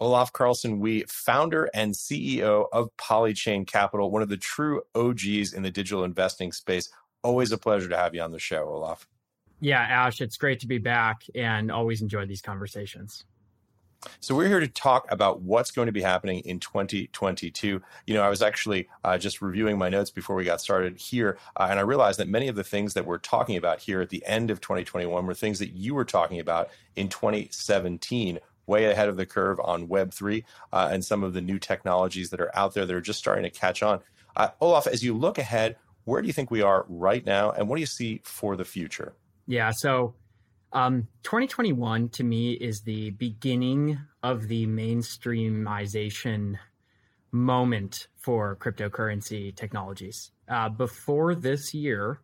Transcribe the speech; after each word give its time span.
Olaf 0.00 0.32
Carlson 0.32 0.80
Wee, 0.80 1.04
founder 1.08 1.68
and 1.74 1.92
CEO 1.92 2.66
of 2.72 2.88
Polychain 2.96 3.66
Capital, 3.66 4.10
one 4.10 4.22
of 4.22 4.30
the 4.30 4.36
true 4.36 4.82
OGs 4.94 5.52
in 5.52 5.62
the 5.62 5.70
digital 5.70 6.04
investing 6.04 6.52
space. 6.52 6.90
Always 7.22 7.52
a 7.52 7.58
pleasure 7.58 7.88
to 7.88 7.96
have 7.96 8.14
you 8.14 8.22
on 8.22 8.32
the 8.32 8.38
show, 8.38 8.64
Olaf. 8.64 9.06
Yeah, 9.60 9.80
Ash, 9.80 10.22
it's 10.22 10.38
great 10.38 10.60
to 10.60 10.66
be 10.66 10.78
back 10.78 11.24
and 11.34 11.70
always 11.70 12.00
enjoy 12.00 12.24
these 12.24 12.40
conversations. 12.40 13.24
So 14.20 14.34
we're 14.34 14.48
here 14.48 14.60
to 14.60 14.68
talk 14.68 15.06
about 15.10 15.42
what's 15.42 15.70
going 15.70 15.86
to 15.86 15.92
be 15.92 16.00
happening 16.00 16.40
in 16.40 16.58
2022. 16.58 17.82
You 18.06 18.14
know, 18.14 18.22
I 18.22 18.30
was 18.30 18.40
actually 18.40 18.88
uh, 19.04 19.18
just 19.18 19.42
reviewing 19.42 19.76
my 19.76 19.90
notes 19.90 20.10
before 20.10 20.36
we 20.36 20.44
got 20.44 20.62
started 20.62 20.96
here, 20.98 21.36
uh, 21.56 21.66
and 21.68 21.78
I 21.78 21.82
realized 21.82 22.18
that 22.18 22.28
many 22.28 22.48
of 22.48 22.56
the 22.56 22.64
things 22.64 22.94
that 22.94 23.04
we're 23.04 23.18
talking 23.18 23.58
about 23.58 23.80
here 23.80 24.00
at 24.00 24.08
the 24.08 24.24
end 24.26 24.50
of 24.50 24.62
2021 24.62 25.26
were 25.26 25.34
things 25.34 25.58
that 25.58 25.72
you 25.72 25.94
were 25.94 26.06
talking 26.06 26.40
about 26.40 26.70
in 26.96 27.08
2017 27.08 28.38
way 28.66 28.86
ahead 28.86 29.08
of 29.08 29.16
the 29.16 29.26
curve 29.26 29.58
on 29.62 29.88
Web3 29.88 30.44
uh, 30.72 30.88
and 30.92 31.04
some 31.04 31.22
of 31.22 31.32
the 31.32 31.40
new 31.40 31.58
technologies 31.58 32.30
that 32.30 32.40
are 32.40 32.56
out 32.56 32.74
there 32.74 32.86
that 32.86 32.94
are 32.94 33.00
just 33.00 33.18
starting 33.18 33.44
to 33.44 33.50
catch 33.50 33.82
on. 33.82 34.00
Uh, 34.36 34.48
Olaf, 34.60 34.86
as 34.86 35.02
you 35.02 35.16
look 35.16 35.38
ahead, 35.38 35.76
where 36.04 36.22
do 36.22 36.26
you 36.26 36.32
think 36.32 36.50
we 36.50 36.62
are 36.62 36.86
right 36.88 37.24
now, 37.24 37.50
and 37.50 37.68
what 37.68 37.76
do 37.76 37.80
you 37.80 37.86
see 37.86 38.20
for 38.24 38.56
the 38.56 38.64
future? 38.64 39.12
Yeah, 39.46 39.72
so 39.74 40.14
um, 40.72 41.08
2021 41.24 42.08
to 42.10 42.24
me 42.24 42.52
is 42.52 42.82
the 42.82 43.10
beginning 43.10 43.98
of 44.22 44.48
the 44.48 44.66
mainstreamization 44.66 46.58
moment 47.32 48.08
for 48.16 48.56
cryptocurrency 48.56 49.54
technologies. 49.54 50.30
Uh, 50.48 50.68
before 50.68 51.34
this 51.34 51.74
year, 51.74 52.20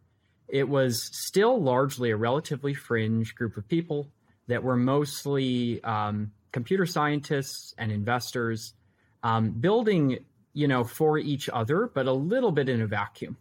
it 0.49 0.69
was 0.69 1.11
still 1.13 1.61
largely 1.61 2.11
a 2.11 2.17
relatively 2.17 2.75
fringe 2.75 3.35
group 3.35 3.57
of 3.57 3.69
people 3.69 4.09
that 4.49 4.63
were 4.63 4.77
mostly 4.77 5.83
um, 5.85 6.33
computer 6.53 6.87
scientists 6.87 7.75
and 7.79 7.93
investors 7.93 8.75
um, 9.23 9.51
building, 9.51 10.19
you 10.55 10.69
know, 10.69 10.85
for 10.85 11.19
each 11.19 11.49
other, 11.49 11.91
but 11.93 12.07
a 12.07 12.13
little 12.13 12.53
bit 12.53 12.69
in 12.69 12.81
a 12.81 12.87
vacuum. 12.87 13.37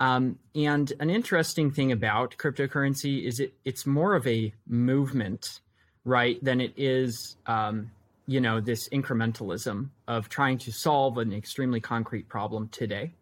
Um, 0.00 0.38
and 0.54 0.92
an 1.00 1.10
interesting 1.10 1.72
thing 1.72 1.90
about 1.90 2.36
cryptocurrency 2.36 3.24
is 3.24 3.40
it 3.40 3.54
it's 3.64 3.86
more 3.86 4.14
of 4.14 4.26
a 4.26 4.52
movement, 4.66 5.60
right, 6.04 6.42
than 6.44 6.60
it 6.60 6.74
is, 6.76 7.36
um, 7.46 7.90
you 8.26 8.40
know, 8.40 8.60
this 8.60 8.88
incrementalism 8.90 9.88
of 10.06 10.28
trying 10.28 10.58
to 10.58 10.72
solve 10.72 11.18
an 11.18 11.32
extremely 11.32 11.80
concrete 11.80 12.28
problem 12.28 12.68
today. 12.68 13.12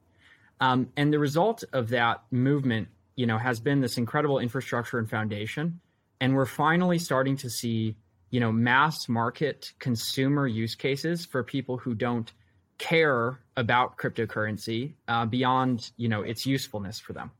Um, 0.61 0.91
and 0.97 1.13
the 1.13 1.19
result 1.19 1.65
of 1.73 1.89
that 1.91 2.23
movement, 2.31 2.89
you 3.15 3.27
know, 3.27 3.39
has 3.39 3.61
been 3.61 3.81
this 3.81 3.97
incredible 3.97 4.39
infrastructure 4.39 4.99
and 4.99 5.09
foundation. 5.09 5.81
And 6.21 6.35
we're 6.35 6.47
finally 6.47 6.99
starting 6.99 7.37
to 7.39 7.51
see 7.51 7.97
you 8.31 8.41
know 8.41 8.53
mass 8.53 9.09
market 9.09 9.73
consumer 9.79 10.47
use 10.47 10.75
cases 10.75 11.25
for 11.25 11.43
people 11.43 11.79
who 11.79 11.95
don't 11.95 12.33
care 12.79 13.39
about 13.57 13.97
cryptocurrency 13.97 14.95
uh, 15.09 15.25
beyond 15.27 15.91
you 15.97 16.09
know 16.09 16.23
its 16.23 16.47
usefulness 16.47 17.01
for 17.01 17.13
them. 17.13 17.31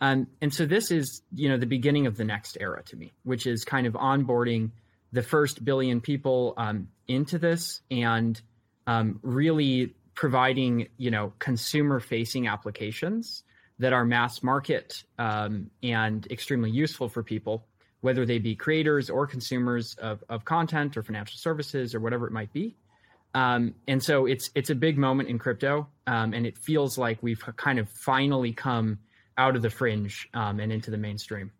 Um, 0.00 0.26
and 0.40 0.52
so 0.52 0.66
this 0.66 0.90
is 0.90 1.22
you 1.34 1.48
know 1.48 1.58
the 1.58 1.66
beginning 1.66 2.06
of 2.06 2.16
the 2.16 2.24
next 2.24 2.56
era 2.60 2.82
to 2.86 2.96
me 2.96 3.12
which 3.22 3.46
is 3.46 3.64
kind 3.64 3.86
of 3.86 3.94
onboarding 3.94 4.70
the 5.12 5.22
first 5.22 5.64
billion 5.64 6.00
people 6.00 6.54
um, 6.56 6.88
into 7.06 7.38
this 7.38 7.82
and 7.90 8.40
um, 8.86 9.20
really 9.22 9.94
providing 10.14 10.88
you 10.96 11.10
know 11.10 11.32
consumer 11.38 12.00
facing 12.00 12.48
applications 12.48 13.44
that 13.78 13.92
are 13.92 14.04
mass 14.04 14.42
market 14.42 15.04
um, 15.18 15.70
and 15.82 16.26
extremely 16.30 16.70
useful 16.70 17.08
for 17.08 17.22
people 17.22 17.64
whether 18.02 18.26
they 18.26 18.38
be 18.38 18.54
creators 18.54 19.08
or 19.08 19.26
consumers 19.26 19.94
of, 19.94 20.22
of 20.28 20.44
content 20.44 20.96
or 20.96 21.02
financial 21.02 21.38
services 21.38 21.94
or 21.94 22.00
whatever 22.00 22.26
it 22.26 22.32
might 22.32 22.52
be. 22.52 22.76
Um, 23.34 23.74
and 23.88 24.02
so 24.02 24.26
it's 24.26 24.50
it's 24.54 24.68
a 24.68 24.74
big 24.74 24.98
moment 24.98 25.30
in 25.30 25.38
crypto, 25.38 25.88
um, 26.06 26.34
and 26.34 26.46
it 26.46 26.58
feels 26.58 26.98
like 26.98 27.22
we've 27.22 27.42
kind 27.56 27.78
of 27.78 27.88
finally 27.88 28.52
come 28.52 28.98
out 29.38 29.56
of 29.56 29.62
the 29.62 29.70
fringe 29.70 30.28
um, 30.34 30.60
and 30.60 30.70
into 30.70 30.90
the 30.90 30.98
mainstream. 30.98 31.50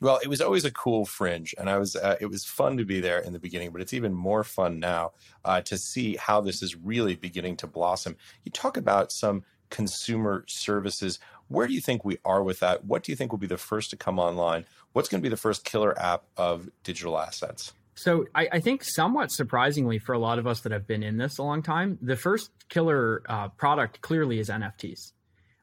Well, 0.00 0.20
it 0.22 0.28
was 0.28 0.40
always 0.40 0.64
a 0.64 0.70
cool 0.70 1.06
fringe, 1.06 1.54
and 1.58 1.68
I 1.70 1.78
was 1.78 1.96
uh, 1.96 2.16
it 2.20 2.26
was 2.26 2.44
fun 2.44 2.76
to 2.76 2.84
be 2.84 3.00
there 3.00 3.18
in 3.18 3.32
the 3.32 3.38
beginning, 3.38 3.72
but 3.72 3.80
it's 3.80 3.94
even 3.94 4.14
more 4.14 4.44
fun 4.44 4.78
now 4.78 5.12
uh, 5.44 5.62
to 5.62 5.76
see 5.76 6.16
how 6.16 6.40
this 6.40 6.62
is 6.62 6.76
really 6.76 7.16
beginning 7.16 7.56
to 7.58 7.66
blossom. 7.66 8.16
You 8.44 8.52
talk 8.52 8.76
about 8.76 9.10
some 9.10 9.42
consumer 9.70 10.44
services. 10.46 11.18
Where 11.48 11.66
do 11.66 11.72
you 11.72 11.80
think 11.80 12.04
we 12.04 12.18
are 12.24 12.42
with 12.42 12.60
that? 12.60 12.84
What 12.84 13.04
do 13.04 13.12
you 13.12 13.16
think 13.16 13.32
will 13.32 13.38
be 13.38 13.46
the 13.46 13.56
first 13.56 13.90
to 13.90 13.96
come 13.96 14.18
online? 14.18 14.66
What's 14.96 15.10
going 15.10 15.20
to 15.20 15.22
be 15.22 15.28
the 15.28 15.36
first 15.36 15.62
killer 15.66 15.94
app 16.00 16.22
of 16.38 16.70
digital 16.82 17.18
assets? 17.18 17.74
So 17.96 18.24
I, 18.34 18.48
I, 18.52 18.60
think 18.60 18.82
somewhat 18.82 19.30
surprisingly 19.30 19.98
for 19.98 20.14
a 20.14 20.18
lot 20.18 20.38
of 20.38 20.46
us 20.46 20.62
that 20.62 20.72
have 20.72 20.86
been 20.86 21.02
in 21.02 21.18
this 21.18 21.36
a 21.36 21.42
long 21.42 21.62
time, 21.62 21.98
the 22.00 22.16
first 22.16 22.50
killer 22.70 23.22
uh, 23.28 23.48
product 23.48 24.00
clearly 24.00 24.38
is 24.38 24.48
NFTs. 24.48 25.12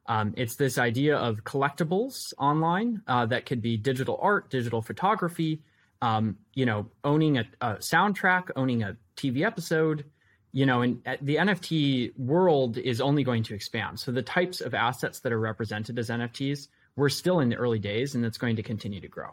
Um, 0.06 0.36
it's 0.38 0.56
this 0.56 0.78
idea 0.78 1.18
of 1.18 1.44
collectibles 1.46 2.14
online 2.38 3.02
uh, 3.08 3.26
that 3.26 3.48
could 3.48 3.60
be 3.60 3.76
digital 3.76 4.20
art, 4.22 4.52
digital 4.52 4.84
photography, 4.84 5.64
um, 6.04 6.38
you 6.54 6.68
know, 6.68 6.86
owning 7.04 7.40
a, 7.40 7.46
a, 7.60 7.74
soundtrack, 7.78 8.52
owning 8.56 8.84
a 8.84 8.98
TV 9.18 9.44
episode, 9.44 10.06
you 10.52 10.68
know, 10.68 10.84
and 10.84 11.02
uh, 11.08 11.16
the 11.24 11.38
NFT 11.38 12.16
world 12.20 12.78
is 12.78 13.02
only 13.02 13.24
going 13.24 13.42
to 13.46 13.56
expand. 13.56 14.00
So 14.00 14.12
the 14.12 14.22
types 14.22 14.62
of 14.62 14.76
assets 14.76 15.22
that 15.22 15.32
are 15.32 15.40
represented 15.40 15.98
as 15.98 16.10
NFTs, 16.10 16.68
we're 16.96 17.10
still 17.10 17.40
in 17.40 17.50
the 17.50 17.56
early 17.56 17.80
days, 17.80 18.16
and 18.16 18.26
it's 18.26 18.38
going 18.38 18.58
to 18.58 18.64
continue 18.64 19.02
to 19.02 19.08
grow. 19.08 19.30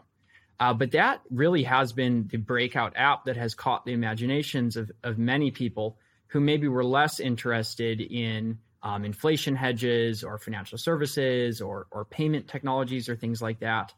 Uh, 0.59 0.73
but 0.73 0.91
that 0.91 1.21
really 1.31 1.63
has 1.63 1.91
been 1.91 2.27
the 2.31 2.37
breakout 2.37 2.93
app 2.95 3.25
that 3.25 3.35
has 3.35 3.55
caught 3.55 3.85
the 3.85 3.93
imaginations 3.93 4.77
of, 4.77 4.91
of 5.03 5.17
many 5.17 5.49
people 5.49 5.97
who 6.27 6.39
maybe 6.39 6.67
were 6.67 6.83
less 6.83 7.19
interested 7.19 7.99
in 7.99 8.59
um, 8.83 9.03
inflation 9.03 9.55
hedges 9.55 10.23
or 10.23 10.37
financial 10.37 10.77
services 10.77 11.61
or, 11.61 11.87
or 11.91 12.05
payment 12.05 12.47
technologies 12.47 13.09
or 13.09 13.15
things 13.15 13.41
like 13.41 13.59
that. 13.59 13.93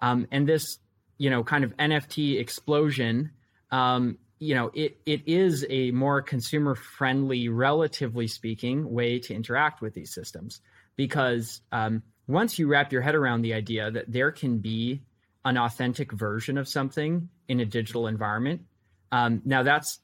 Um, 0.00 0.26
and 0.30 0.48
this, 0.48 0.78
you 1.18 1.30
know, 1.30 1.44
kind 1.44 1.64
of 1.64 1.76
NFT 1.76 2.40
explosion 2.40 3.30
um, 3.70 4.18
you 4.38 4.54
know, 4.54 4.70
it 4.74 4.98
it 5.06 5.22
is 5.26 5.64
a 5.70 5.90
more 5.92 6.20
consumer 6.20 6.74
friendly, 6.74 7.48
relatively 7.48 8.26
speaking, 8.26 8.90
way 8.90 9.18
to 9.20 9.34
interact 9.34 9.80
with 9.80 9.94
these 9.94 10.12
systems 10.12 10.60
because 10.94 11.62
um, 11.72 12.02
once 12.28 12.58
you 12.58 12.66
wrap 12.66 12.92
your 12.92 13.02
head 13.02 13.14
around 13.14 13.42
the 13.42 13.54
idea 13.54 13.90
that 13.90 14.10
there 14.10 14.32
can 14.32 14.58
be 14.58 15.02
an 15.44 15.56
authentic 15.56 16.12
version 16.12 16.58
of 16.58 16.68
something 16.68 17.28
in 17.48 17.60
a 17.60 17.64
digital 17.64 18.06
environment, 18.06 18.62
um, 19.12 19.42
now 19.44 19.62
that's 19.62 20.00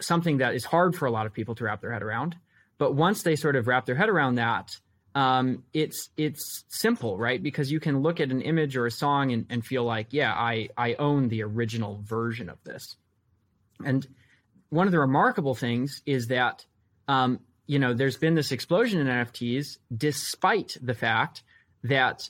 something 0.00 0.38
that 0.38 0.54
is 0.54 0.64
hard 0.64 0.96
for 0.96 1.06
a 1.06 1.10
lot 1.10 1.26
of 1.26 1.32
people 1.32 1.54
to 1.54 1.64
wrap 1.64 1.80
their 1.80 1.92
head 1.92 2.02
around. 2.02 2.36
But 2.78 2.94
once 2.94 3.22
they 3.22 3.36
sort 3.36 3.56
of 3.56 3.66
wrap 3.66 3.86
their 3.86 3.94
head 3.94 4.08
around 4.08 4.36
that, 4.36 4.76
um, 5.14 5.64
it's 5.72 6.10
it's 6.16 6.64
simple, 6.68 7.16
right? 7.16 7.42
Because 7.42 7.72
you 7.72 7.80
can 7.80 8.00
look 8.00 8.20
at 8.20 8.30
an 8.30 8.42
image 8.42 8.76
or 8.76 8.86
a 8.86 8.90
song 8.90 9.32
and, 9.32 9.46
and 9.48 9.64
feel 9.64 9.82
like, 9.84 10.08
yeah, 10.10 10.32
I 10.32 10.68
I 10.76 10.94
own 10.94 11.28
the 11.28 11.42
original 11.42 12.02
version 12.04 12.50
of 12.50 12.62
this. 12.64 12.96
And 13.84 14.06
one 14.68 14.86
of 14.86 14.92
the 14.92 14.98
remarkable 14.98 15.54
things 15.54 16.02
is 16.04 16.26
that, 16.28 16.66
um, 17.08 17.40
you 17.66 17.78
know, 17.78 17.94
there's 17.94 18.18
been 18.18 18.34
this 18.34 18.52
explosion 18.52 19.00
in 19.00 19.06
NFTs 19.06 19.78
despite 19.96 20.76
the 20.82 20.94
fact 20.94 21.42
that 21.84 22.28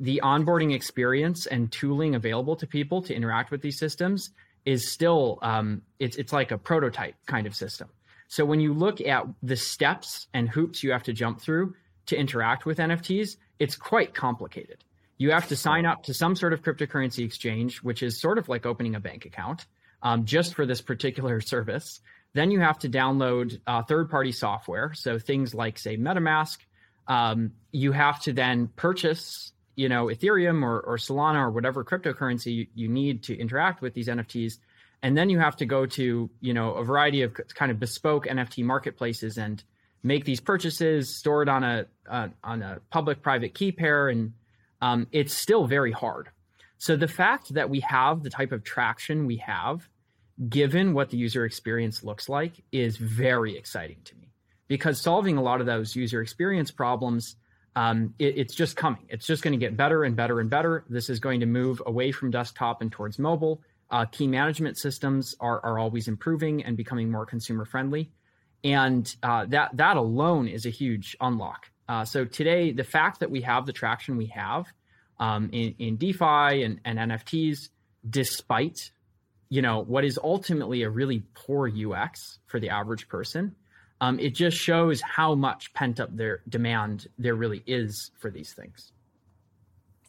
the 0.00 0.20
onboarding 0.22 0.74
experience 0.74 1.46
and 1.46 1.72
tooling 1.72 2.14
available 2.14 2.56
to 2.56 2.66
people 2.66 3.02
to 3.02 3.14
interact 3.14 3.50
with 3.50 3.62
these 3.62 3.78
systems 3.78 4.30
is 4.64 4.90
still 4.90 5.38
um, 5.42 5.82
it's 5.98 6.16
it's 6.16 6.32
like 6.32 6.50
a 6.50 6.58
prototype 6.58 7.14
kind 7.26 7.46
of 7.46 7.54
system. 7.54 7.88
So 8.28 8.44
when 8.44 8.60
you 8.60 8.74
look 8.74 9.00
at 9.00 9.24
the 9.42 9.56
steps 9.56 10.26
and 10.34 10.48
hoops 10.48 10.82
you 10.82 10.90
have 10.92 11.04
to 11.04 11.12
jump 11.12 11.40
through 11.40 11.74
to 12.06 12.16
interact 12.16 12.66
with 12.66 12.78
NFTs, 12.78 13.36
it's 13.58 13.76
quite 13.76 14.14
complicated. 14.14 14.84
You 15.18 15.30
have 15.30 15.48
to 15.48 15.56
sign 15.56 15.86
up 15.86 16.02
to 16.04 16.14
some 16.14 16.36
sort 16.36 16.52
of 16.52 16.62
cryptocurrency 16.62 17.24
exchange, 17.24 17.78
which 17.82 18.02
is 18.02 18.20
sort 18.20 18.38
of 18.38 18.48
like 18.48 18.66
opening 18.66 18.94
a 18.94 19.00
bank 19.00 19.24
account 19.24 19.66
um, 20.02 20.24
just 20.24 20.54
for 20.54 20.66
this 20.66 20.82
particular 20.82 21.40
service. 21.54 22.00
Then 22.34 22.50
you 22.50 22.60
have 22.60 22.78
to 22.80 22.88
download 22.88 23.58
uh, 23.66 23.82
third 23.82 24.10
party 24.10 24.32
software. 24.32 24.92
So 24.94 25.18
things 25.18 25.54
like, 25.54 25.78
say, 25.78 25.96
MetaMask. 25.96 26.58
Um, 27.08 27.52
you 27.72 27.92
have 27.92 28.20
to 28.22 28.32
then 28.32 28.68
purchase, 28.76 29.52
you 29.74 29.88
know, 29.88 30.06
Ethereum 30.06 30.62
or, 30.62 30.80
or 30.80 30.96
Solana 30.96 31.40
or 31.40 31.50
whatever 31.50 31.84
cryptocurrency 31.84 32.54
you, 32.54 32.66
you 32.74 32.88
need 32.88 33.22
to 33.24 33.38
interact 33.38 33.82
with 33.82 33.94
these 33.94 34.08
NFTs. 34.08 34.54
And 35.02 35.16
then 35.16 35.28
you 35.28 35.38
have 35.38 35.56
to 35.56 35.66
go 35.66 35.86
to, 35.86 36.30
you 36.40 36.54
know, 36.54 36.72
a 36.74 36.84
variety 36.84 37.22
of 37.22 37.38
kind 37.54 37.70
of 37.70 37.78
bespoke 37.78 38.26
NFT 38.26 38.64
marketplaces 38.64 39.36
and 39.36 39.62
make 40.02 40.24
these 40.24 40.40
purchases, 40.40 41.14
store 41.14 41.42
it 41.42 41.48
on 41.48 41.64
a, 41.64 41.86
uh, 42.08 42.28
on 42.42 42.62
a 42.62 42.80
public 42.90 43.22
private 43.22 43.54
key 43.54 43.72
pair, 43.72 44.08
and 44.08 44.32
um, 44.80 45.06
it's 45.12 45.34
still 45.34 45.66
very 45.66 45.92
hard. 45.92 46.30
So 46.78 46.96
the 46.96 47.08
fact 47.08 47.54
that 47.54 47.70
we 47.70 47.80
have 47.80 48.22
the 48.22 48.30
type 48.30 48.52
of 48.52 48.64
traction 48.64 49.26
we 49.26 49.36
have, 49.38 49.88
given 50.48 50.92
what 50.92 51.10
the 51.10 51.16
user 51.16 51.44
experience 51.44 52.02
looks 52.02 52.28
like, 52.28 52.62
is 52.72 52.96
very 52.96 53.56
exciting 53.56 53.98
to 54.04 54.14
me 54.16 54.25
because 54.68 55.00
solving 55.00 55.36
a 55.36 55.42
lot 55.42 55.60
of 55.60 55.66
those 55.66 55.94
user 55.94 56.20
experience 56.20 56.70
problems. 56.70 57.36
Um, 57.74 58.14
it, 58.18 58.38
it's 58.38 58.54
just 58.54 58.74
coming. 58.74 59.04
It's 59.08 59.26
just 59.26 59.42
going 59.42 59.52
to 59.52 59.58
get 59.58 59.76
better 59.76 60.04
and 60.04 60.16
better 60.16 60.40
and 60.40 60.48
better. 60.48 60.84
This 60.88 61.10
is 61.10 61.20
going 61.20 61.40
to 61.40 61.46
move 61.46 61.82
away 61.84 62.10
from 62.10 62.30
desktop 62.30 62.80
and 62.80 62.90
towards 62.90 63.18
mobile. 63.18 63.60
Uh, 63.90 64.06
key 64.06 64.26
management 64.26 64.78
systems 64.78 65.34
are, 65.40 65.60
are 65.64 65.78
always 65.78 66.08
improving 66.08 66.64
and 66.64 66.76
becoming 66.76 67.10
more 67.10 67.26
consumer 67.26 67.64
friendly 67.64 68.10
and 68.66 69.14
uh, 69.22 69.46
that 69.46 69.76
that 69.76 69.96
alone 69.96 70.48
is 70.48 70.66
a 70.66 70.70
huge 70.70 71.16
unlock. 71.20 71.70
Uh, 71.88 72.04
so 72.04 72.24
today, 72.24 72.72
the 72.72 72.84
fact 72.84 73.20
that 73.20 73.30
we 73.30 73.42
have 73.42 73.64
the 73.64 73.72
traction 73.72 74.16
we 74.16 74.26
have 74.26 74.66
um, 75.20 75.50
in, 75.52 75.74
in 75.78 75.96
DeFi 75.96 76.64
and, 76.64 76.80
and 76.84 76.98
NFTs, 76.98 77.68
despite 78.08 78.90
you 79.48 79.62
know 79.62 79.84
what 79.84 80.04
is 80.04 80.18
ultimately 80.22 80.82
a 80.82 80.90
really 80.90 81.22
poor 81.34 81.70
UX 81.70 82.40
for 82.46 82.58
the 82.58 82.70
average 82.70 83.08
person, 83.08 83.54
um, 84.00 84.18
it 84.18 84.34
just 84.34 84.56
shows 84.56 85.00
how 85.00 85.34
much 85.34 85.72
pent 85.74 86.00
up 86.00 86.14
their 86.16 86.42
demand 86.48 87.08
there 87.18 87.34
really 87.34 87.62
is 87.66 88.10
for 88.18 88.30
these 88.30 88.52
things. 88.52 88.92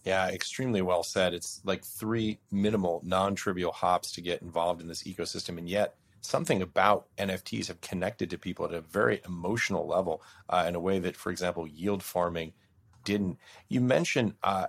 Yeah, 0.03 0.29
extremely 0.29 0.81
well 0.81 1.03
said. 1.03 1.33
It's 1.33 1.61
like 1.65 1.83
three 1.83 2.39
minimal, 2.51 3.01
non-trivial 3.03 3.73
hops 3.73 4.11
to 4.13 4.21
get 4.21 4.41
involved 4.41 4.81
in 4.81 4.87
this 4.87 5.03
ecosystem, 5.03 5.57
and 5.57 5.67
yet 5.69 5.95
something 6.21 6.61
about 6.61 7.07
NFTs 7.17 7.67
have 7.67 7.81
connected 7.81 8.29
to 8.29 8.37
people 8.37 8.65
at 8.65 8.73
a 8.73 8.81
very 8.81 9.21
emotional 9.25 9.87
level 9.87 10.21
uh, 10.49 10.65
in 10.67 10.75
a 10.75 10.79
way 10.79 10.99
that, 10.99 11.15
for 11.15 11.31
example, 11.31 11.67
yield 11.67 12.03
farming 12.03 12.53
didn't. 13.03 13.37
You 13.69 13.81
mentioned, 13.81 14.33
uh, 14.43 14.67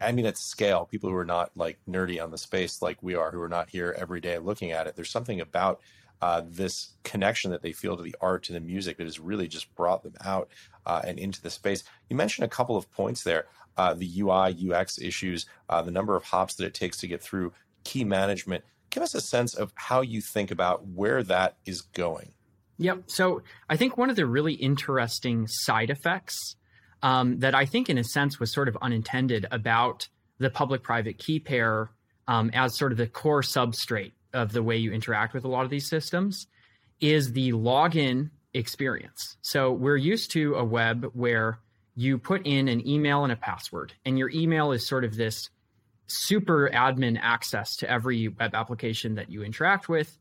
I 0.00 0.12
mean, 0.12 0.26
at 0.26 0.36
scale, 0.36 0.84
people 0.84 1.08
who 1.08 1.16
are 1.16 1.24
not 1.24 1.50
like 1.56 1.78
nerdy 1.88 2.22
on 2.22 2.30
the 2.30 2.38
space 2.38 2.82
like 2.82 3.02
we 3.02 3.14
are, 3.14 3.30
who 3.30 3.40
are 3.40 3.48
not 3.48 3.70
here 3.70 3.94
every 3.98 4.20
day 4.20 4.38
looking 4.38 4.72
at 4.72 4.86
it. 4.86 4.94
There's 4.94 5.10
something 5.10 5.40
about 5.40 5.80
uh, 6.20 6.42
this 6.44 6.94
connection 7.04 7.50
that 7.50 7.62
they 7.62 7.72
feel 7.72 7.96
to 7.96 8.02
the 8.02 8.16
art, 8.20 8.48
and 8.48 8.56
the 8.56 8.60
music 8.60 8.96
that 8.96 9.04
has 9.04 9.20
really 9.20 9.48
just 9.48 9.74
brought 9.74 10.02
them 10.02 10.14
out 10.24 10.48
uh, 10.86 11.02
and 11.04 11.18
into 11.18 11.40
the 11.40 11.50
space. 11.50 11.84
You 12.08 12.16
mentioned 12.16 12.44
a 12.44 12.48
couple 12.48 12.76
of 12.76 12.90
points 12.90 13.22
there 13.22 13.46
uh, 13.76 13.94
the 13.94 14.20
UI, 14.20 14.72
UX 14.72 14.98
issues, 14.98 15.46
uh, 15.68 15.80
the 15.82 15.90
number 15.90 16.16
of 16.16 16.24
hops 16.24 16.56
that 16.56 16.66
it 16.66 16.74
takes 16.74 16.96
to 16.98 17.06
get 17.06 17.22
through 17.22 17.52
key 17.84 18.04
management 18.04 18.64
give 18.90 19.02
us 19.02 19.14
a 19.14 19.20
sense 19.20 19.54
of 19.54 19.72
how 19.74 20.00
you 20.00 20.20
think 20.20 20.50
about 20.50 20.86
where 20.86 21.22
that 21.22 21.56
is 21.66 21.82
going. 21.82 22.32
Yep. 22.78 23.04
So 23.06 23.42
I 23.68 23.76
think 23.76 23.96
one 23.96 24.10
of 24.10 24.16
the 24.16 24.26
really 24.26 24.54
interesting 24.54 25.46
side 25.48 25.90
effects 25.90 26.56
um, 27.02 27.38
that 27.40 27.54
I 27.54 27.64
think, 27.64 27.88
in 27.88 27.98
a 27.98 28.04
sense, 28.04 28.40
was 28.40 28.52
sort 28.52 28.68
of 28.68 28.76
unintended 28.80 29.46
about 29.50 30.08
the 30.38 30.50
public 30.50 30.82
private 30.82 31.18
key 31.18 31.40
pair 31.40 31.90
um, 32.26 32.50
as 32.54 32.76
sort 32.76 32.92
of 32.92 32.98
the 32.98 33.06
core 33.06 33.42
substrate 33.42 34.12
of 34.32 34.52
the 34.52 34.62
way 34.62 34.76
you 34.76 34.92
interact 34.92 35.34
with 35.34 35.44
a 35.44 35.48
lot 35.48 35.64
of 35.64 35.70
these 35.70 35.88
systems 35.88 36.46
is 37.00 37.32
the 37.32 37.52
login 37.52 38.30
experience. 38.54 39.36
So 39.42 39.72
we're 39.72 39.96
used 39.96 40.32
to 40.32 40.54
a 40.54 40.64
web 40.64 41.10
where 41.14 41.60
you 41.94 42.18
put 42.18 42.46
in 42.46 42.68
an 42.68 42.86
email 42.86 43.24
and 43.24 43.32
a 43.32 43.36
password, 43.36 43.92
and 44.04 44.18
your 44.18 44.30
email 44.30 44.72
is 44.72 44.86
sort 44.86 45.04
of 45.04 45.16
this 45.16 45.50
super 46.06 46.70
admin 46.72 47.18
access 47.20 47.76
to 47.76 47.90
every 47.90 48.28
web 48.28 48.54
application 48.54 49.16
that 49.16 49.30
you 49.30 49.42
interact 49.42 49.88
with. 49.88 50.16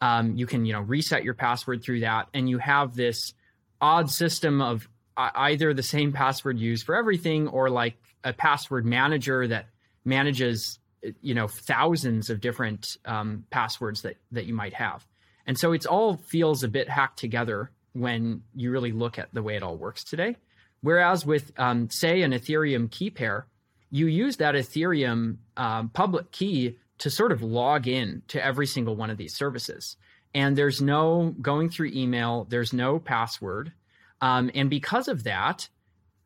Um, 0.00 0.36
you 0.36 0.46
can, 0.46 0.66
you 0.66 0.72
know, 0.72 0.80
reset 0.80 1.24
your 1.24 1.34
password 1.34 1.82
through 1.82 2.00
that, 2.00 2.28
and 2.34 2.48
you 2.48 2.58
have 2.58 2.94
this 2.94 3.34
odd 3.80 4.10
system 4.10 4.60
of 4.60 4.88
either 5.16 5.74
the 5.74 5.82
same 5.82 6.12
password 6.12 6.58
used 6.58 6.86
for 6.86 6.94
everything, 6.94 7.48
or 7.48 7.70
like 7.70 7.96
a 8.24 8.32
password 8.32 8.84
manager 8.84 9.46
that 9.48 9.66
manages, 10.04 10.78
you 11.20 11.34
know, 11.34 11.48
thousands 11.48 12.30
of 12.30 12.40
different 12.40 12.96
um, 13.04 13.44
passwords 13.50 14.02
that 14.02 14.16
that 14.32 14.46
you 14.46 14.54
might 14.54 14.74
have. 14.74 15.06
And 15.46 15.58
so 15.58 15.72
it's 15.72 15.86
all 15.86 16.16
feels 16.16 16.62
a 16.62 16.68
bit 16.68 16.88
hacked 16.88 17.18
together 17.18 17.70
when 17.92 18.42
you 18.54 18.70
really 18.70 18.92
look 18.92 19.18
at 19.18 19.32
the 19.34 19.42
way 19.42 19.56
it 19.56 19.62
all 19.62 19.76
works 19.76 20.04
today. 20.04 20.36
Whereas 20.82 21.24
with, 21.24 21.52
um, 21.58 21.90
say, 21.90 22.22
an 22.22 22.32
Ethereum 22.32 22.90
key 22.90 23.10
pair, 23.10 23.46
you 23.90 24.06
use 24.06 24.38
that 24.38 24.54
Ethereum 24.54 25.36
um, 25.56 25.90
public 25.90 26.32
key 26.32 26.78
to 26.98 27.10
sort 27.10 27.32
of 27.32 27.42
log 27.42 27.86
in 27.86 28.22
to 28.28 28.44
every 28.44 28.66
single 28.66 28.96
one 28.96 29.10
of 29.10 29.16
these 29.16 29.34
services. 29.34 29.96
And 30.34 30.56
there's 30.56 30.80
no 30.80 31.34
going 31.40 31.68
through 31.68 31.90
email, 31.92 32.46
there's 32.48 32.72
no 32.72 32.98
password. 32.98 33.72
Um, 34.20 34.50
and 34.54 34.70
because 34.70 35.08
of 35.08 35.24
that, 35.24 35.68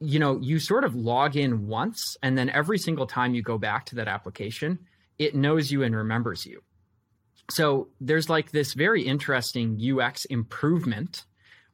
you 0.01 0.19
know, 0.19 0.39
you 0.41 0.59
sort 0.59 0.85
of 0.85 0.95
log 0.95 1.37
in 1.37 1.67
once, 1.67 2.17
and 2.23 2.37
then 2.37 2.51
every 2.51 2.79
single 2.79 3.07
time 3.07 3.35
you 3.35 3.43
go 3.43 3.59
back 3.59 3.87
to 3.87 3.95
that 3.97 4.09
application, 4.09 4.79
it 5.19 5.35
knows 5.35 5.71
you 5.71 5.83
and 5.83 5.97
remembers 5.97 6.45
you. 6.45 6.63
So 7.51 7.89
there's 8.01 8.29
like 8.29 8.51
this 8.51 8.75
very 8.75 9.03
interesting 9.03 9.81
UX 9.81 10.25
improvement. 10.27 11.25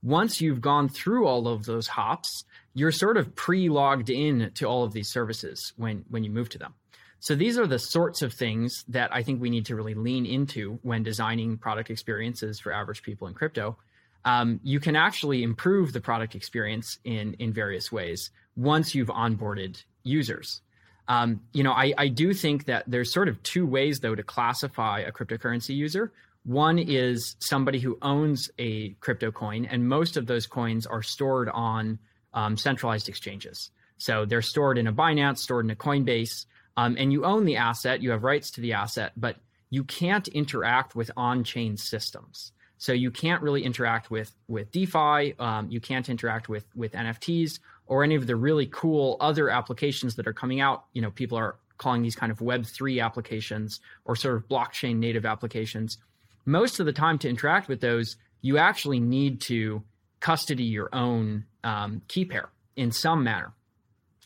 Once 0.03 0.41
you've 0.41 0.61
gone 0.61 0.89
through 0.89 1.27
all 1.27 1.49
of 1.49 1.65
those 1.65 1.89
hops, 1.89 2.45
you're 2.75 2.93
sort 2.93 3.17
of 3.17 3.35
pre-logged 3.35 4.11
in 4.11 4.51
to 4.55 4.67
all 4.67 4.85
of 4.85 4.93
these 4.93 5.11
services 5.11 5.73
when 5.77 6.05
when 6.11 6.25
you 6.25 6.31
move 6.31 6.49
to 6.51 6.59
them. 6.59 6.75
So 7.21 7.37
these 7.37 7.57
are 7.57 7.69
the 7.69 7.79
sorts 7.79 8.21
of 8.23 8.33
things 8.33 8.85
that 8.89 9.15
I 9.15 9.23
think 9.23 9.41
we 9.41 9.49
need 9.49 9.67
to 9.67 9.77
really 9.77 9.95
lean 9.95 10.27
into 10.27 10.81
when 10.83 11.05
designing 11.05 11.57
product 11.57 11.89
experiences 11.89 12.59
for 12.59 12.73
average 12.73 13.03
people 13.03 13.29
in 13.29 13.35
crypto. 13.35 13.79
Um, 14.25 14.61
you 14.63 14.81
can 14.81 14.97
actually 14.97 15.43
improve 15.43 15.93
the 15.93 16.01
product 16.01 16.35
experience 16.35 16.99
in 17.05 17.35
in 17.35 17.53
various 17.53 17.91
ways 17.91 18.31
once 18.57 18.95
you've 18.95 19.09
onboarded 19.09 19.83
users. 20.05 20.61
Um, 21.09 21.41
you 21.53 21.65
know, 21.65 21.73
I, 21.73 21.93
I 21.99 22.09
do 22.09 22.33
think 22.33 22.67
that 22.67 22.85
there's 22.87 23.13
sort 23.13 23.29
of 23.29 23.43
two 23.43 23.67
ways 23.67 24.01
though 24.01 24.15
to 24.15 24.23
classify 24.23 25.01
a 25.01 25.13
cryptocurrency 25.13 25.75
user. 25.75 26.13
One 26.45 26.79
is 26.79 27.37
somebody 27.39 27.79
who 27.79 27.99
owns 28.03 28.51
a 28.59 28.91
crypto 29.01 29.31
coin, 29.31 29.65
and 29.67 29.89
most 29.89 30.17
of 30.17 30.27
those 30.27 30.47
coins 30.47 30.87
are 30.87 31.03
stored 31.03 31.49
on 31.49 31.99
um, 32.35 32.57
centralized 32.57 33.09
exchanges. 33.09 33.71
So 33.99 34.25
they're 34.25 34.43
stored 34.43 34.79
in 34.79 34.89
a 34.89 34.93
Binance, 34.93 35.39
stored 35.39 35.65
in 35.65 35.71
a 35.71 35.77
Coinbase, 35.77 36.47
um, 36.77 36.97
and 36.99 37.13
you 37.13 37.25
own 37.25 37.45
the 37.45 37.57
asset. 37.57 38.03
You 38.03 38.11
have 38.11 38.25
rights 38.25 38.51
to 38.53 38.61
the 38.61 38.73
asset, 38.73 39.13
but 39.17 39.37
you 39.71 39.85
can't 39.85 40.27
interact 40.29 40.97
with 40.97 41.11
on-chain 41.17 41.77
systems. 41.77 42.53
So 42.83 42.93
you 42.93 43.13
can't 43.13 43.41
really 43.45 43.63
interact 43.63 44.11
with 44.11 44.35
with 44.49 44.73
DeFi. 44.73 45.39
Um, 45.39 45.71
you 45.71 45.81
can't 45.81 46.09
interact 46.09 46.49
with 46.49 46.65
with 46.75 46.91
NFTs 46.95 47.61
or 47.87 48.03
any 48.03 48.17
of 48.17 48.27
the 48.27 48.35
really 48.35 48.67
cool 48.67 49.17
other 49.21 49.49
applications 49.51 50.17
that 50.17 50.27
are 50.27 50.33
coming 50.33 50.61
out. 50.61 50.87
You 50.93 51.01
know, 51.01 51.13
people 51.13 51.39
are 51.39 51.55
calling 51.79 52.03
these 52.03 52.17
kind 52.17 52.33
of 52.33 52.41
Web 52.41 52.67
three 52.67 52.99
applications 52.99 53.79
or 54.05 54.17
sort 54.17 54.35
of 54.35 54.49
blockchain 54.49 54.97
native 54.97 55.25
applications. 55.25 55.99
Most 56.45 56.81
of 56.81 56.87
the 56.87 56.93
time, 56.93 57.19
to 57.19 57.29
interact 57.29 57.69
with 57.69 57.81
those, 57.81 58.17
you 58.41 58.59
actually 58.59 58.99
need 58.99 59.41
to 59.43 59.85
custody 60.19 60.65
your 60.65 60.93
own 60.93 61.45
um, 61.63 62.03
key 62.09 62.25
pair 62.25 62.49
in 62.75 62.91
some 62.91 63.23
manner. 63.23 63.53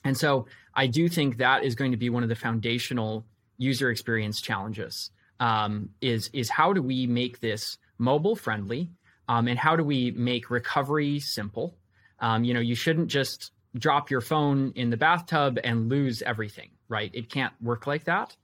And 0.03 0.17
so 0.17 0.47
I 0.73 0.87
do 0.87 1.11
think 1.11 1.37
that 1.37 1.63
is 1.63 1.75
going 1.75 1.91
to 1.91 1.99
be 1.99 2.09
one 2.09 2.23
of 2.23 2.31
the 2.31 2.35
foundational 2.35 3.23
user 3.59 3.91
experience 3.91 4.41
challenges. 4.41 5.11
Um, 5.41 5.91
is 6.01 6.31
is 6.33 6.49
how 6.49 6.73
do 6.73 6.81
we 6.81 7.07
make 7.07 7.41
this 7.41 7.77
mobile 7.99 8.37
friendly, 8.37 8.91
um, 9.29 9.49
and 9.49 9.59
how 9.59 9.77
do 9.77 9.85
we 9.85 10.11
make 10.13 10.51
recovery 10.51 11.21
simple? 11.21 11.77
Um, 12.21 12.45
you 12.45 12.55
know, 12.55 12.61
you 12.61 12.75
shouldn't 12.75 13.09
just 13.09 13.53
drop 13.77 14.11
your 14.11 14.21
phone 14.21 14.73
in 14.75 14.91
the 14.91 14.97
bathtub 14.97 15.59
and 15.63 15.89
lose 15.89 16.23
everything, 16.23 16.71
right? 16.89 17.11
It 17.13 17.31
can't 17.31 17.53
work 17.61 17.87
like 17.87 18.05
that. 18.05 18.37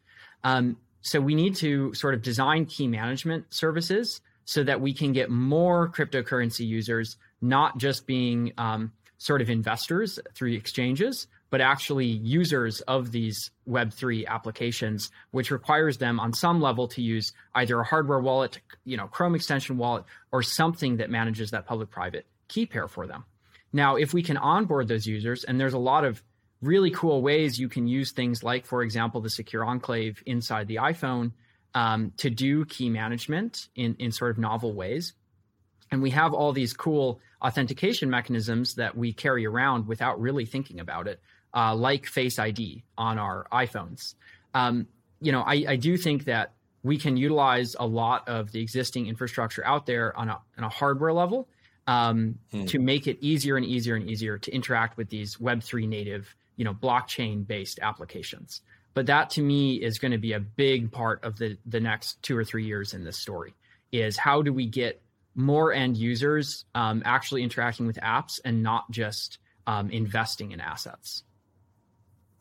Um, 0.44 0.76
so 1.00 1.20
we 1.20 1.34
need 1.34 1.56
to 1.56 1.94
sort 1.94 2.14
of 2.14 2.22
design 2.22 2.66
key 2.66 2.86
management 2.86 3.52
services 3.52 4.20
so 4.44 4.62
that 4.64 4.80
we 4.80 4.92
can 4.92 5.12
get 5.12 5.30
more 5.30 5.88
cryptocurrency 5.90 6.66
users 6.66 7.16
not 7.40 7.78
just 7.78 8.06
being 8.06 8.52
um, 8.58 8.92
sort 9.18 9.40
of 9.40 9.50
investors 9.50 10.18
through 10.34 10.52
exchanges, 10.52 11.26
but 11.52 11.60
actually 11.60 12.06
users 12.06 12.80
of 12.80 13.12
these 13.12 13.50
Web3 13.68 14.26
applications, 14.26 15.10
which 15.32 15.50
requires 15.50 15.98
them 15.98 16.18
on 16.18 16.32
some 16.32 16.62
level 16.62 16.88
to 16.88 17.02
use 17.02 17.34
either 17.54 17.78
a 17.78 17.84
hardware 17.84 18.20
wallet, 18.20 18.58
you 18.86 18.96
know, 18.96 19.06
Chrome 19.06 19.34
extension 19.34 19.76
wallet, 19.76 20.04
or 20.32 20.42
something 20.42 20.96
that 20.96 21.10
manages 21.10 21.50
that 21.50 21.66
public 21.66 21.90
private 21.90 22.24
key 22.48 22.64
pair 22.64 22.88
for 22.88 23.06
them. 23.06 23.26
Now, 23.70 23.96
if 23.96 24.14
we 24.14 24.22
can 24.22 24.38
onboard 24.38 24.88
those 24.88 25.06
users, 25.06 25.44
and 25.44 25.60
there's 25.60 25.74
a 25.74 25.78
lot 25.78 26.06
of 26.06 26.22
really 26.62 26.90
cool 26.90 27.20
ways 27.20 27.60
you 27.60 27.68
can 27.68 27.86
use 27.86 28.12
things 28.12 28.42
like, 28.42 28.64
for 28.64 28.82
example, 28.82 29.20
the 29.20 29.28
secure 29.28 29.62
enclave 29.62 30.22
inside 30.24 30.68
the 30.68 30.76
iPhone 30.76 31.32
um, 31.74 32.14
to 32.16 32.30
do 32.30 32.64
key 32.64 32.88
management 32.88 33.68
in, 33.76 33.94
in 33.98 34.10
sort 34.10 34.30
of 34.30 34.38
novel 34.38 34.72
ways 34.72 35.12
And 35.90 36.00
we 36.00 36.10
have 36.10 36.32
all 36.32 36.54
these 36.54 36.72
cool 36.72 37.20
authentication 37.42 38.08
mechanisms 38.08 38.76
that 38.76 38.96
we 38.96 39.12
carry 39.12 39.44
around 39.44 39.86
without 39.86 40.18
really 40.18 40.46
thinking 40.46 40.80
about 40.80 41.06
it, 41.06 41.20
uh, 41.54 41.74
like 41.74 42.06
Face 42.06 42.38
ID 42.38 42.84
on 42.96 43.18
our 43.18 43.46
iPhones. 43.52 44.14
Um, 44.54 44.86
you 45.20 45.32
know, 45.32 45.42
I, 45.42 45.64
I, 45.68 45.76
do 45.76 45.96
think 45.96 46.24
that 46.24 46.52
we 46.82 46.98
can 46.98 47.16
utilize 47.16 47.74
a 47.78 47.86
lot 47.86 48.28
of 48.28 48.52
the 48.52 48.60
existing 48.60 49.06
infrastructure 49.06 49.64
out 49.64 49.86
there 49.86 50.16
on 50.16 50.28
a, 50.28 50.38
on 50.58 50.64
a 50.64 50.68
hardware 50.68 51.12
level 51.12 51.48
um, 51.86 52.38
hmm. 52.50 52.66
to 52.66 52.78
make 52.78 53.06
it 53.06 53.18
easier 53.20 53.56
and 53.56 53.64
easier 53.64 53.94
and 53.94 54.10
easier 54.10 54.36
to 54.38 54.52
interact 54.52 54.96
with 54.96 55.08
these 55.08 55.36
Web3 55.36 55.88
native, 55.88 56.34
you 56.56 56.64
know, 56.64 56.74
blockchain 56.74 57.46
based 57.46 57.78
applications. 57.80 58.60
But 58.94 59.06
that 59.06 59.30
to 59.30 59.42
me 59.42 59.76
is 59.76 59.98
going 59.98 60.12
to 60.12 60.18
be 60.18 60.32
a 60.32 60.40
big 60.40 60.92
part 60.92 61.24
of 61.24 61.38
the 61.38 61.56
the 61.64 61.80
next 61.80 62.22
two 62.22 62.36
or 62.36 62.44
three 62.44 62.66
years 62.66 62.92
in 62.92 63.04
this 63.04 63.18
story. 63.18 63.54
Is 63.90 64.18
how 64.18 64.42
do 64.42 64.52
we 64.52 64.66
get 64.66 65.02
more 65.34 65.72
end 65.72 65.96
users 65.96 66.64
um, 66.74 67.02
actually 67.04 67.42
interacting 67.42 67.86
with 67.86 67.96
apps 67.96 68.40
and 68.44 68.62
not 68.62 68.90
just 68.90 69.38
um, 69.66 69.90
investing 69.90 70.52
in 70.52 70.60
assets. 70.60 71.22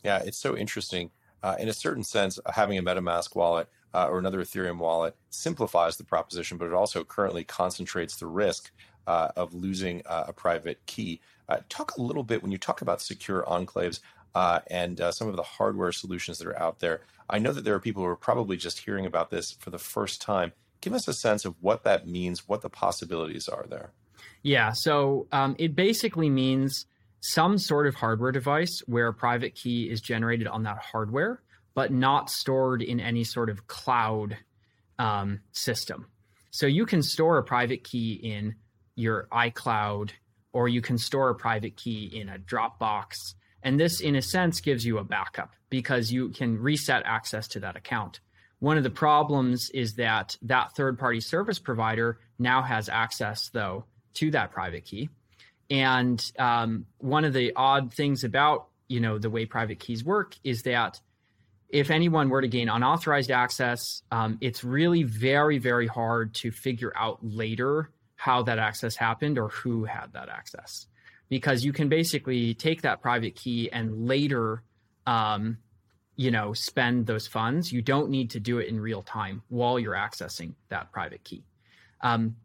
Yeah, 0.04 0.22
it's 0.24 0.40
so 0.40 0.56
interesting. 0.56 1.12
Uh, 1.44 1.56
in 1.60 1.68
a 1.68 1.74
certain 1.74 2.04
sense, 2.04 2.40
having 2.54 2.78
a 2.78 2.84
MetaMask 2.84 3.36
wallet 3.36 3.68
uh, 3.94 4.08
or 4.08 4.20
another 4.20 4.42
Ethereum 4.42 4.78
wallet 4.78 5.16
simplifies 5.32 5.98
the 5.98 6.04
proposition, 6.04 6.58
but 6.58 6.66
it 6.66 6.74
also 6.74 7.04
currently 7.04 7.44
concentrates 7.44 8.18
the 8.18 8.28
risk 8.28 8.72
uh, 9.08 9.30
of 9.36 9.54
losing 9.54 10.04
uh, 10.06 10.26
a 10.28 10.34
private 10.34 10.86
key. 10.86 11.20
Uh, 11.50 11.58
talk 11.68 11.98
a 11.98 12.02
little 12.02 12.24
bit 12.24 12.44
when 12.44 12.52
you 12.52 12.58
talk 12.58 12.82
about 12.82 13.02
secure 13.02 13.44
enclaves 13.48 14.00
uh, 14.36 14.60
and 14.70 15.02
some 15.12 15.28
of 15.28 15.36
the 15.36 15.44
hardware 15.44 15.92
solutions 15.92 16.38
that 16.38 16.48
are 16.48 16.60
out 16.60 16.80
there. 16.80 17.02
I 17.30 17.40
know 17.40 17.52
that 17.52 17.64
there 17.64 17.74
are 17.74 17.80
people 17.80 18.04
who 18.04 18.10
are 18.10 18.16
probably 18.16 18.56
just 18.56 18.80
hearing 18.80 19.06
about 19.06 19.32
this 19.32 19.52
for 19.60 19.72
the 19.72 19.80
first 19.80 20.22
time 20.22 20.54
give 20.82 20.94
us 20.94 21.08
a 21.08 21.14
sense 21.14 21.46
of 21.46 21.56
what 21.62 21.84
that 21.84 22.08
means, 22.08 22.48
what 22.48 22.62
the 22.62 22.70
possibilities 22.70 23.48
are 23.48 23.66
there. 23.70 23.92
Yeah, 24.44 24.72
so 24.74 25.28
um, 25.32 25.56
it 25.58 25.76
basically 25.76 26.30
means 26.30 26.86
some 27.22 27.58
sort 27.58 27.88
of 27.88 27.96
hardware 27.96 28.32
device 28.32 28.82
where 28.88 29.08
a 29.08 29.14
private 29.14 29.56
key 29.56 29.90
is 29.90 30.02
generated 30.02 30.48
on 30.48 30.64
that 30.64 30.80
hardware, 30.80 31.42
but 31.74 31.92
not 31.92 32.30
stored 32.30 32.82
in 32.82 33.00
any 33.00 33.24
sort 33.24 33.50
of 33.50 33.68
cloud 33.68 34.38
um, 35.00 35.40
system. 35.52 36.08
So 36.50 36.66
you 36.66 36.86
can 36.86 37.02
store 37.02 37.38
a 37.38 37.44
private 37.44 37.84
key 37.84 38.14
in 38.14 38.56
your 38.96 39.28
iCloud, 39.32 40.12
or 40.52 40.68
you 40.68 40.82
can 40.82 40.98
store 40.98 41.30
a 41.30 41.36
private 41.36 41.78
key 41.78 42.12
in 42.14 42.28
a 42.28 42.38
Dropbox. 42.38 43.36
And 43.64 43.80
this, 43.80 44.02
in 44.02 44.16
a 44.16 44.22
sense, 44.22 44.60
gives 44.60 44.86
you 44.86 44.98
a 44.98 45.04
backup 45.04 45.54
because 45.70 46.12
you 46.12 46.30
can 46.30 46.58
reset 46.58 47.04
access 47.06 47.48
to 47.50 47.60
that 47.62 47.78
account. 47.78 48.20
One 48.60 48.78
of 48.78 48.84
the 48.84 48.90
problems 48.90 49.70
is 49.74 49.96
that 49.96 50.38
that 50.42 50.76
third 50.76 51.00
party 51.00 51.22
service 51.22 51.60
provider 51.60 52.20
now 52.38 52.62
has 52.64 52.90
access, 52.90 53.50
though, 53.50 53.86
to 54.16 54.32
that 54.32 54.52
private 54.52 54.86
key. 54.86 55.10
And 55.72 56.22
um, 56.38 56.86
one 56.98 57.24
of 57.24 57.34
the 57.34 57.54
odd 57.56 57.94
things 57.94 58.26
about 58.26 58.68
you 58.90 59.00
know 59.00 59.18
the 59.18 59.30
way 59.30 59.46
private 59.46 59.80
keys 59.80 60.04
work 60.04 60.36
is 60.44 60.64
that 60.64 61.00
if 61.70 61.90
anyone 61.90 62.28
were 62.28 62.42
to 62.42 62.50
gain 62.50 62.68
unauthorized 62.68 63.32
access, 63.32 64.02
um, 64.12 64.38
it's 64.42 64.66
really 64.66 65.04
very 65.04 65.58
very 65.58 65.88
hard 65.88 66.36
to 66.36 66.52
figure 66.52 66.92
out 66.96 67.20
later 67.24 67.90
how 68.18 68.44
that 68.44 68.60
access 68.60 68.98
happened 68.98 69.40
or 69.40 69.48
who 69.48 69.86
had 69.86 70.12
that 70.14 70.28
access, 70.28 70.88
because 71.30 71.64
you 71.64 71.72
can 71.72 71.88
basically 71.88 72.54
take 72.54 72.82
that 72.82 73.02
private 73.02 73.36
key 73.36 73.72
and 73.72 74.08
later 74.08 74.64
um, 75.08 75.58
you 76.18 76.32
know 76.32 76.52
spend 76.52 77.06
those 77.06 77.28
funds. 77.28 77.72
You 77.72 77.82
don't 77.82 78.10
need 78.10 78.32
to 78.32 78.42
do 78.42 78.60
it 78.60 78.68
in 78.68 78.78
real 78.78 79.04
time 79.04 79.42
while 79.48 79.80
you're 79.80 79.96
accessing 79.96 80.56
that 80.68 80.92
private 80.92 81.24
key. 81.24 81.46
Um, 82.02 82.36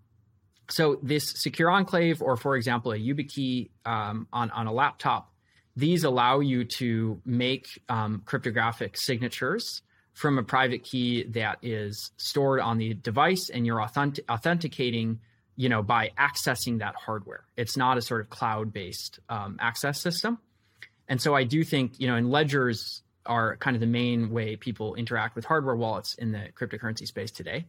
so 0.69 0.99
this 1.03 1.31
secure 1.37 1.71
enclave 1.71 2.23
or 2.23 2.37
for 2.37 2.57
example 2.57 2.93
a 2.93 2.97
YubiKey 2.97 3.71
um, 3.85 4.27
on, 4.33 4.51
on 4.51 4.67
a 4.67 4.73
laptop 4.73 5.33
these 5.77 6.05
allow 6.05 6.41
you 6.41 6.65
to 6.65 7.21
make 7.25 7.83
um, 7.89 8.23
cryptographic 8.25 8.97
signatures 8.97 9.83
from 10.15 10.39
a 10.39 10.43
private 10.43 10.83
key 10.83 11.25
that 11.25 11.59
is 11.63 12.11
stored 12.17 12.61
on 12.61 12.79
the 12.79 12.95
device 12.95 13.51
and 13.51 13.67
you're 13.67 13.83
authentic- 13.83 14.25
authenticating 14.31 15.21
you 15.57 15.69
know 15.69 15.83
by 15.83 16.11
accessing 16.19 16.79
that 16.79 16.95
hardware 16.95 17.45
it's 17.57 17.77
not 17.77 17.99
a 17.99 18.03
sort 18.03 18.21
of 18.21 18.31
cloud 18.31 18.73
based 18.73 19.21
um, 19.29 19.57
access 19.61 20.01
system 20.01 20.39
and 21.09 21.21
so 21.21 21.35
i 21.35 21.45
do 21.45 21.63
think 21.65 21.99
you 21.99 22.07
know 22.07 22.17
in 22.17 22.31
ledgers 22.31 23.03
are 23.27 23.57
kind 23.57 23.77
of 23.77 23.81
the 23.81 23.87
main 23.87 24.31
way 24.31 24.57
people 24.57 24.95
interact 24.95 25.37
with 25.37 25.45
hardware 25.45 25.77
wallets 25.77 26.15
in 26.15 26.33
the 26.33 26.49
cryptocurrency 26.59 27.07
space 27.07 27.31
today. 27.31 27.67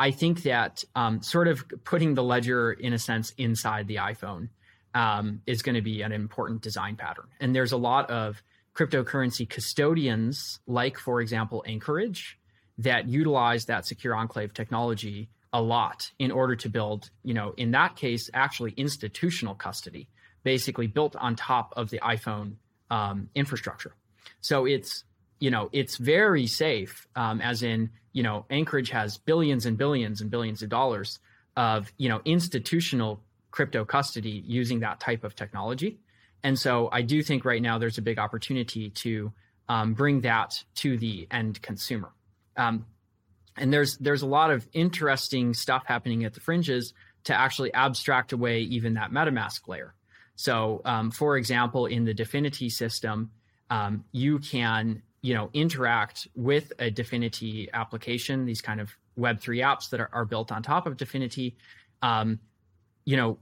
I 0.00 0.12
think 0.12 0.44
that 0.44 0.82
um, 0.96 1.20
sort 1.20 1.46
of 1.46 1.62
putting 1.84 2.14
the 2.14 2.22
ledger, 2.22 2.72
in 2.72 2.94
a 2.94 2.98
sense, 2.98 3.34
inside 3.36 3.86
the 3.86 3.96
iPhone 3.96 4.48
um, 4.94 5.42
is 5.46 5.60
going 5.60 5.74
to 5.74 5.82
be 5.82 6.00
an 6.00 6.10
important 6.10 6.62
design 6.62 6.96
pattern. 6.96 7.26
And 7.38 7.54
there's 7.54 7.72
a 7.72 7.76
lot 7.76 8.10
of 8.10 8.42
cryptocurrency 8.74 9.46
custodians, 9.46 10.60
like, 10.66 10.96
for 10.96 11.20
example, 11.20 11.62
Anchorage, 11.66 12.38
that 12.78 13.08
utilize 13.08 13.66
that 13.66 13.86
secure 13.86 14.16
enclave 14.16 14.54
technology 14.54 15.28
a 15.52 15.60
lot 15.60 16.10
in 16.18 16.30
order 16.30 16.56
to 16.56 16.70
build, 16.70 17.10
you 17.22 17.34
know, 17.34 17.52
in 17.58 17.72
that 17.72 17.94
case, 17.94 18.30
actually 18.32 18.72
institutional 18.78 19.54
custody, 19.54 20.08
basically 20.44 20.86
built 20.86 21.14
on 21.16 21.36
top 21.36 21.74
of 21.76 21.90
the 21.90 21.98
iPhone 21.98 22.54
um, 22.90 23.28
infrastructure. 23.34 23.94
So 24.40 24.64
it's 24.64 25.04
you 25.40 25.50
know 25.50 25.68
it's 25.72 25.96
very 25.96 26.46
safe, 26.46 27.08
um, 27.16 27.40
as 27.40 27.62
in 27.62 27.90
you 28.12 28.22
know 28.22 28.46
Anchorage 28.50 28.90
has 28.90 29.18
billions 29.18 29.66
and 29.66 29.76
billions 29.76 30.20
and 30.20 30.30
billions 30.30 30.62
of 30.62 30.68
dollars 30.68 31.18
of 31.56 31.92
you 31.96 32.08
know 32.08 32.20
institutional 32.24 33.20
crypto 33.50 33.84
custody 33.84 34.44
using 34.46 34.80
that 34.80 35.00
type 35.00 35.24
of 35.24 35.34
technology. 35.34 35.98
And 36.42 36.58
so 36.58 36.88
I 36.92 37.02
do 37.02 37.22
think 37.22 37.44
right 37.44 37.60
now 37.60 37.78
there's 37.78 37.98
a 37.98 38.02
big 38.02 38.18
opportunity 38.18 38.90
to 38.90 39.32
um, 39.68 39.94
bring 39.94 40.22
that 40.22 40.62
to 40.76 40.96
the 40.96 41.26
end 41.30 41.60
consumer. 41.60 42.12
Um, 42.56 42.86
and 43.56 43.72
there's 43.72 43.96
there's 43.98 44.22
a 44.22 44.26
lot 44.26 44.50
of 44.50 44.66
interesting 44.72 45.54
stuff 45.54 45.84
happening 45.86 46.24
at 46.24 46.34
the 46.34 46.40
fringes 46.40 46.94
to 47.24 47.34
actually 47.34 47.72
abstract 47.74 48.32
away 48.32 48.60
even 48.60 48.94
that 48.94 49.10
MetaMask 49.10 49.66
layer. 49.68 49.94
So, 50.36 50.80
um, 50.86 51.10
for 51.10 51.36
example, 51.36 51.84
in 51.84 52.04
the 52.04 52.14
Dfinity 52.14 52.72
system, 52.72 53.30
um, 53.68 54.04
you 54.10 54.38
can 54.38 55.02
you 55.22 55.34
know 55.34 55.50
interact 55.52 56.28
with 56.34 56.72
a 56.78 56.90
Dfinity 56.90 57.68
application, 57.72 58.46
these 58.46 58.60
kind 58.60 58.80
of 58.80 58.90
Web3 59.18 59.62
apps 59.62 59.90
that 59.90 60.00
are, 60.00 60.10
are 60.12 60.24
built 60.24 60.50
on 60.50 60.62
top 60.62 60.86
of 60.86 60.96
Dfinity, 60.96 61.54
um, 62.02 62.38
you 63.04 63.16
know, 63.16 63.38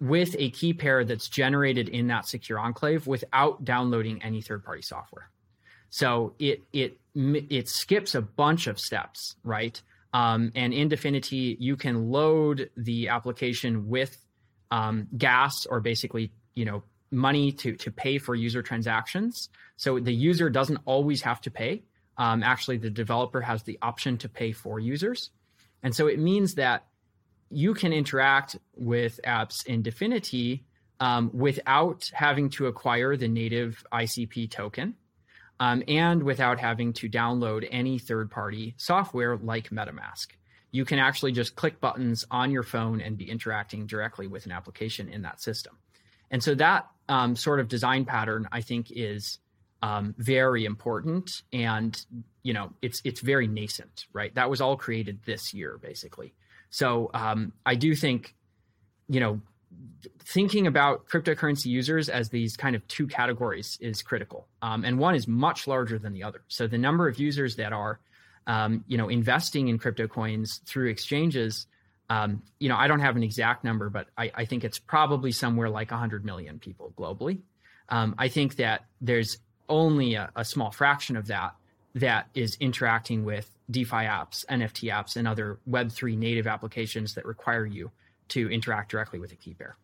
with 0.00 0.34
a 0.38 0.50
key 0.50 0.72
pair 0.72 1.04
that's 1.04 1.28
generated 1.28 1.88
in 1.88 2.06
that 2.06 2.26
secure 2.26 2.58
enclave 2.58 3.06
without 3.06 3.64
downloading 3.64 4.22
any 4.22 4.40
third-party 4.40 4.82
software. 4.82 5.30
So 5.90 6.34
it 6.38 6.62
it 6.72 6.98
it 7.14 7.68
skips 7.68 8.14
a 8.14 8.22
bunch 8.22 8.66
of 8.66 8.78
steps, 8.78 9.36
right? 9.42 9.80
Um, 10.12 10.52
and 10.54 10.72
in 10.72 10.88
Dfinity, 10.88 11.56
you 11.58 11.76
can 11.76 12.10
load 12.10 12.70
the 12.76 13.08
application 13.08 13.88
with 13.88 14.16
um, 14.70 15.08
gas 15.16 15.66
or 15.66 15.80
basically 15.80 16.32
you 16.54 16.64
know 16.64 16.82
money 17.10 17.52
to 17.52 17.76
to 17.76 17.90
pay 17.90 18.18
for 18.18 18.34
user 18.34 18.62
transactions. 18.62 19.48
So 19.76 19.98
the 19.98 20.12
user 20.12 20.50
doesn't 20.50 20.78
always 20.84 21.22
have 21.22 21.40
to 21.42 21.50
pay. 21.50 21.82
Um, 22.16 22.42
actually, 22.42 22.76
the 22.76 22.90
developer 22.90 23.40
has 23.40 23.62
the 23.62 23.78
option 23.82 24.18
to 24.18 24.28
pay 24.28 24.52
for 24.52 24.78
users, 24.78 25.30
and 25.82 25.94
so 25.94 26.06
it 26.06 26.18
means 26.18 26.54
that 26.54 26.86
you 27.50 27.74
can 27.74 27.92
interact 27.92 28.56
with 28.76 29.18
apps 29.26 29.66
in 29.66 29.82
Dfinity 29.82 30.62
um, 31.00 31.30
without 31.32 32.10
having 32.14 32.50
to 32.50 32.66
acquire 32.66 33.16
the 33.16 33.28
native 33.28 33.84
ICP 33.92 34.50
token. 34.50 34.94
Um, 35.58 35.82
and 35.88 36.22
without 36.22 36.58
having 36.58 36.94
to 36.94 37.08
download 37.10 37.68
any 37.70 37.98
third 37.98 38.30
party 38.30 38.74
software 38.78 39.36
like 39.36 39.68
MetaMask. 39.68 40.28
You 40.70 40.86
can 40.86 40.98
actually 40.98 41.32
just 41.32 41.54
click 41.54 41.82
buttons 41.82 42.24
on 42.30 42.50
your 42.50 42.62
phone 42.62 43.02
and 43.02 43.18
be 43.18 43.28
interacting 43.30 43.86
directly 43.86 44.26
with 44.26 44.46
an 44.46 44.52
application 44.52 45.10
in 45.10 45.20
that 45.22 45.42
system. 45.42 45.76
And 46.30 46.42
so 46.42 46.54
that 46.54 46.88
um, 47.10 47.34
sort 47.36 47.60
of 47.60 47.68
design 47.68 48.04
pattern, 48.04 48.48
I 48.52 48.60
think, 48.60 48.86
is 48.90 49.38
um, 49.82 50.14
very 50.16 50.64
important, 50.64 51.42
and 51.52 52.00
you 52.42 52.54
know, 52.54 52.72
it's 52.80 53.02
it's 53.04 53.20
very 53.20 53.48
nascent, 53.48 54.06
right? 54.12 54.34
That 54.34 54.48
was 54.48 54.60
all 54.60 54.76
created 54.76 55.18
this 55.24 55.52
year, 55.52 55.76
basically. 55.76 56.32
So 56.70 57.10
um, 57.12 57.52
I 57.66 57.74
do 57.74 57.96
think, 57.96 58.34
you 59.08 59.18
know, 59.18 59.40
thinking 60.24 60.68
about 60.68 61.08
cryptocurrency 61.08 61.66
users 61.66 62.08
as 62.08 62.28
these 62.28 62.56
kind 62.56 62.76
of 62.76 62.86
two 62.86 63.08
categories 63.08 63.76
is 63.80 64.02
critical, 64.02 64.46
um, 64.62 64.84
and 64.84 64.98
one 64.98 65.16
is 65.16 65.26
much 65.26 65.66
larger 65.66 65.98
than 65.98 66.12
the 66.12 66.22
other. 66.22 66.42
So 66.46 66.68
the 66.68 66.78
number 66.78 67.08
of 67.08 67.18
users 67.18 67.56
that 67.56 67.72
are, 67.72 67.98
um, 68.46 68.84
you 68.86 68.96
know, 68.96 69.08
investing 69.08 69.66
in 69.66 69.78
crypto 69.78 70.06
coins 70.06 70.60
through 70.64 70.90
exchanges 70.90 71.66
um, 72.10 72.42
you 72.58 72.68
know, 72.68 72.76
I 72.76 72.88
don't 72.88 73.00
have 73.00 73.16
an 73.16 73.22
exact 73.22 73.62
number, 73.62 73.88
but 73.88 74.08
I, 74.18 74.32
I 74.34 74.44
think 74.44 74.64
it's 74.64 74.80
probably 74.80 75.30
somewhere 75.30 75.70
like 75.70 75.92
100 75.92 76.24
million 76.24 76.58
people 76.58 76.92
globally. 76.98 77.38
Um, 77.88 78.16
I 78.18 78.26
think 78.28 78.56
that 78.56 78.84
there's 79.00 79.38
only 79.68 80.14
a, 80.14 80.30
a, 80.34 80.44
small 80.44 80.72
fraction 80.72 81.16
of 81.16 81.28
that 81.28 81.54
that 81.94 82.28
is 82.34 82.56
interacting 82.58 83.24
with 83.24 83.48
DeFi 83.70 84.04
apps, 84.06 84.44
NFT 84.46 84.92
apps, 84.92 85.14
and 85.14 85.28
other 85.28 85.60
Web3 85.68 86.18
native 86.18 86.48
applications 86.48 87.14
that 87.14 87.24
require 87.24 87.64
you 87.64 87.92
to 88.28 88.50
interact 88.50 88.90
directly 88.90 89.20
with 89.20 89.30
a 89.30 89.36
key 89.36 89.54
pair. 89.54 89.76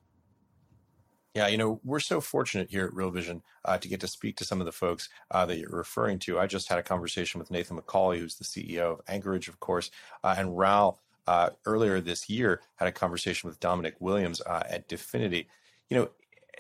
Yeah, 1.34 1.48
you 1.48 1.58
know, 1.58 1.80
we're 1.84 2.00
so 2.00 2.20
fortunate 2.20 2.70
here 2.70 2.86
at 2.86 2.94
Real 2.94 3.10
Vision 3.10 3.42
uh, 3.64 3.78
to 3.78 3.88
get 3.88 4.00
to 4.00 4.08
speak 4.08 4.36
to 4.38 4.44
some 4.44 4.60
of 4.60 4.64
the 4.64 4.72
folks 4.72 5.08
uh, 5.30 5.46
that 5.46 5.58
you're 5.58 5.68
referring 5.70 6.18
to. 6.20 6.38
I 6.38 6.46
just 6.46 6.68
had 6.68 6.78
a 6.78 6.82
conversation 6.82 7.38
with 7.38 7.50
Nathan 7.50 7.76
McCauley, 7.76 8.18
who's 8.18 8.36
the 8.36 8.44
CEO 8.44 8.94
of 8.94 9.00
Anchorage, 9.06 9.48
of 9.48 9.60
course, 9.60 9.90
uh, 10.24 10.34
and 10.38 10.56
Raoul 10.56 10.98
uh, 11.26 11.50
earlier 11.64 12.00
this 12.00 12.28
year 12.28 12.60
had 12.76 12.88
a 12.88 12.92
conversation 12.92 13.48
with 13.48 13.60
Dominic 13.60 13.96
Williams 14.00 14.40
uh, 14.42 14.62
at 14.68 14.88
Dfinity. 14.88 15.46
You 15.88 15.98
know, 15.98 16.08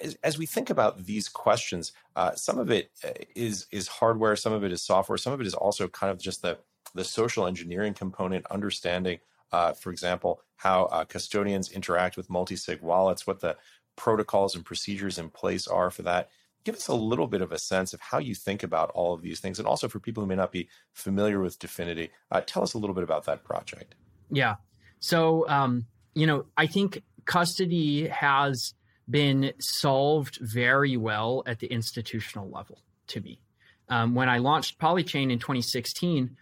as, 0.02 0.16
as, 0.22 0.38
we 0.38 0.46
think 0.46 0.70
about 0.70 1.04
these 1.06 1.28
questions, 1.28 1.92
uh, 2.16 2.34
some 2.34 2.58
of 2.58 2.70
it 2.70 2.90
is 3.34 3.66
is 3.70 3.88
hardware, 3.88 4.36
some 4.36 4.52
of 4.52 4.64
it 4.64 4.72
is 4.72 4.82
software, 4.82 5.18
some 5.18 5.32
of 5.32 5.40
it 5.40 5.46
is 5.46 5.54
also 5.54 5.88
kind 5.88 6.10
of 6.10 6.18
just 6.18 6.42
the 6.42 6.58
the 6.94 7.04
social 7.04 7.46
engineering 7.46 7.94
component, 7.94 8.46
understanding, 8.46 9.18
for 9.50 9.90
example, 9.90 10.40
how 10.56 11.04
custodians 11.08 11.70
interact 11.70 12.16
with 12.16 12.30
multi-sig 12.30 12.80
wallets, 12.80 13.26
what 13.26 13.40
the 13.40 13.56
protocols 13.96 14.54
and 14.54 14.64
procedures 14.64 15.18
in 15.18 15.30
place 15.30 15.66
are 15.66 15.90
for 15.90 16.02
that. 16.02 16.30
Give 16.64 16.74
us 16.74 16.88
a 16.88 16.94
little 16.94 17.26
bit 17.26 17.42
of 17.42 17.52
a 17.52 17.58
sense 17.58 17.92
of 17.94 18.00
how 18.00 18.18
you 18.18 18.34
think 18.34 18.62
about 18.62 18.90
all 18.90 19.14
of 19.14 19.22
these 19.22 19.40
things. 19.40 19.58
And 19.58 19.66
also 19.66 19.88
for 19.88 20.00
people 20.00 20.22
who 20.22 20.28
may 20.28 20.36
not 20.36 20.52
be 20.52 20.68
familiar 20.92 21.40
with 21.40 21.58
Dfinity, 21.58 22.10
uh, 22.30 22.42
tell 22.44 22.62
us 22.62 22.74
a 22.74 22.78
little 22.78 22.94
bit 22.94 23.04
about 23.04 23.24
that 23.24 23.44
project. 23.44 23.94
Yeah. 24.30 24.56
So, 25.00 25.48
um, 25.48 25.86
you 26.14 26.26
know, 26.26 26.46
I 26.56 26.66
think 26.66 27.02
custody 27.24 28.08
has 28.08 28.74
been 29.08 29.52
solved 29.58 30.38
very 30.40 30.96
well 30.96 31.42
at 31.46 31.60
the 31.60 31.66
institutional 31.68 32.50
level 32.50 32.78
to 33.08 33.20
me. 33.20 33.38
Um, 33.88 34.14
when 34.14 34.28
I 34.28 34.38
launched 34.38 34.78
Polychain 34.78 35.30
in 35.30 35.38
2016, 35.38 36.36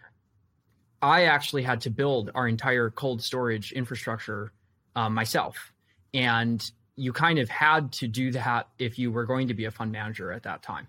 I 1.02 1.24
actually 1.24 1.62
had 1.62 1.82
to 1.82 1.90
build 1.90 2.30
our 2.34 2.48
entire 2.48 2.88
cold 2.88 3.22
storage 3.22 3.72
infrastructure 3.72 4.52
uh, 4.96 5.10
myself. 5.10 5.72
And 6.14 6.64
you 6.96 7.12
kind 7.12 7.38
of 7.38 7.48
had 7.50 7.92
to 7.92 8.08
do 8.08 8.30
that 8.30 8.68
if 8.78 8.98
you 8.98 9.10
were 9.12 9.26
going 9.26 9.48
to 9.48 9.54
be 9.54 9.66
a 9.66 9.70
fund 9.70 9.92
manager 9.92 10.32
at 10.32 10.44
that 10.44 10.62
time. 10.62 10.86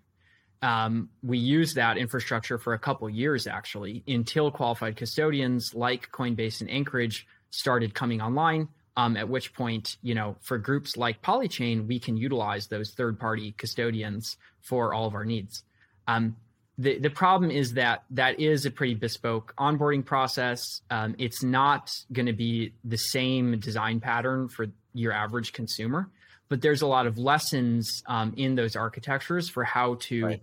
Um, 0.66 1.10
we 1.22 1.38
used 1.38 1.76
that 1.76 1.96
infrastructure 1.96 2.58
for 2.58 2.74
a 2.74 2.80
couple 2.80 3.08
years 3.08 3.46
actually 3.46 4.04
until 4.08 4.50
qualified 4.50 4.96
custodians 4.96 5.76
like 5.76 6.12
Coinbase 6.12 6.60
and 6.62 6.72
Anchorage 6.72 7.28
started 7.52 7.94
coming 7.94 8.20
online. 8.20 8.68
Um, 8.98 9.18
at 9.18 9.28
which 9.28 9.54
point, 9.54 9.98
you 10.02 10.16
know, 10.16 10.38
for 10.42 10.58
groups 10.58 10.96
like 10.96 11.22
Polychain, 11.22 11.86
we 11.86 12.00
can 12.00 12.16
utilize 12.16 12.68
those 12.68 12.94
third-party 12.94 13.54
custodians 13.58 14.38
for 14.62 14.94
all 14.94 15.06
of 15.06 15.14
our 15.14 15.26
needs. 15.26 15.64
Um, 16.08 16.38
the 16.78 16.98
the 17.00 17.10
problem 17.10 17.52
is 17.52 17.74
that 17.74 18.06
that 18.12 18.40
is 18.40 18.66
a 18.66 18.72
pretty 18.72 18.96
bespoke 18.96 19.54
onboarding 19.58 20.04
process. 20.04 20.82
Um, 20.90 21.16
it's 21.18 21.44
not 21.44 21.92
going 22.12 22.28
to 22.28 22.34
be 22.34 22.74
the 22.86 22.98
same 22.98 23.60
design 23.60 24.00
pattern 24.00 24.48
for 24.48 24.68
your 24.94 25.12
average 25.12 25.52
consumer. 25.52 26.10
But 26.48 26.62
there's 26.62 26.82
a 26.82 26.88
lot 26.88 27.06
of 27.06 27.18
lessons 27.18 28.04
um, 28.06 28.34
in 28.38 28.56
those 28.56 28.76
architectures 28.76 29.50
for 29.50 29.64
how 29.64 29.96
to 30.08 30.26
right. 30.26 30.42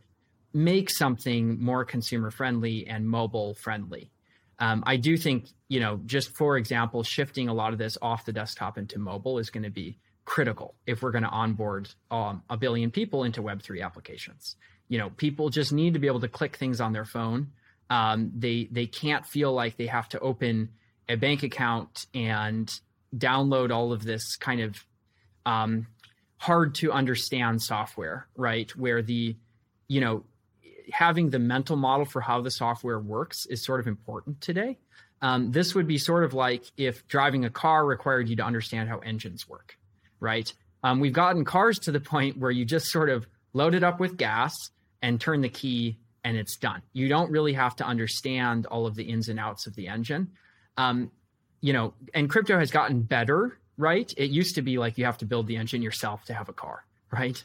Make 0.52 0.90
something 0.90 1.62
more 1.62 1.84
consumer 1.84 2.30
friendly 2.30 2.86
and 2.86 3.08
mobile 3.08 3.54
friendly. 3.54 4.10
Um, 4.58 4.84
I 4.86 4.96
do 4.96 5.16
think, 5.16 5.48
you 5.68 5.80
know, 5.80 6.00
just 6.06 6.36
for 6.36 6.56
example, 6.56 7.02
shifting 7.02 7.48
a 7.48 7.54
lot 7.54 7.72
of 7.72 7.78
this 7.78 7.98
off 8.00 8.24
the 8.24 8.32
desktop 8.32 8.78
into 8.78 8.98
mobile 8.98 9.38
is 9.38 9.50
going 9.50 9.64
to 9.64 9.70
be 9.70 9.98
critical 10.24 10.74
if 10.86 11.02
we're 11.02 11.10
going 11.10 11.24
to 11.24 11.30
onboard 11.30 11.88
um, 12.10 12.42
a 12.48 12.56
billion 12.56 12.90
people 12.90 13.24
into 13.24 13.42
Web3 13.42 13.84
applications. 13.84 14.56
You 14.88 14.98
know, 14.98 15.10
people 15.10 15.48
just 15.48 15.72
need 15.72 15.94
to 15.94 15.98
be 15.98 16.06
able 16.06 16.20
to 16.20 16.28
click 16.28 16.56
things 16.56 16.80
on 16.80 16.92
their 16.92 17.04
phone. 17.04 17.48
Um, 17.90 18.30
they 18.36 18.68
they 18.70 18.86
can't 18.86 19.26
feel 19.26 19.52
like 19.52 19.76
they 19.76 19.86
have 19.86 20.08
to 20.10 20.20
open 20.20 20.70
a 21.08 21.16
bank 21.16 21.42
account 21.42 22.06
and 22.14 22.72
download 23.16 23.70
all 23.70 23.92
of 23.92 24.04
this 24.04 24.36
kind 24.36 24.60
of 24.60 24.84
um, 25.44 25.86
hard 26.38 26.74
to 26.76 26.92
understand 26.92 27.62
software, 27.62 28.28
right? 28.36 28.74
Where 28.76 29.02
the, 29.02 29.36
you 29.88 30.00
know, 30.00 30.24
having 30.90 31.30
the 31.30 31.38
mental 31.38 31.76
model 31.76 32.04
for 32.04 32.20
how 32.20 32.40
the 32.40 32.50
software 32.50 32.98
works 32.98 33.46
is 33.46 33.64
sort 33.64 33.80
of 33.80 33.86
important 33.86 34.40
today. 34.40 34.78
Um, 35.20 35.52
this 35.52 35.74
would 35.74 35.86
be 35.86 35.98
sort 35.98 36.24
of 36.24 36.34
like 36.34 36.64
if 36.76 37.06
driving 37.06 37.44
a 37.44 37.50
car 37.50 37.86
required 37.86 38.28
you 38.28 38.36
to 38.36 38.44
understand 38.44 38.88
how 38.88 38.98
engines 38.98 39.48
work, 39.48 39.78
right? 40.18 40.52
Um, 40.82 40.98
we've 40.98 41.12
gotten 41.12 41.44
cars 41.44 41.78
to 41.80 41.92
the 41.92 42.00
point 42.00 42.38
where 42.38 42.50
you 42.50 42.64
just 42.64 42.86
sort 42.86 43.08
of 43.08 43.26
load 43.52 43.74
it 43.74 43.84
up 43.84 44.00
with 44.00 44.16
gas 44.16 44.70
and 45.00 45.20
turn 45.20 45.40
the 45.40 45.48
key 45.48 45.98
and 46.24 46.36
it's 46.36 46.56
done. 46.56 46.82
You 46.92 47.08
don't 47.08 47.30
really 47.30 47.52
have 47.52 47.76
to 47.76 47.84
understand 47.84 48.66
all 48.66 48.86
of 48.86 48.94
the 48.94 49.04
ins 49.04 49.28
and 49.28 49.38
outs 49.38 49.66
of 49.66 49.74
the 49.74 49.88
engine. 49.88 50.32
Um, 50.76 51.10
you 51.60 51.72
know, 51.72 51.94
and 52.14 52.28
crypto 52.28 52.58
has 52.58 52.70
gotten 52.70 53.02
better, 53.02 53.58
right? 53.76 54.12
It 54.16 54.30
used 54.30 54.56
to 54.56 54.62
be 54.62 54.78
like 54.78 54.98
you 54.98 55.04
have 55.04 55.18
to 55.18 55.26
build 55.26 55.46
the 55.46 55.56
engine 55.56 55.82
yourself 55.82 56.24
to 56.24 56.34
have 56.34 56.48
a 56.48 56.52
car, 56.52 56.84
right? 57.12 57.42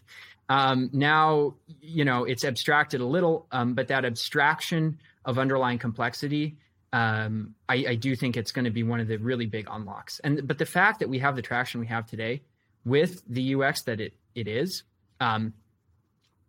Um, 0.49 0.89
now, 0.93 1.55
you 1.81 2.05
know, 2.05 2.23
it's 2.23 2.45
abstracted 2.45 3.01
a 3.01 3.05
little, 3.05 3.47
um, 3.51 3.73
but 3.73 3.89
that 3.89 4.05
abstraction 4.05 4.99
of 5.25 5.37
underlying 5.37 5.77
complexity, 5.77 6.57
um, 6.93 7.53
I, 7.67 7.85
I, 7.89 7.95
do 7.95 8.15
think 8.15 8.37
it's 8.37 8.53
going 8.53 8.63
to 8.63 8.71
be 8.71 8.83
one 8.83 9.01
of 9.01 9.09
the 9.09 9.17
really 9.17 9.45
big 9.45 9.67
unlocks. 9.69 10.19
And 10.23 10.47
but 10.47 10.57
the 10.57 10.65
fact 10.65 10.99
that 10.99 11.09
we 11.09 11.19
have 11.19 11.35
the 11.35 11.41
traction 11.41 11.81
we 11.81 11.87
have 11.87 12.07
today 12.07 12.43
with 12.85 13.21
the 13.27 13.55
UX 13.55 13.83
that 13.83 13.99
it 13.99 14.13
it 14.35 14.47
is, 14.47 14.83
um, 15.19 15.53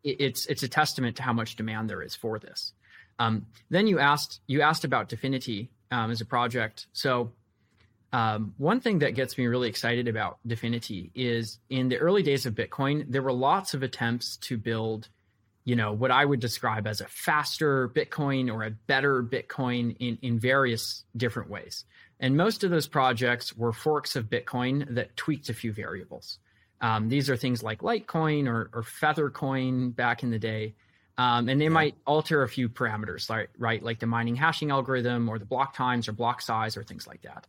it, 0.05 0.21
it's 0.21 0.47
it's 0.47 0.63
a 0.63 0.69
testament 0.69 1.17
to 1.17 1.25
how 1.25 1.33
much 1.33 1.57
demand 1.57 1.91
there 1.91 2.03
is 2.03 2.15
for 2.15 2.39
this. 2.39 2.73
Um, 3.19 3.47
then 3.69 3.89
you 3.89 3.99
asked 3.99 4.41
you 4.47 4.63
asked 4.63 4.85
about 4.85 5.09
Dfinity 5.09 5.71
um, 5.91 6.13
as 6.13 6.21
a 6.21 6.25
project, 6.25 6.87
so 6.93 7.33
um, 8.13 8.55
one 8.57 8.81
thing 8.81 9.01
that 9.01 9.15
gets 9.15 9.37
me 9.37 9.47
really 9.47 9.69
excited 9.69 10.09
about 10.09 10.39
Dfinity 10.47 11.11
is 11.15 11.59
in 11.69 11.89
the 11.89 11.99
early 11.99 12.23
days 12.23 12.47
of 12.47 12.55
Bitcoin, 12.55 13.05
there 13.09 13.23
were 13.23 13.33
lots 13.33 13.75
of 13.75 13.83
attempts 13.83 14.37
to 14.39 14.57
build, 14.57 15.09
you 15.65 15.77
know, 15.77 15.93
what 15.93 16.11
I 16.11 16.25
would 16.25 16.41
describe 16.41 16.87
as 16.87 17.01
a 17.01 17.07
faster 17.07 17.89
Bitcoin 17.89 18.53
or 18.53 18.65
a 18.65 18.71
better 18.71 19.23
Bitcoin 19.23 19.97
in, 19.99 20.19
in 20.23 20.39
various 20.39 21.05
different 21.17 21.51
ways. 21.51 21.85
And 22.19 22.37
most 22.37 22.65
of 22.65 22.71
those 22.71 22.87
projects 22.87 23.57
were 23.57 23.73
forks 23.73 24.17
of 24.17 24.25
Bitcoin 24.25 24.95
that 24.95 25.17
tweaked 25.17 25.51
a 25.51 25.55
few 25.55 25.73
variables. 25.73 26.39
Um, 26.81 27.09
these 27.09 27.29
are 27.29 27.37
things 27.37 27.63
like 27.63 27.81
Litecoin 27.81 28.49
or, 28.49 28.71
or 28.73 28.83
Feathercoin 28.83 29.95
back 29.95 30.23
in 30.23 30.31
the 30.31 30.39
day. 30.39 30.75
Um, 31.19 31.49
and 31.49 31.61
they 31.61 31.65
yeah. 31.65 31.71
might 31.71 31.97
alter 32.07 32.43
a 32.43 32.49
few 32.49 32.69
parameters, 32.69 33.29
right, 33.29 33.49
right? 33.59 33.83
Like 33.83 33.99
the 33.99 34.07
mining 34.07 34.37
hashing 34.37 34.71
algorithm 34.71 35.29
or 35.29 35.39
the 35.39 35.45
block 35.45 35.75
times 35.75 36.09
or 36.09 36.13
block 36.13 36.41
size 36.41 36.77
or 36.77 36.85
things 36.85 37.09
like 37.09 37.23
that. 37.23 37.47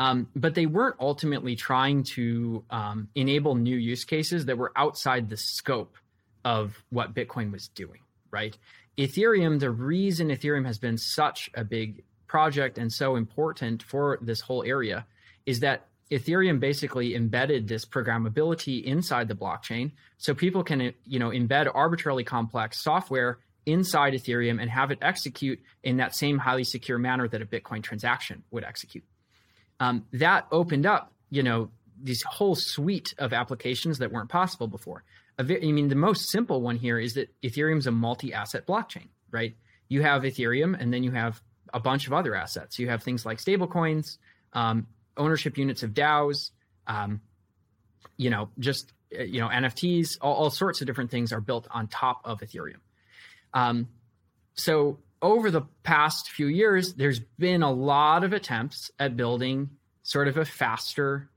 Um, 0.00 0.28
but 0.34 0.54
they 0.54 0.64
weren't 0.64 0.96
ultimately 0.98 1.56
trying 1.56 2.04
to 2.14 2.64
um, 2.70 3.08
enable 3.14 3.54
new 3.54 3.76
use 3.76 4.04
cases 4.04 4.46
that 4.46 4.56
were 4.56 4.72
outside 4.74 5.28
the 5.28 5.36
scope 5.36 5.94
of 6.42 6.82
what 6.88 7.14
Bitcoin 7.14 7.52
was 7.52 7.68
doing, 7.68 8.00
right? 8.30 8.56
Ethereum, 8.96 9.60
the 9.60 9.70
reason 9.70 10.28
Ethereum 10.28 10.64
has 10.64 10.78
been 10.78 10.96
such 10.96 11.50
a 11.52 11.64
big 11.64 12.02
project 12.26 12.78
and 12.78 12.90
so 12.90 13.14
important 13.14 13.82
for 13.82 14.18
this 14.22 14.40
whole 14.40 14.64
area 14.64 15.04
is 15.44 15.60
that 15.60 15.86
Ethereum 16.10 16.60
basically 16.60 17.14
embedded 17.14 17.68
this 17.68 17.84
programmability 17.84 18.82
inside 18.82 19.28
the 19.28 19.34
blockchain 19.34 19.92
so 20.16 20.32
people 20.34 20.64
can 20.64 20.94
you 21.04 21.18
know 21.18 21.28
embed 21.28 21.70
arbitrarily 21.74 22.24
complex 22.24 22.82
software 22.82 23.38
inside 23.66 24.14
Ethereum 24.14 24.62
and 24.62 24.70
have 24.70 24.90
it 24.90 24.98
execute 25.02 25.60
in 25.82 25.98
that 25.98 26.14
same 26.14 26.38
highly 26.38 26.64
secure 26.64 26.96
manner 26.96 27.28
that 27.28 27.42
a 27.42 27.46
Bitcoin 27.46 27.82
transaction 27.82 28.42
would 28.50 28.64
execute 28.64 29.04
um, 29.80 30.06
that 30.12 30.46
opened 30.52 30.86
up, 30.86 31.12
you 31.30 31.42
know, 31.42 31.70
this 32.00 32.22
whole 32.22 32.54
suite 32.54 33.14
of 33.18 33.32
applications 33.32 33.98
that 33.98 34.12
weren't 34.12 34.28
possible 34.28 34.68
before. 34.68 35.02
I 35.38 35.42
mean, 35.42 35.88
the 35.88 35.94
most 35.94 36.30
simple 36.30 36.60
one 36.60 36.76
here 36.76 36.98
is 36.98 37.14
that 37.14 37.30
Ethereum 37.42 37.78
is 37.78 37.86
a 37.86 37.90
multi-asset 37.90 38.66
blockchain, 38.66 39.08
right? 39.30 39.56
You 39.88 40.02
have 40.02 40.22
Ethereum, 40.22 40.78
and 40.78 40.92
then 40.92 41.02
you 41.02 41.12
have 41.12 41.40
a 41.72 41.80
bunch 41.80 42.06
of 42.06 42.12
other 42.12 42.34
assets. 42.34 42.78
You 42.78 42.90
have 42.90 43.02
things 43.02 43.24
like 43.24 43.38
stablecoins, 43.38 44.18
um, 44.52 44.86
ownership 45.16 45.56
units 45.56 45.82
of 45.82 45.94
DAOs, 45.94 46.50
um, 46.86 47.22
you 48.18 48.28
know, 48.28 48.50
just 48.58 48.92
uh, 49.18 49.22
you 49.22 49.40
know 49.40 49.48
NFTs, 49.48 50.18
all, 50.20 50.34
all, 50.34 50.50
sorts 50.50 50.82
of 50.82 50.86
different 50.86 51.10
things 51.10 51.32
are 51.32 51.40
built 51.40 51.66
on 51.70 51.88
top 51.88 52.20
of 52.24 52.40
Ethereum. 52.40 52.80
Um, 53.54 53.88
so 54.54 54.98
over 55.22 55.50
the 55.50 55.62
past 55.82 56.30
few 56.30 56.46
years, 56.46 56.94
there's 56.94 57.20
been 57.38 57.62
a 57.62 57.70
lot 57.70 58.24
of 58.24 58.32
attempts 58.32 58.90
at 58.98 59.16
building 59.16 59.70
sort 60.02 60.28
of 60.28 60.36
a 60.36 60.44
faster, 60.44 61.30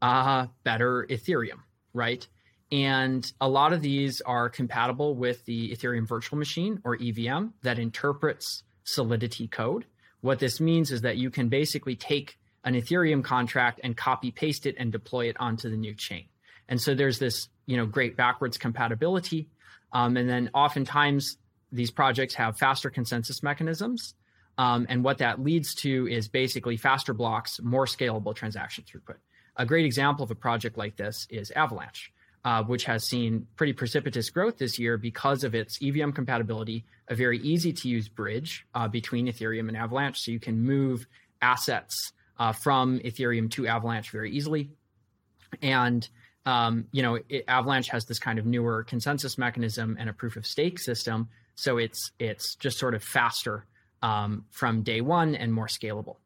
uh, 0.00 0.46
better 0.64 1.06
Ethereum, 1.08 1.60
right? 1.92 2.26
And 2.72 3.30
a 3.40 3.48
lot 3.48 3.72
of 3.72 3.82
these 3.82 4.20
are 4.22 4.48
compatible 4.48 5.14
with 5.14 5.44
the 5.44 5.70
Ethereum 5.70 6.08
virtual 6.08 6.38
machine 6.38 6.80
or 6.84 6.96
EVM 7.00 7.48
that 7.62 7.78
interprets 7.78 8.62
Solidity 8.84 9.48
code. 9.48 9.84
What 10.20 10.38
this 10.38 10.60
means 10.60 10.90
is 10.90 11.02
that 11.02 11.16
you 11.16 11.30
can 11.30 11.48
basically 11.48 11.96
take 11.96 12.38
an 12.64 12.74
Ethereum 12.74 13.22
contract 13.22 13.80
and 13.82 13.96
copy 13.96 14.30
paste 14.30 14.66
it 14.66 14.76
and 14.78 14.90
deploy 14.90 15.28
it 15.28 15.36
onto 15.38 15.70
the 15.70 15.76
new 15.76 15.94
chain. 15.94 16.24
And 16.68 16.80
so 16.80 16.94
there's 16.94 17.18
this, 17.18 17.48
you 17.66 17.76
know, 17.76 17.86
great 17.86 18.16
backwards 18.16 18.58
compatibility. 18.58 19.48
Um, 19.92 20.16
and 20.16 20.28
then 20.28 20.50
oftentimes 20.54 21.36
these 21.72 21.90
projects 21.90 22.34
have 22.34 22.58
faster 22.58 22.90
consensus 22.90 23.42
mechanisms. 23.42 24.14
Um, 24.58 24.86
and 24.88 25.04
what 25.04 25.18
that 25.18 25.42
leads 25.42 25.74
to 25.76 26.08
is 26.08 26.28
basically 26.28 26.76
faster 26.76 27.12
blocks, 27.12 27.60
more 27.62 27.86
scalable 27.86 28.34
transaction 28.34 28.84
throughput. 28.84 29.16
a 29.58 29.66
great 29.66 29.84
example 29.84 30.22
of 30.22 30.30
a 30.30 30.34
project 30.34 30.76
like 30.76 30.96
this 30.96 31.26
is 31.30 31.50
Avalanche, 31.50 32.12
uh, 32.44 32.62
which 32.62 32.84
has 32.84 33.04
seen 33.04 33.46
pretty 33.56 33.72
precipitous 33.72 34.30
growth 34.30 34.58
this 34.58 34.78
year 34.78 34.96
because 34.96 35.44
of 35.44 35.54
its 35.54 35.78
EVM 35.82 36.10
compatibility, 36.10 36.84
a 37.08 37.14
very 37.14 37.38
easy 37.38 37.72
to 37.72 37.88
use 37.88 38.08
bridge 38.08 38.66
uh, 38.74 38.88
between 38.88 39.26
Ethereum 39.26 39.68
and 39.68 39.76
Avalanche. 39.76 40.20
So 40.20 40.30
you 40.30 40.40
can 40.40 40.62
move 40.62 41.06
assets 41.42 42.12
uh, 42.38 42.52
from 42.52 42.98
Ethereum 43.00 43.50
to 43.52 43.66
Avalanche 43.66 44.10
very 44.10 44.30
easily. 44.30 44.70
And 45.62 46.08
um, 46.46 46.86
you 46.92 47.02
know, 47.02 47.18
it, 47.28 47.44
Avalanche 47.48 47.88
has 47.88 48.06
this 48.06 48.20
kind 48.20 48.38
of 48.38 48.46
newer 48.46 48.84
consensus 48.84 49.36
mechanism 49.36 49.96
and 49.98 50.08
a 50.08 50.12
proof 50.12 50.36
of 50.36 50.46
stake 50.46 50.78
system, 50.78 51.28
so 51.56 51.78
it's 51.78 52.12
it's 52.18 52.54
just 52.54 52.78
sort 52.78 52.94
of 52.94 53.02
faster 53.02 53.66
um, 54.02 54.44
from 54.50 54.82
day 54.82 55.00
one 55.00 55.34
and 55.34 55.52
more 55.52 55.66
scalable. 55.66 56.16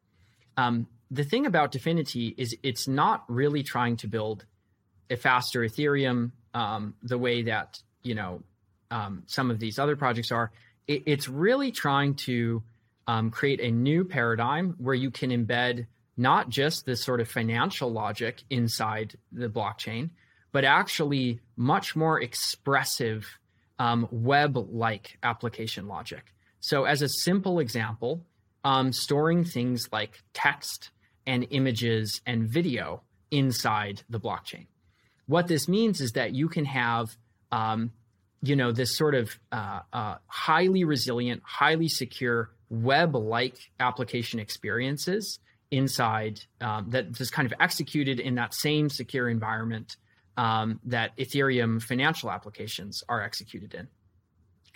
Um, 0.57 0.87
the 1.09 1.23
thing 1.23 1.45
about 1.45 1.71
Dfinity 1.71 2.35
is 2.37 2.55
it's 2.61 2.87
not 2.87 3.23
really 3.27 3.63
trying 3.63 3.97
to 3.97 4.07
build 4.07 4.45
a 5.09 5.15
faster 5.17 5.61
Ethereum 5.61 6.31
um, 6.53 6.93
the 7.01 7.17
way 7.17 7.43
that 7.43 7.79
you 8.03 8.13
know 8.13 8.43
um, 8.91 9.23
some 9.25 9.49
of 9.49 9.59
these 9.59 9.79
other 9.79 9.95
projects 9.95 10.31
are. 10.31 10.51
It, 10.87 11.03
it's 11.05 11.27
really 11.27 11.71
trying 11.71 12.15
to 12.15 12.61
um, 13.07 13.31
create 13.31 13.61
a 13.61 13.71
new 13.71 14.03
paradigm 14.03 14.75
where 14.77 14.95
you 14.95 15.11
can 15.11 15.31
embed 15.31 15.87
not 16.17 16.49
just 16.49 16.85
this 16.85 17.03
sort 17.03 17.21
of 17.21 17.27
financial 17.27 17.91
logic 17.91 18.43
inside 18.49 19.15
the 19.31 19.47
blockchain, 19.47 20.09
but 20.51 20.65
actually 20.65 21.39
much 21.55 21.95
more 21.95 22.21
expressive 22.21 23.39
um, 23.81 24.07
web 24.11 24.55
like 24.71 25.17
application 25.23 25.87
logic. 25.87 26.35
So, 26.59 26.83
as 26.83 27.01
a 27.01 27.09
simple 27.09 27.57
example, 27.59 28.21
um, 28.63 28.93
storing 28.93 29.43
things 29.43 29.89
like 29.91 30.21
text 30.33 30.91
and 31.25 31.47
images 31.49 32.21
and 32.27 32.47
video 32.47 33.01
inside 33.31 34.03
the 34.07 34.19
blockchain. 34.19 34.67
What 35.25 35.47
this 35.47 35.67
means 35.67 35.99
is 35.99 36.11
that 36.11 36.35
you 36.35 36.47
can 36.47 36.65
have, 36.65 37.07
um, 37.51 37.91
you 38.43 38.55
know, 38.55 38.71
this 38.71 38.95
sort 38.95 39.15
of 39.15 39.31
uh, 39.51 39.79
uh, 39.91 40.15
highly 40.27 40.83
resilient, 40.83 41.41
highly 41.43 41.87
secure 41.87 42.51
web-like 42.69 43.57
application 43.79 44.39
experiences 44.39 45.39
inside 45.71 46.39
um, 46.59 46.85
that 46.89 47.19
is 47.19 47.31
kind 47.31 47.47
of 47.47 47.53
executed 47.59 48.19
in 48.19 48.35
that 48.35 48.53
same 48.53 48.89
secure 48.89 49.27
environment 49.27 49.97
um, 50.37 50.79
that 50.85 51.15
Ethereum 51.17 51.81
financial 51.81 52.31
applications 52.31 53.03
are 53.09 53.21
executed 53.21 53.73
in. 53.73 53.87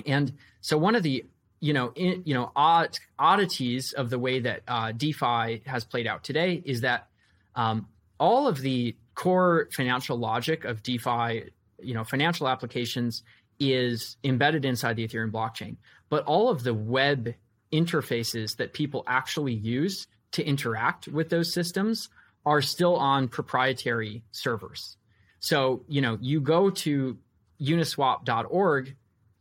And 0.05 0.33
so 0.61 0.77
one 0.77 0.95
of 0.95 1.03
the 1.03 1.25
you 1.61 1.73
know 1.73 1.93
in, 1.95 2.23
you 2.25 2.33
know 2.33 2.51
odd, 2.55 2.97
oddities 3.17 3.93
of 3.93 4.09
the 4.09 4.19
way 4.19 4.39
that 4.39 4.61
uh, 4.67 4.91
DeFi 4.91 5.61
has 5.65 5.85
played 5.85 6.07
out 6.07 6.23
today 6.23 6.61
is 6.65 6.81
that 6.81 7.07
um, 7.55 7.87
all 8.19 8.47
of 8.47 8.61
the 8.61 8.95
core 9.15 9.69
financial 9.71 10.17
logic 10.17 10.65
of 10.65 10.83
DeFi, 10.83 11.49
you 11.81 11.93
know, 11.93 12.03
financial 12.03 12.47
applications 12.47 13.23
is 13.59 14.17
embedded 14.23 14.65
inside 14.65 14.97
the 14.97 15.07
Ethereum 15.07 15.31
blockchain, 15.31 15.77
but 16.09 16.23
all 16.25 16.49
of 16.49 16.63
the 16.63 16.73
web 16.73 17.33
interfaces 17.71 18.57
that 18.57 18.73
people 18.73 19.03
actually 19.07 19.53
use 19.53 20.07
to 20.31 20.43
interact 20.43 21.07
with 21.07 21.29
those 21.29 21.53
systems 21.53 22.09
are 22.45 22.61
still 22.61 22.95
on 22.95 23.27
proprietary 23.27 24.23
servers. 24.31 24.97
So, 25.45 25.83
you 25.87 26.01
know, 26.01 26.17
you 26.21 26.41
go 26.41 26.71
to 26.71 27.19
uniswap.org, 27.61 28.95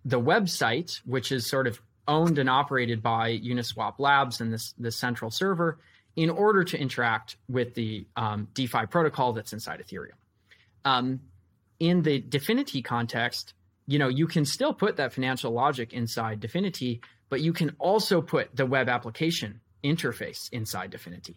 the 0.04 0.20
website, 0.20 1.00
which 1.06 1.32
is 1.32 1.48
sort 1.48 1.66
of 1.66 1.80
owned 2.06 2.38
and 2.38 2.50
operated 2.50 3.02
by 3.02 3.38
Uniswap 3.38 3.94
Labs 3.98 4.42
and 4.42 4.52
this, 4.52 4.74
this 4.76 4.96
central 4.96 5.30
server, 5.30 5.78
in 6.14 6.28
order 6.28 6.62
to 6.62 6.78
interact 6.78 7.38
with 7.48 7.72
the 7.72 8.06
um, 8.16 8.48
DeFi 8.52 8.84
protocol 8.84 9.32
that's 9.32 9.54
inside 9.54 9.82
Ethereum. 9.82 10.18
Um, 10.84 11.20
in 11.80 12.02
the 12.02 12.20
Dfinity 12.20 12.84
context, 12.84 13.54
you 13.86 13.98
know, 13.98 14.08
you 14.08 14.26
can 14.26 14.44
still 14.44 14.74
put 14.74 14.96
that 14.98 15.14
financial 15.14 15.52
logic 15.52 15.94
inside 15.94 16.38
Dfinity, 16.38 17.00
but 17.30 17.40
you 17.40 17.54
can 17.54 17.74
also 17.78 18.20
put 18.20 18.54
the 18.54 18.66
web 18.66 18.90
application 18.90 19.62
interface 19.82 20.50
inside 20.52 20.90
Dfinity. 20.90 21.36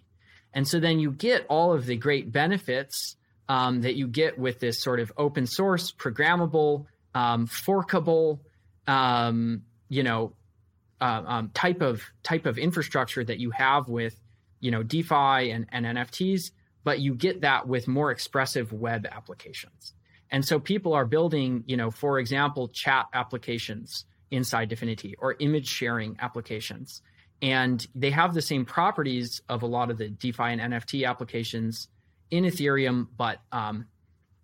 And 0.53 0.67
so 0.67 0.82
then 0.82 0.99
you 0.99 1.12
get 1.12 1.45
all 1.47 1.71
of 1.71 1.86
the 1.86 1.95
great 1.95 2.34
benefits 2.34 3.15
um, 3.49 3.81
that 3.81 3.95
you 3.95 4.07
get 4.07 4.38
with 4.38 4.60
this 4.60 4.81
sort 4.81 4.99
of 4.99 5.12
open 5.17 5.45
source, 5.47 5.91
programmable, 5.91 6.86
um, 7.13 7.45
forkable, 7.45 8.41
um, 8.88 9.63
you 9.89 10.03
know, 10.03 10.33
uh, 10.99 11.23
um, 11.25 11.49
type 11.53 11.81
of 11.81 12.01
type 12.23 12.45
of 12.45 12.57
infrastructure 12.57 13.23
that 13.23 13.39
you 13.39 13.51
have 13.51 13.88
with, 13.88 14.19
you 14.60 14.71
know, 14.71 14.83
DeFi 14.83 15.51
and, 15.51 15.67
and 15.71 15.86
NFTs, 15.86 16.51
but 16.83 16.99
you 16.99 17.13
get 17.13 17.41
that 17.41 17.67
with 17.67 17.88
more 17.88 18.12
expressive 18.12 18.73
web 18.73 19.05
applications. 19.05 19.93
And 20.29 20.43
so 20.43 20.60
people 20.60 20.93
are 20.93 21.05
building, 21.05 21.63
you 21.67 21.77
know, 21.77 21.91
for 21.91 22.19
example, 22.19 22.67
chat 22.67 23.05
applications 23.13 24.05
inside 24.31 24.69
Dfinity 24.69 25.13
or 25.19 25.36
image 25.39 25.67
sharing 25.67 26.17
applications 26.19 27.01
and 27.41 27.86
they 27.93 28.10
have 28.12 28.33
the 28.33 28.41
same 28.41 28.65
properties 28.65 29.41
of 29.47 29.62
a 29.62 29.67
lot 29.67 29.91
of 29.91 29.97
the 29.97 30.10
DeFi 30.10 30.43
and 30.43 30.62
NFT 30.73 31.07
applications 31.07 31.88
in 32.32 32.44
Ethereum, 32.44 33.08
but 33.18 33.40
um, 33.52 33.86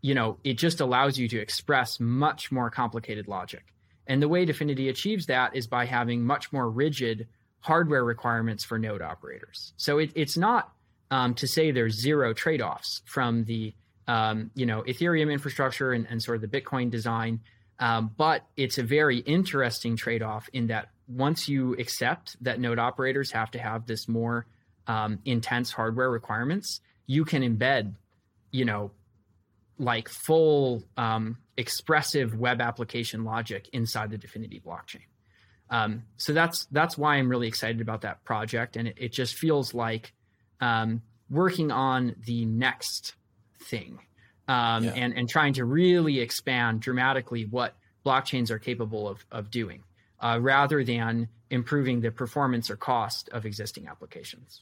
you 0.01 0.13
know 0.13 0.37
it 0.43 0.57
just 0.57 0.79
allows 0.79 1.17
you 1.17 1.27
to 1.29 1.39
express 1.39 1.99
much 1.99 2.51
more 2.51 2.69
complicated 2.69 3.27
logic. 3.27 3.73
And 4.07 4.21
the 4.21 4.27
way 4.27 4.45
Dfinity 4.45 4.89
achieves 4.89 5.27
that 5.27 5.55
is 5.55 5.67
by 5.67 5.85
having 5.85 6.23
much 6.23 6.51
more 6.51 6.69
rigid 6.69 7.27
hardware 7.61 8.03
requirements 8.03 8.63
for 8.63 8.77
node 8.77 9.01
operators. 9.01 9.73
So 9.77 9.97
it, 9.99 10.11
it's 10.15 10.35
not 10.35 10.73
um, 11.11 11.33
to 11.35 11.47
say 11.47 11.71
there's 11.71 11.95
zero 11.95 12.33
trade-offs 12.33 13.01
from 13.05 13.45
the 13.45 13.73
um, 14.07 14.51
you 14.55 14.65
know 14.65 14.83
Ethereum 14.83 15.31
infrastructure 15.31 15.93
and, 15.93 16.05
and, 16.09 16.21
sort 16.21 16.43
of 16.43 16.51
the 16.51 16.61
Bitcoin 16.61 16.91
design, 16.91 17.39
um, 17.79 18.11
but 18.17 18.45
it's 18.57 18.77
a 18.77 18.83
very 18.83 19.19
interesting 19.19 19.95
trade-off 19.95 20.49
in 20.51 20.67
that 20.67 20.89
once 21.07 21.47
you 21.47 21.73
accept 21.75 22.35
that 22.43 22.59
node 22.59 22.79
operators 22.79 23.31
have 23.31 23.51
to 23.51 23.59
have 23.59 23.85
this 23.85 24.09
more 24.09 24.45
um, 24.87 25.19
intense 25.23 25.71
hardware 25.71 26.09
requirements, 26.09 26.81
you 27.05 27.25
can 27.25 27.41
embed, 27.41 27.93
you 28.51 28.65
know, 28.65 28.91
like 29.79 30.09
full 30.09 30.83
um, 30.97 31.37
expressive 31.57 32.37
web 32.37 32.61
application 32.61 33.23
logic 33.23 33.69
inside 33.73 34.11
the 34.11 34.17
Dfinity 34.17 34.61
blockchain. 34.63 35.05
Um, 35.69 36.03
so 36.17 36.33
that's 36.33 36.65
that's 36.71 36.97
why 36.97 37.15
I'm 37.15 37.29
really 37.29 37.47
excited 37.47 37.81
about 37.81 38.01
that 38.01 38.23
project, 38.23 38.75
and 38.75 38.87
it, 38.87 38.95
it 38.97 39.11
just 39.11 39.35
feels 39.35 39.73
like 39.73 40.13
um, 40.61 41.01
working 41.29 41.71
on 41.71 42.15
the 42.25 42.45
next 42.45 43.15
thing, 43.69 43.99
um, 44.47 44.83
yeah. 44.83 44.91
and 44.91 45.17
and 45.17 45.27
trying 45.27 45.53
to 45.53 45.65
really 45.65 46.19
expand 46.19 46.81
dramatically 46.81 47.45
what 47.45 47.75
blockchains 48.05 48.51
are 48.51 48.59
capable 48.59 49.07
of 49.07 49.25
of 49.31 49.49
doing 49.49 49.83
uh, 50.19 50.37
rather 50.39 50.83
than 50.83 51.29
improving 51.49 52.01
the 52.01 52.11
performance 52.11 52.69
or 52.69 52.75
cost 52.75 53.29
of 53.29 53.45
existing 53.45 53.87
applications. 53.87 54.61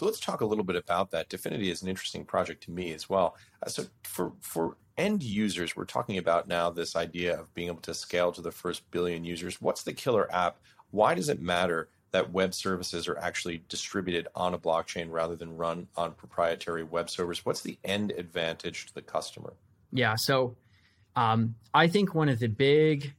So 0.00 0.06
let's 0.06 0.18
talk 0.18 0.40
a 0.40 0.46
little 0.46 0.64
bit 0.64 0.76
about 0.76 1.10
that. 1.10 1.28
Dfinity 1.28 1.70
is 1.70 1.82
an 1.82 1.88
interesting 1.88 2.24
project 2.24 2.62
to 2.62 2.70
me 2.70 2.94
as 2.94 3.10
well. 3.10 3.36
Uh, 3.62 3.68
so 3.68 3.84
for 4.02 4.32
for 4.40 4.78
end 4.96 5.22
users, 5.22 5.76
we're 5.76 5.84
talking 5.84 6.16
about 6.16 6.48
now 6.48 6.70
this 6.70 6.96
idea 6.96 7.38
of 7.38 7.52
being 7.52 7.68
able 7.68 7.82
to 7.82 7.92
scale 7.92 8.32
to 8.32 8.40
the 8.40 8.50
first 8.50 8.90
billion 8.90 9.26
users. 9.26 9.60
What's 9.60 9.82
the 9.82 9.92
killer 9.92 10.26
app? 10.34 10.56
Why 10.90 11.14
does 11.14 11.28
it 11.28 11.42
matter 11.42 11.90
that 12.12 12.32
web 12.32 12.54
services 12.54 13.08
are 13.08 13.18
actually 13.18 13.62
distributed 13.68 14.26
on 14.34 14.54
a 14.54 14.58
blockchain 14.58 15.10
rather 15.10 15.36
than 15.36 15.54
run 15.58 15.86
on 15.98 16.12
proprietary 16.12 16.82
web 16.82 17.10
servers? 17.10 17.44
What's 17.44 17.60
the 17.60 17.76
end 17.84 18.10
advantage 18.12 18.86
to 18.86 18.94
the 18.94 19.02
customer? 19.02 19.52
Yeah, 19.92 20.14
so 20.16 20.56
um, 21.14 21.56
I 21.74 21.88
think 21.88 22.14
one 22.14 22.30
of 22.30 22.38
the 22.38 22.48
big, 22.48 23.12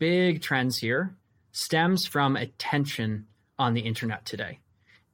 big 0.00 0.42
trends 0.42 0.78
here 0.78 1.14
stems 1.52 2.06
from 2.06 2.34
attention 2.34 3.28
on 3.56 3.74
the 3.74 3.82
internet 3.82 4.24
today. 4.24 4.58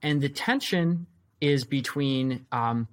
And 0.05 0.21
the 0.21 0.29
tension 0.29 1.07
is 1.41 1.63
between 1.63 2.45
um, 2.51 2.87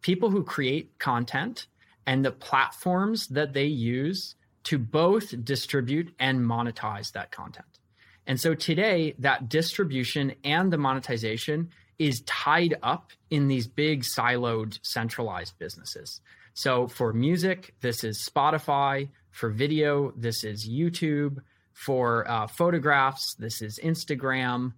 people 0.00 0.30
who 0.30 0.42
create 0.42 0.98
content 0.98 1.68
and 2.06 2.24
the 2.24 2.32
platforms 2.32 3.28
that 3.28 3.52
they 3.52 3.66
use 3.66 4.34
to 4.64 4.76
both 4.76 5.44
distribute 5.44 6.12
and 6.18 6.40
monetize 6.40 7.12
that 7.12 7.30
content. 7.30 7.78
And 8.26 8.40
so 8.40 8.52
today, 8.54 9.14
that 9.20 9.48
distribution 9.48 10.34
and 10.42 10.72
the 10.72 10.76
monetization 10.76 11.70
is 12.00 12.22
tied 12.22 12.74
up 12.82 13.12
in 13.30 13.46
these 13.46 13.68
big 13.68 14.02
siloed 14.02 14.80
centralized 14.82 15.56
businesses. 15.60 16.20
So 16.54 16.88
for 16.88 17.12
music, 17.12 17.74
this 17.80 18.02
is 18.02 18.28
Spotify. 18.28 19.10
For 19.30 19.50
video, 19.50 20.12
this 20.16 20.42
is 20.42 20.68
YouTube. 20.68 21.36
For 21.74 22.28
uh, 22.28 22.48
photographs, 22.48 23.34
this 23.34 23.62
is 23.62 23.78
Instagram. 23.78 24.72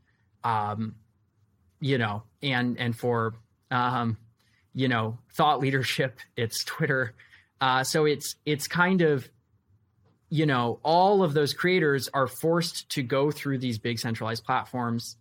Um, 0.44 0.96
you 1.80 1.98
know, 1.98 2.22
and 2.42 2.78
and 2.78 2.96
for 2.96 3.34
um, 3.70 4.16
you 4.74 4.88
know 4.88 5.18
thought 5.32 5.60
leadership, 5.60 6.18
it's 6.36 6.64
Twitter. 6.64 7.14
Uh, 7.60 7.84
so 7.84 8.04
it's 8.04 8.36
it's 8.46 8.68
kind 8.68 9.02
of 9.02 9.28
you 10.30 10.46
know 10.46 10.78
all 10.82 11.22
of 11.22 11.34
those 11.34 11.54
creators 11.54 12.08
are 12.08 12.26
forced 12.26 12.88
to 12.90 13.02
go 13.02 13.30
through 13.30 13.58
these 13.58 13.78
big 13.78 13.98
centralized 13.98 14.44
platforms 14.44 15.16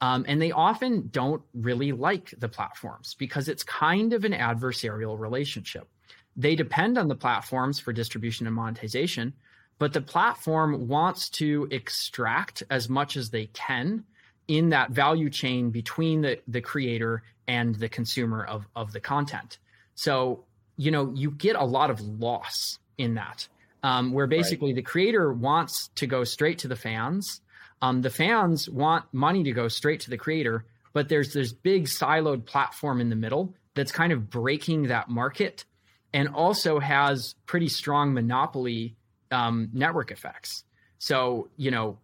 um, 0.00 0.24
and 0.28 0.40
they 0.40 0.52
often 0.52 1.08
don't 1.10 1.42
really 1.54 1.92
like 1.92 2.34
the 2.38 2.48
platforms 2.48 3.14
because 3.18 3.48
it's 3.48 3.62
kind 3.62 4.12
of 4.12 4.24
an 4.24 4.32
adversarial 4.32 5.18
relationship 5.18 5.88
they 6.36 6.54
depend 6.54 6.98
on 6.98 7.08
the 7.08 7.14
platforms 7.14 7.78
for 7.78 7.92
distribution 7.92 8.46
and 8.46 8.56
monetization 8.56 9.32
but 9.78 9.92
the 9.92 10.00
platform 10.00 10.88
wants 10.88 11.28
to 11.28 11.68
extract 11.70 12.62
as 12.70 12.88
much 12.88 13.16
as 13.16 13.30
they 13.30 13.46
can 13.46 14.04
in 14.48 14.70
that 14.70 14.90
value 14.90 15.30
chain 15.30 15.70
between 15.70 16.22
the, 16.22 16.40
the 16.46 16.60
creator 16.60 17.22
and 17.48 17.74
the 17.76 17.88
consumer 17.88 18.44
of, 18.44 18.66
of 18.74 18.92
the 18.92 19.00
content. 19.00 19.58
So, 19.94 20.44
you 20.76 20.90
know, 20.90 21.12
you 21.14 21.30
get 21.30 21.56
a 21.56 21.64
lot 21.64 21.90
of 21.90 22.00
loss 22.00 22.78
in 22.98 23.14
that, 23.14 23.48
um, 23.82 24.12
where 24.12 24.26
basically 24.26 24.70
right. 24.70 24.76
the 24.76 24.82
creator 24.82 25.32
wants 25.32 25.90
to 25.96 26.06
go 26.06 26.24
straight 26.24 26.58
to 26.60 26.68
the 26.68 26.76
fans. 26.76 27.40
Um, 27.82 28.02
the 28.02 28.10
fans 28.10 28.68
want 28.68 29.04
money 29.12 29.42
to 29.44 29.52
go 29.52 29.68
straight 29.68 30.00
to 30.00 30.10
the 30.10 30.16
creator, 30.16 30.64
but 30.92 31.08
there's 31.08 31.32
this 31.32 31.52
big 31.52 31.86
siloed 31.86 32.46
platform 32.46 33.00
in 33.00 33.10
the 33.10 33.16
middle 33.16 33.54
that's 33.74 33.92
kind 33.92 34.12
of 34.12 34.30
breaking 34.30 34.84
that 34.84 35.08
market 35.08 35.64
and 36.12 36.28
also 36.28 36.78
has 36.78 37.34
pretty 37.44 37.68
strong 37.68 38.14
monopoly 38.14 38.96
um, 39.30 39.68
network 39.72 40.10
effects. 40.10 40.64
So, 40.98 41.48
you 41.56 41.70
know, 41.70 41.98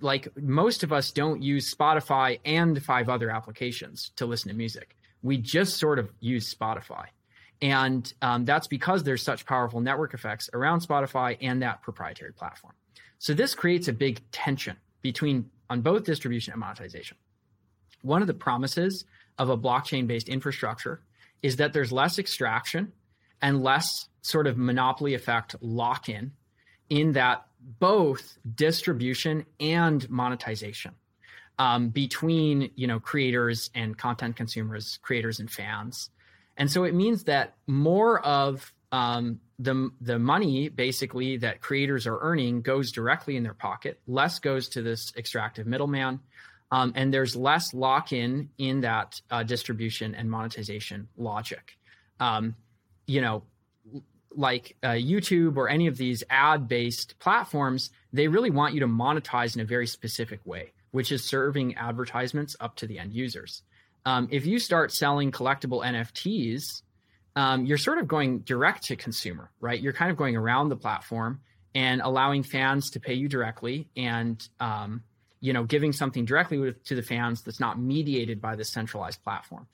like 0.00 0.28
most 0.36 0.82
of 0.82 0.92
us 0.92 1.10
don't 1.10 1.42
use 1.42 1.74
Spotify 1.74 2.38
and 2.44 2.82
five 2.82 3.08
other 3.08 3.30
applications 3.30 4.10
to 4.16 4.26
listen 4.26 4.48
to 4.48 4.56
music. 4.56 4.96
We 5.22 5.38
just 5.38 5.78
sort 5.78 5.98
of 5.98 6.10
use 6.20 6.54
Spotify. 6.54 7.06
And 7.60 8.12
um, 8.22 8.44
that's 8.44 8.68
because 8.68 9.02
there's 9.02 9.22
such 9.22 9.44
powerful 9.44 9.80
network 9.80 10.14
effects 10.14 10.48
around 10.52 10.80
Spotify 10.80 11.36
and 11.40 11.62
that 11.62 11.82
proprietary 11.82 12.32
platform. 12.32 12.74
So 13.18 13.34
this 13.34 13.54
creates 13.54 13.88
a 13.88 13.92
big 13.92 14.20
tension 14.30 14.76
between 15.02 15.50
on 15.68 15.80
both 15.80 16.04
distribution 16.04 16.52
and 16.52 16.60
monetization. 16.60 17.16
One 18.02 18.20
of 18.20 18.28
the 18.28 18.34
promises 18.34 19.04
of 19.38 19.50
a 19.50 19.58
blockchain 19.58 20.06
based 20.06 20.28
infrastructure 20.28 21.02
is 21.42 21.56
that 21.56 21.72
there's 21.72 21.90
less 21.90 22.18
extraction 22.18 22.92
and 23.42 23.62
less 23.62 24.08
sort 24.22 24.46
of 24.46 24.56
monopoly 24.56 25.14
effect 25.14 25.56
lock 25.60 26.08
in 26.08 26.32
in 26.90 27.12
that 27.12 27.47
both 27.60 28.38
distribution 28.54 29.46
and 29.60 30.08
monetization 30.10 30.94
um, 31.58 31.88
between 31.88 32.70
you 32.76 32.86
know 32.86 33.00
creators 33.00 33.70
and 33.74 33.96
content 33.96 34.36
consumers, 34.36 34.98
creators 35.02 35.40
and 35.40 35.50
fans, 35.50 36.10
and 36.56 36.70
so 36.70 36.84
it 36.84 36.94
means 36.94 37.24
that 37.24 37.54
more 37.66 38.20
of 38.20 38.72
um, 38.92 39.40
the 39.58 39.90
the 40.00 40.18
money 40.18 40.68
basically 40.68 41.36
that 41.38 41.60
creators 41.60 42.06
are 42.06 42.18
earning 42.20 42.62
goes 42.62 42.92
directly 42.92 43.36
in 43.36 43.42
their 43.42 43.54
pocket. 43.54 44.00
Less 44.06 44.38
goes 44.38 44.68
to 44.70 44.82
this 44.82 45.12
extractive 45.16 45.66
middleman, 45.66 46.20
um, 46.70 46.92
and 46.94 47.12
there's 47.12 47.34
less 47.34 47.74
lock 47.74 48.12
in 48.12 48.50
in 48.58 48.82
that 48.82 49.20
uh, 49.30 49.42
distribution 49.42 50.14
and 50.14 50.30
monetization 50.30 51.08
logic. 51.16 51.76
Um, 52.20 52.54
you 53.06 53.20
know, 53.20 53.42
like 54.38 54.76
uh, 54.84 54.90
YouTube 54.90 55.56
or 55.56 55.68
any 55.68 55.88
of 55.88 55.96
these 55.96 56.22
ad 56.30 56.68
based 56.68 57.18
platforms, 57.18 57.90
they 58.12 58.28
really 58.28 58.50
want 58.50 58.72
you 58.72 58.80
to 58.80 58.86
monetize 58.86 59.56
in 59.56 59.60
a 59.60 59.64
very 59.64 59.86
specific 59.86 60.40
way, 60.44 60.72
which 60.92 61.10
is 61.10 61.28
serving 61.28 61.74
advertisements 61.74 62.54
up 62.60 62.76
to 62.76 62.86
the 62.86 63.00
end 63.00 63.12
users. 63.12 63.62
Um, 64.06 64.28
if 64.30 64.46
you 64.46 64.60
start 64.60 64.92
selling 64.92 65.32
collectible 65.32 65.84
NFTs, 65.84 66.82
um, 67.34 67.66
you're 67.66 67.78
sort 67.78 67.98
of 67.98 68.06
going 68.06 68.38
direct 68.40 68.84
to 68.84 68.96
consumer, 68.96 69.50
right? 69.60 69.80
You're 69.80 69.92
kind 69.92 70.10
of 70.10 70.16
going 70.16 70.36
around 70.36 70.68
the 70.68 70.76
platform 70.76 71.40
and 71.74 72.00
allowing 72.00 72.44
fans 72.44 72.90
to 72.90 73.00
pay 73.00 73.14
you 73.14 73.28
directly 73.28 73.88
and 73.96 74.48
um, 74.60 75.02
you 75.40 75.52
know 75.52 75.64
giving 75.64 75.92
something 75.92 76.24
directly 76.24 76.74
to 76.84 76.94
the 76.94 77.02
fans 77.02 77.42
that's 77.42 77.60
not 77.60 77.78
mediated 77.78 78.40
by 78.40 78.54
the 78.54 78.64
centralized 78.64 79.22
platform 79.24 79.66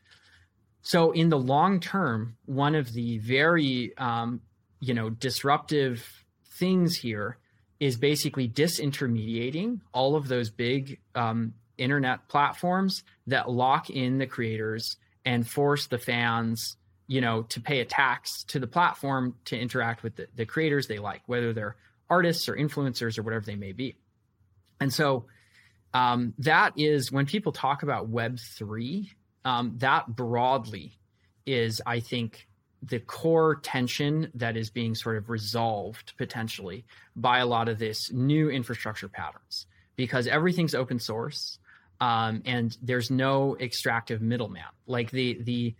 so 0.85 1.13
in 1.13 1.31
the 1.31 1.39
long 1.39 1.81
term, 1.81 2.37
one 2.45 2.75
of 2.75 2.93
the 2.93 3.17
very 3.19 3.97
um, 3.97 4.43
you 4.85 4.95
know 4.95 5.11
disruptive 5.11 6.25
things 6.59 6.97
here 6.97 7.39
is 7.81 7.97
basically 7.97 8.49
disintermediating 8.49 9.81
all 9.93 10.17
of 10.17 10.29
those 10.29 10.51
big 10.51 11.01
um, 11.15 11.55
internet 11.77 12.29
platforms 12.29 13.03
that 13.27 13.51
lock 13.51 13.91
in 13.91 14.19
the 14.19 14.27
creators 14.27 14.97
and 15.25 15.49
force 15.49 15.87
the 15.89 15.99
fans 15.99 16.77
you 17.07 17.21
know 17.21 17.43
to 17.43 17.61
pay 17.61 17.81
a 17.81 17.85
tax 17.85 18.45
to 18.45 18.59
the 18.59 18.67
platform 18.67 19.35
to 19.45 19.59
interact 19.59 20.03
with 20.03 20.17
the, 20.17 20.27
the 20.37 20.47
creators 20.47 20.87
they 20.87 20.99
like 20.99 21.23
whether 21.27 21.53
they're 21.53 21.77
artists 22.11 22.49
or 22.49 22.55
influencers 22.55 23.19
or 23.19 23.23
whatever 23.23 23.45
they 23.45 23.57
may 23.57 23.73
be. 23.73 23.97
And 24.79 24.93
so 24.93 25.25
um, 25.95 26.35
that 26.39 26.75
is 26.77 27.11
when 27.11 27.25
people 27.25 27.53
talk 27.53 27.83
about 27.83 28.09
web 28.09 28.39
3 28.39 29.11
um, 29.45 29.75
that 29.79 30.07
broadly 30.09 30.99
is, 31.47 31.83
I 31.85 32.01
think, 32.01 32.49
the 32.87 33.01
core 33.01 33.57
tension 33.57 34.31
that 34.35 34.57
is 34.57 34.71
being 34.71 34.95
sort 34.95 35.17
of 35.17 35.31
resolved 35.31 36.13
potentially 36.17 36.85
by 37.17 37.39
a 37.39 37.47
lot 37.47 37.69
of 37.69 37.79
this 37.79 38.13
new 38.13 38.51
infrastructure 38.51 39.09
patterns 39.09 39.67
because 39.97 40.27
everything's 40.27 40.75
open 40.75 40.99
source 40.99 41.59
um, 42.01 42.43
and 42.45 42.77
there's 42.83 43.11
no 43.11 43.57
extractive 43.61 44.21
middleman. 44.21 44.65
Like 44.87 45.11
the 45.11 45.39
the 45.43 45.75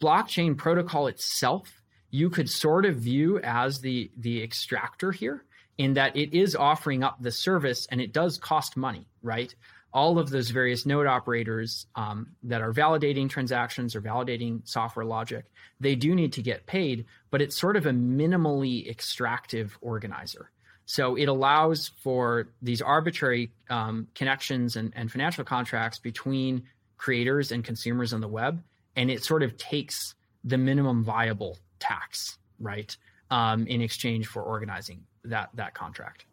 blockchain 0.00 0.56
protocol 0.56 1.06
itself, 1.06 1.82
you 2.10 2.30
could 2.30 2.48
sort 2.48 2.86
of 2.86 2.96
view 2.96 3.38
as 3.40 3.80
the 3.80 4.10
the 4.16 4.42
extractor 4.42 5.12
here 5.12 5.44
in 5.78 5.94
that 5.94 6.16
it 6.16 6.36
is 6.36 6.56
offering 6.56 7.02
up 7.02 7.22
the 7.22 7.30
service 7.30 7.86
and 7.90 8.00
it 8.00 8.12
does 8.12 8.38
cost 8.38 8.76
money, 8.76 9.06
right? 9.22 9.54
All 9.92 10.18
of 10.18 10.30
those 10.30 10.50
various 10.50 10.86
node 10.86 11.06
operators 11.06 11.86
um, 11.96 12.28
that 12.44 12.60
are 12.60 12.72
validating 12.72 13.28
transactions 13.28 13.96
or 13.96 14.00
validating 14.00 14.66
software 14.68 15.04
logic, 15.04 15.46
they 15.80 15.94
do 15.94 16.14
need 16.14 16.32
to 16.34 16.42
get 16.42 16.66
paid, 16.66 17.06
but 17.30 17.42
it's 17.42 17.58
sort 17.58 17.76
of 17.76 17.86
a 17.86 17.90
minimally 17.90 18.88
extractive 18.88 19.76
organizer. 19.80 20.50
So 20.86 21.16
it 21.16 21.26
allows 21.26 21.92
for 22.02 22.48
these 22.62 22.82
arbitrary 22.82 23.52
um, 23.68 24.08
connections 24.14 24.76
and, 24.76 24.92
and 24.96 25.10
financial 25.10 25.44
contracts 25.44 25.98
between 25.98 26.64
creators 26.96 27.52
and 27.52 27.64
consumers 27.64 28.12
on 28.12 28.20
the 28.20 28.28
web, 28.28 28.62
and 28.96 29.10
it 29.10 29.24
sort 29.24 29.42
of 29.42 29.56
takes 29.56 30.14
the 30.44 30.58
minimum 30.58 31.04
viable 31.04 31.58
tax, 31.78 32.38
right, 32.58 32.96
um, 33.30 33.66
in 33.66 33.80
exchange 33.80 34.26
for 34.26 34.42
organizing 34.42 35.04
that 35.24 35.50
that 35.54 35.74
contract. 35.74 36.26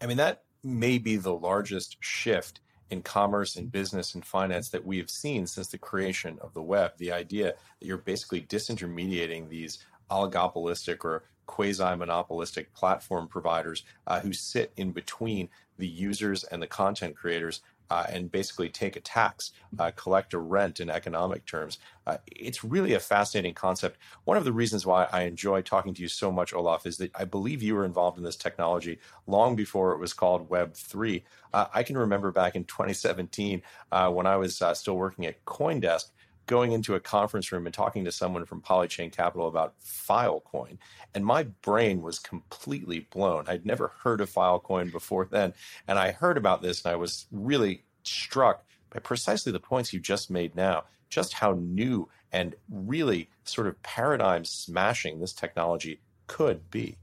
I 0.00 0.06
mean 0.06 0.16
that 0.18 0.42
may 0.62 0.98
be 0.98 1.16
the 1.16 1.34
largest 1.34 1.96
shift 2.00 2.60
in 2.90 3.02
commerce 3.02 3.56
and 3.56 3.70
business 3.70 4.14
and 4.14 4.24
finance 4.24 4.68
that 4.68 4.84
we 4.84 4.98
have 4.98 5.10
seen 5.10 5.46
since 5.46 5.68
the 5.68 5.78
creation 5.78 6.38
of 6.40 6.52
the 6.54 6.62
web. 6.62 6.92
The 6.98 7.12
idea 7.12 7.54
that 7.78 7.86
you're 7.86 7.98
basically 7.98 8.42
disintermediating 8.42 9.48
these 9.48 9.78
oligopolistic 10.10 11.04
or 11.04 11.22
quasi 11.46 11.96
monopolistic 11.96 12.72
platform 12.74 13.28
providers 13.28 13.84
uh, 14.06 14.20
who 14.20 14.32
sit 14.32 14.72
in 14.76 14.92
between 14.92 15.48
the 15.78 15.86
users 15.86 16.44
and 16.44 16.62
the 16.62 16.66
content 16.66 17.16
creators 17.16 17.60
uh, 17.90 18.06
and 18.08 18.30
basically 18.30 18.68
take 18.68 18.96
a 18.96 19.00
tax, 19.00 19.52
uh, 19.78 19.90
collect 19.96 20.34
a 20.34 20.38
rent 20.38 20.80
in 20.80 20.88
economic 20.88 21.44
terms. 21.44 21.78
Uh, 22.06 22.16
it's 22.26 22.64
really 22.64 22.94
a 22.94 23.00
fascinating 23.00 23.54
concept. 23.54 23.98
One 24.24 24.36
of 24.36 24.44
the 24.44 24.52
reasons 24.52 24.86
why 24.86 25.08
I 25.12 25.22
enjoy 25.22 25.62
talking 25.62 25.94
to 25.94 26.02
you 26.02 26.08
so 26.08 26.30
much, 26.30 26.54
Olaf, 26.54 26.86
is 26.86 26.96
that 26.98 27.10
I 27.14 27.24
believe 27.24 27.62
you 27.62 27.74
were 27.74 27.84
involved 27.84 28.18
in 28.18 28.24
this 28.24 28.36
technology 28.36 28.98
long 29.26 29.56
before 29.56 29.92
it 29.92 29.98
was 29.98 30.12
called 30.12 30.48
Web3. 30.48 31.22
Uh, 31.52 31.66
I 31.74 31.82
can 31.82 31.98
remember 31.98 32.30
back 32.30 32.54
in 32.54 32.64
2017 32.64 33.62
uh, 33.92 34.10
when 34.10 34.26
I 34.26 34.36
was 34.36 34.62
uh, 34.62 34.74
still 34.74 34.96
working 34.96 35.26
at 35.26 35.44
Coindesk 35.44 36.10
going 36.50 36.72
into 36.72 36.96
a 36.96 37.00
conference 37.00 37.52
room 37.52 37.64
and 37.64 37.72
talking 37.72 38.04
to 38.04 38.10
someone 38.10 38.44
from 38.44 38.60
Polychain 38.60 39.12
Capital 39.12 39.46
about 39.46 39.78
Filecoin, 39.80 40.78
and 41.14 41.24
my 41.24 41.44
brain 41.44 42.02
was 42.02 42.18
completely 42.18 43.06
blown. 43.12 43.44
I'd 43.46 43.64
never 43.64 43.92
heard 44.02 44.20
of 44.20 44.28
Filecoin 44.28 44.90
before 44.90 45.26
then, 45.26 45.54
and 45.86 45.96
I 45.96 46.10
heard 46.10 46.36
about 46.36 46.60
this 46.60 46.84
and 46.84 46.92
I 46.92 46.96
was 46.96 47.26
really 47.30 47.84
struck 48.02 48.64
by 48.92 48.98
precisely 48.98 49.52
the 49.52 49.60
points 49.60 49.92
you 49.92 50.00
just 50.00 50.28
made 50.28 50.56
now, 50.56 50.86
just 51.08 51.34
how 51.34 51.52
new 51.52 52.08
and 52.32 52.56
really 52.68 53.30
sort 53.44 53.68
of 53.68 53.80
paradigm 53.84 54.44
smashing 54.44 55.20
this 55.20 55.32
technology 55.32 56.00
could 56.26 56.68
be. 56.68 56.96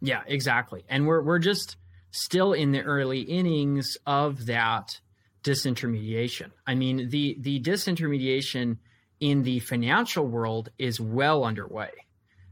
Yeah, 0.00 0.22
exactly. 0.24 0.84
And 0.88 1.08
we're 1.08 1.22
we're 1.22 1.40
just 1.40 1.76
still 2.12 2.52
in 2.52 2.70
the 2.70 2.82
early 2.82 3.22
innings 3.22 3.98
of 4.06 4.46
that 4.46 5.00
disintermediation. 5.48 6.50
I 6.66 6.74
mean, 6.74 7.08
the 7.08 7.36
the 7.40 7.60
disintermediation 7.60 8.78
in 9.20 9.42
the 9.42 9.58
financial 9.60 10.26
world 10.26 10.70
is 10.78 11.00
well 11.00 11.44
underway. 11.44 11.90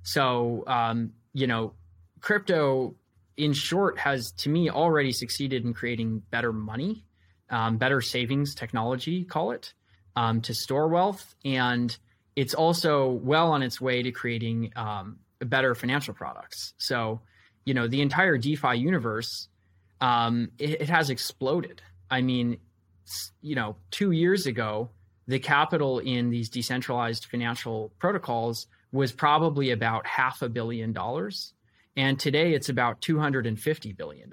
So, 0.02 0.64
um, 0.66 1.12
you 1.32 1.46
know, 1.46 1.74
crypto, 2.20 2.94
in 3.36 3.52
short, 3.52 3.98
has 3.98 4.32
to 4.32 4.48
me 4.48 4.70
already 4.70 5.12
succeeded 5.12 5.64
in 5.64 5.74
creating 5.74 6.22
better 6.30 6.52
money, 6.52 7.04
um, 7.50 7.76
better 7.76 8.00
savings 8.00 8.54
technology, 8.54 9.24
call 9.24 9.50
it, 9.52 9.74
um, 10.16 10.40
to 10.42 10.54
store 10.54 10.88
wealth, 10.88 11.34
and 11.44 11.96
it's 12.34 12.54
also 12.54 13.10
well 13.10 13.52
on 13.52 13.62
its 13.62 13.80
way 13.80 14.02
to 14.02 14.10
creating 14.10 14.72
um, 14.76 15.18
better 15.40 15.74
financial 15.74 16.14
products. 16.14 16.74
So, 16.78 17.20
you 17.64 17.74
know, 17.74 17.88
the 17.88 18.00
entire 18.00 18.38
DeFi 18.38 18.76
universe, 18.76 19.48
um, 20.00 20.50
it, 20.58 20.82
it 20.82 20.88
has 20.88 21.10
exploded. 21.10 21.82
I 22.10 22.22
mean, 22.22 22.58
you 23.40 23.54
know, 23.54 23.76
two 23.90 24.10
years 24.10 24.46
ago, 24.46 24.90
the 25.26 25.38
capital 25.38 25.98
in 25.98 26.30
these 26.30 26.48
decentralized 26.48 27.26
financial 27.26 27.92
protocols 27.98 28.66
was 28.92 29.12
probably 29.12 29.70
about 29.70 30.06
half 30.06 30.42
a 30.42 30.48
billion 30.48 30.92
dollars. 30.92 31.52
And 31.96 32.18
today 32.18 32.54
it's 32.54 32.68
about 32.68 33.00
$250 33.00 33.96
billion. 33.96 34.32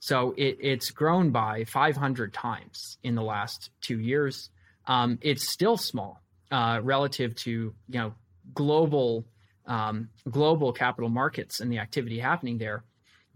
So 0.00 0.34
it, 0.36 0.58
it's 0.60 0.90
grown 0.90 1.30
by 1.30 1.64
500 1.64 2.32
times 2.32 2.98
in 3.02 3.14
the 3.14 3.22
last 3.22 3.70
two 3.80 3.98
years. 3.98 4.50
Um, 4.86 5.18
it's 5.20 5.52
still 5.52 5.76
small 5.76 6.22
uh, 6.50 6.80
relative 6.82 7.34
to 7.36 7.50
you 7.50 7.74
know 7.98 8.14
global 8.54 9.26
um, 9.66 10.08
global 10.30 10.72
capital 10.72 11.10
markets 11.10 11.60
and 11.60 11.70
the 11.70 11.78
activity 11.78 12.18
happening 12.18 12.58
there, 12.58 12.84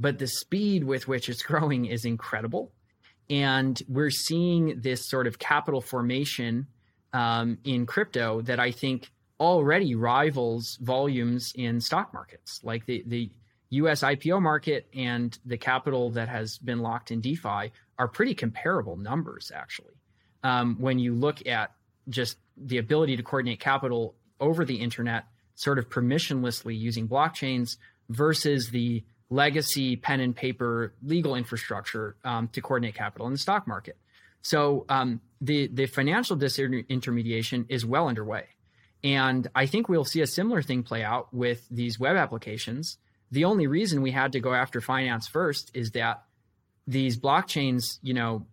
but 0.00 0.18
the 0.18 0.26
speed 0.26 0.84
with 0.84 1.06
which 1.06 1.28
it's 1.28 1.42
growing 1.52 1.84
is 1.86 2.04
incredible. 2.04 2.72
And 3.32 3.82
we're 3.88 4.10
seeing 4.10 4.82
this 4.82 5.08
sort 5.08 5.26
of 5.26 5.38
capital 5.38 5.80
formation 5.80 6.66
um, 7.14 7.56
in 7.64 7.86
crypto 7.86 8.42
that 8.42 8.60
I 8.60 8.72
think 8.72 9.10
already 9.40 9.94
rivals 9.94 10.76
volumes 10.82 11.54
in 11.56 11.80
stock 11.80 12.12
markets. 12.12 12.60
Like 12.62 12.84
the, 12.84 13.02
the 13.06 13.30
US 13.70 14.02
IPO 14.02 14.42
market 14.42 14.86
and 14.94 15.36
the 15.46 15.56
capital 15.56 16.10
that 16.10 16.28
has 16.28 16.58
been 16.58 16.80
locked 16.80 17.10
in 17.10 17.22
DeFi 17.22 17.72
are 17.98 18.06
pretty 18.06 18.34
comparable 18.34 18.98
numbers, 18.98 19.50
actually. 19.54 19.94
Um, 20.44 20.76
when 20.78 20.98
you 20.98 21.14
look 21.14 21.46
at 21.46 21.72
just 22.10 22.36
the 22.58 22.76
ability 22.76 23.16
to 23.16 23.22
coordinate 23.22 23.60
capital 23.60 24.14
over 24.40 24.66
the 24.66 24.76
internet, 24.76 25.24
sort 25.54 25.78
of 25.78 25.88
permissionlessly 25.88 26.78
using 26.78 27.08
blockchains 27.08 27.78
versus 28.10 28.68
the 28.68 29.02
legacy 29.32 29.96
pen 29.96 30.20
and 30.20 30.36
paper 30.36 30.92
legal 31.02 31.34
infrastructure 31.34 32.16
um, 32.24 32.48
to 32.48 32.60
coordinate 32.60 32.94
capital 32.94 33.26
in 33.26 33.32
the 33.32 33.38
stock 33.38 33.66
market. 33.66 33.96
So 34.42 34.84
um, 34.88 35.20
the 35.40 35.68
the 35.68 35.86
financial 35.86 36.36
disintermediation 36.36 37.66
is 37.68 37.86
well 37.86 38.08
underway, 38.08 38.44
and 39.02 39.48
I 39.54 39.66
think 39.66 39.88
we'll 39.88 40.04
see 40.04 40.20
a 40.20 40.26
similar 40.26 40.62
thing 40.62 40.82
play 40.82 41.02
out 41.02 41.32
with 41.32 41.66
these 41.70 41.98
web 41.98 42.16
applications. 42.16 42.98
The 43.30 43.44
only 43.44 43.66
reason 43.66 44.02
we 44.02 44.10
had 44.10 44.32
to 44.32 44.40
go 44.40 44.52
after 44.52 44.80
finance 44.80 45.26
first 45.26 45.70
is 45.74 45.92
that 45.92 46.24
these 46.86 47.16
blockchains, 47.16 47.98
you 48.02 48.12
know, 48.12 48.46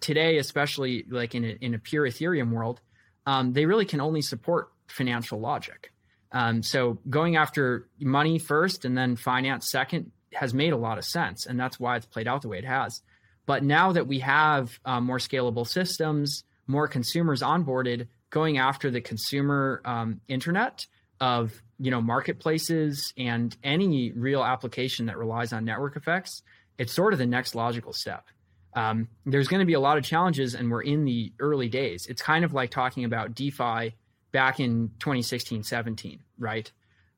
today, 0.00 0.36
especially 0.36 1.04
like 1.08 1.34
in 1.34 1.44
a, 1.44 1.56
in 1.60 1.74
a 1.74 1.78
pure 1.78 2.06
Ethereum 2.06 2.50
world, 2.50 2.80
um, 3.26 3.52
they 3.54 3.64
really 3.64 3.86
can 3.86 4.00
only 4.00 4.20
support 4.20 4.70
financial 4.88 5.40
logic. 5.40 5.92
Um, 6.32 6.62
so 6.62 6.98
going 7.08 7.36
after 7.36 7.88
money 7.98 8.38
first 8.38 8.84
and 8.84 8.98
then 8.98 9.16
finance 9.16 9.70
second 9.70 10.10
has 10.32 10.54
made 10.54 10.72
a 10.72 10.76
lot 10.76 10.98
of 10.98 11.04
sense, 11.04 11.46
and 11.46 11.58
that's 11.58 11.80
why 11.80 11.96
it's 11.96 12.06
played 12.06 12.28
out 12.28 12.42
the 12.42 12.48
way 12.48 12.58
it 12.58 12.64
has. 12.64 13.00
But 13.46 13.64
now 13.64 13.92
that 13.92 14.06
we 14.06 14.20
have 14.20 14.78
um, 14.84 15.04
more 15.04 15.18
scalable 15.18 15.66
systems, 15.66 16.44
more 16.66 16.86
consumers 16.86 17.40
onboarded, 17.40 18.08
going 18.30 18.58
after 18.58 18.90
the 18.90 19.00
consumer 19.00 19.80
um, 19.84 20.20
internet 20.28 20.86
of 21.20 21.60
you 21.78 21.90
know 21.90 22.00
marketplaces 22.00 23.12
and 23.16 23.56
any 23.64 24.12
real 24.12 24.44
application 24.44 25.06
that 25.06 25.16
relies 25.16 25.52
on 25.52 25.64
network 25.64 25.96
effects, 25.96 26.42
it's 26.76 26.92
sort 26.92 27.12
of 27.12 27.18
the 27.18 27.26
next 27.26 27.54
logical 27.54 27.92
step. 27.92 28.26
Um, 28.74 29.08
there's 29.24 29.48
going 29.48 29.60
to 29.60 29.66
be 29.66 29.74
a 29.74 29.80
lot 29.80 29.98
of 29.98 30.04
challenges, 30.04 30.54
and 30.54 30.70
we're 30.70 30.82
in 30.82 31.04
the 31.04 31.32
early 31.40 31.68
days. 31.68 32.06
It's 32.06 32.22
kind 32.22 32.44
of 32.44 32.52
like 32.52 32.70
talking 32.70 33.04
about 33.04 33.34
DeFi 33.34 33.94
back 34.30 34.60
in 34.60 34.90
2016, 35.00 35.62
17, 35.62 36.20
right? 36.38 36.70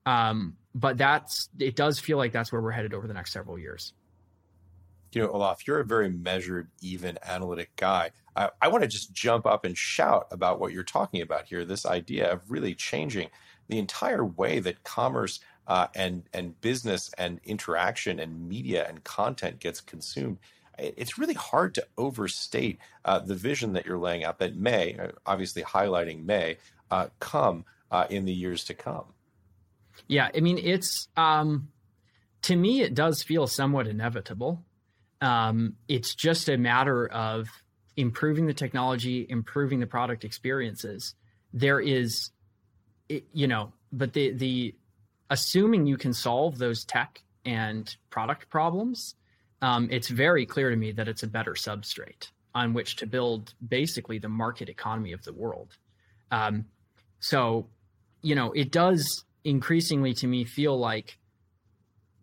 Um, 0.07 0.57
but 0.75 0.99
that's 0.99 1.49
it 1.59 1.77
does 1.77 1.99
feel 1.99 2.17
like 2.17 2.33
that's 2.33 2.53
where 2.53 2.61
we're 2.61 2.71
headed 2.71 2.95
over 2.95 3.07
the 3.07 3.15
next 3.15 3.33
several 3.33 3.59
years. 3.59 3.93
You 5.13 5.23
know, 5.23 5.31
Olaf, 5.31 5.67
you're 5.67 5.81
a 5.81 5.85
very 5.85 6.09
measured, 6.09 6.69
even 6.81 7.19
analytic 7.27 7.75
guy. 7.75 8.13
I, 8.37 8.51
I 8.63 8.69
want 8.69 8.83
to 8.83 8.89
just 8.89 9.13
jump 9.13 9.45
up 9.45 9.65
and 9.65 9.77
shout 9.77 10.29
about 10.31 10.61
what 10.61 10.73
you're 10.73 10.85
talking 10.85 11.21
about 11.21 11.47
here. 11.47 11.65
This 11.65 11.85
idea 11.85 12.31
of 12.31 12.49
really 12.49 12.77
changing 12.77 13.29
the 13.69 13.79
entire 13.79 14.25
way 14.25 14.61
that 14.61 14.85
commerce 14.85 15.41
uh, 15.67 15.89
and 15.95 16.23
and 16.33 16.61
business 16.61 17.11
and 17.19 17.41
interaction 17.45 18.21
and 18.21 18.49
media 18.49 18.87
and 18.89 19.03
content 19.03 19.59
gets 19.59 19.81
consumed 19.81 20.39
it's 20.81 21.19
really 21.19 21.35
hard 21.35 21.75
to 21.75 21.87
overstate 21.99 22.79
uh, 23.05 23.19
the 23.19 23.35
vision 23.35 23.73
that 23.75 23.87
you're 23.87 23.99
laying 23.99 24.25
out 24.25 24.39
that 24.39 24.57
may, 24.57 24.99
obviously 25.27 25.63
highlighting 25.63 26.25
may, 26.25 26.57
uh, 26.91 27.09
come 27.19 27.65
uh, 27.91 28.07
in 28.11 28.25
the 28.25 28.33
years 28.33 28.65
to 28.65 28.75
come. 28.75 29.05
Yeah, 30.09 30.29
I 30.35 30.41
mean, 30.41 30.59
it's 30.59 31.09
um, 31.17 31.69
to 32.43 32.57
me, 32.57 32.83
it 32.83 32.95
does 32.95 33.23
feel 33.23 33.47
somewhat 33.47 33.87
inevitable. 33.87 34.63
Um, 35.21 35.77
it's 35.89 36.15
just 36.15 36.49
a 36.49 36.57
matter 36.57 37.07
of 37.07 37.49
improving 37.97 38.47
the 38.47 38.55
technology, 38.55 39.27
improving 39.29 39.81
the 39.81 39.87
product 39.87 40.25
experiences. 40.25 41.15
There 41.53 41.81
is, 41.81 42.31
you 43.09 43.47
know, 43.47 43.73
but 43.93 44.13
the 44.13 44.33
the 44.33 44.75
assuming 45.29 45.87
you 45.87 45.97
can 45.97 46.13
solve 46.13 46.59
those 46.59 46.85
tech 46.85 47.23
and 47.45 47.95
product 48.11 48.49
problems, 48.51 49.15
um, 49.63 49.89
it's 49.91 50.09
very 50.09 50.47
clear 50.47 50.71
to 50.71 50.77
me 50.77 50.93
that 50.93 51.09
it's 51.09 51.23
a 51.23 51.27
better 51.27 51.53
substrate 51.53 52.31
on 52.55 52.73
which 52.73 52.97
to 52.97 53.07
build 53.07 53.55
basically 53.67 54.19
the 54.19 54.29
market 54.29 54.69
economy 54.69 55.13
of 55.13 55.23
the 55.23 55.33
world. 55.33 55.77
Um, 56.31 56.65
so, 57.21 57.69
you 58.23 58.35
know, 58.35 58.53
it 58.53 58.73
does 58.73 59.25
increasingly 59.45 60.15
to 60.15 60.27
me 60.27 60.45
feel 60.45 60.79
like, 60.79 61.19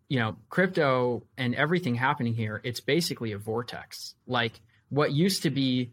you 0.08 0.18
know, 0.18 0.36
crypto 0.48 1.24
and 1.36 1.54
everything 1.54 1.94
happening 1.94 2.34
here, 2.34 2.60
it's 2.64 2.80
basically 2.80 3.32
a 3.32 3.38
vortex. 3.38 4.14
Like 4.26 4.60
what 4.88 5.12
used 5.12 5.42
to 5.42 5.50
be 5.50 5.92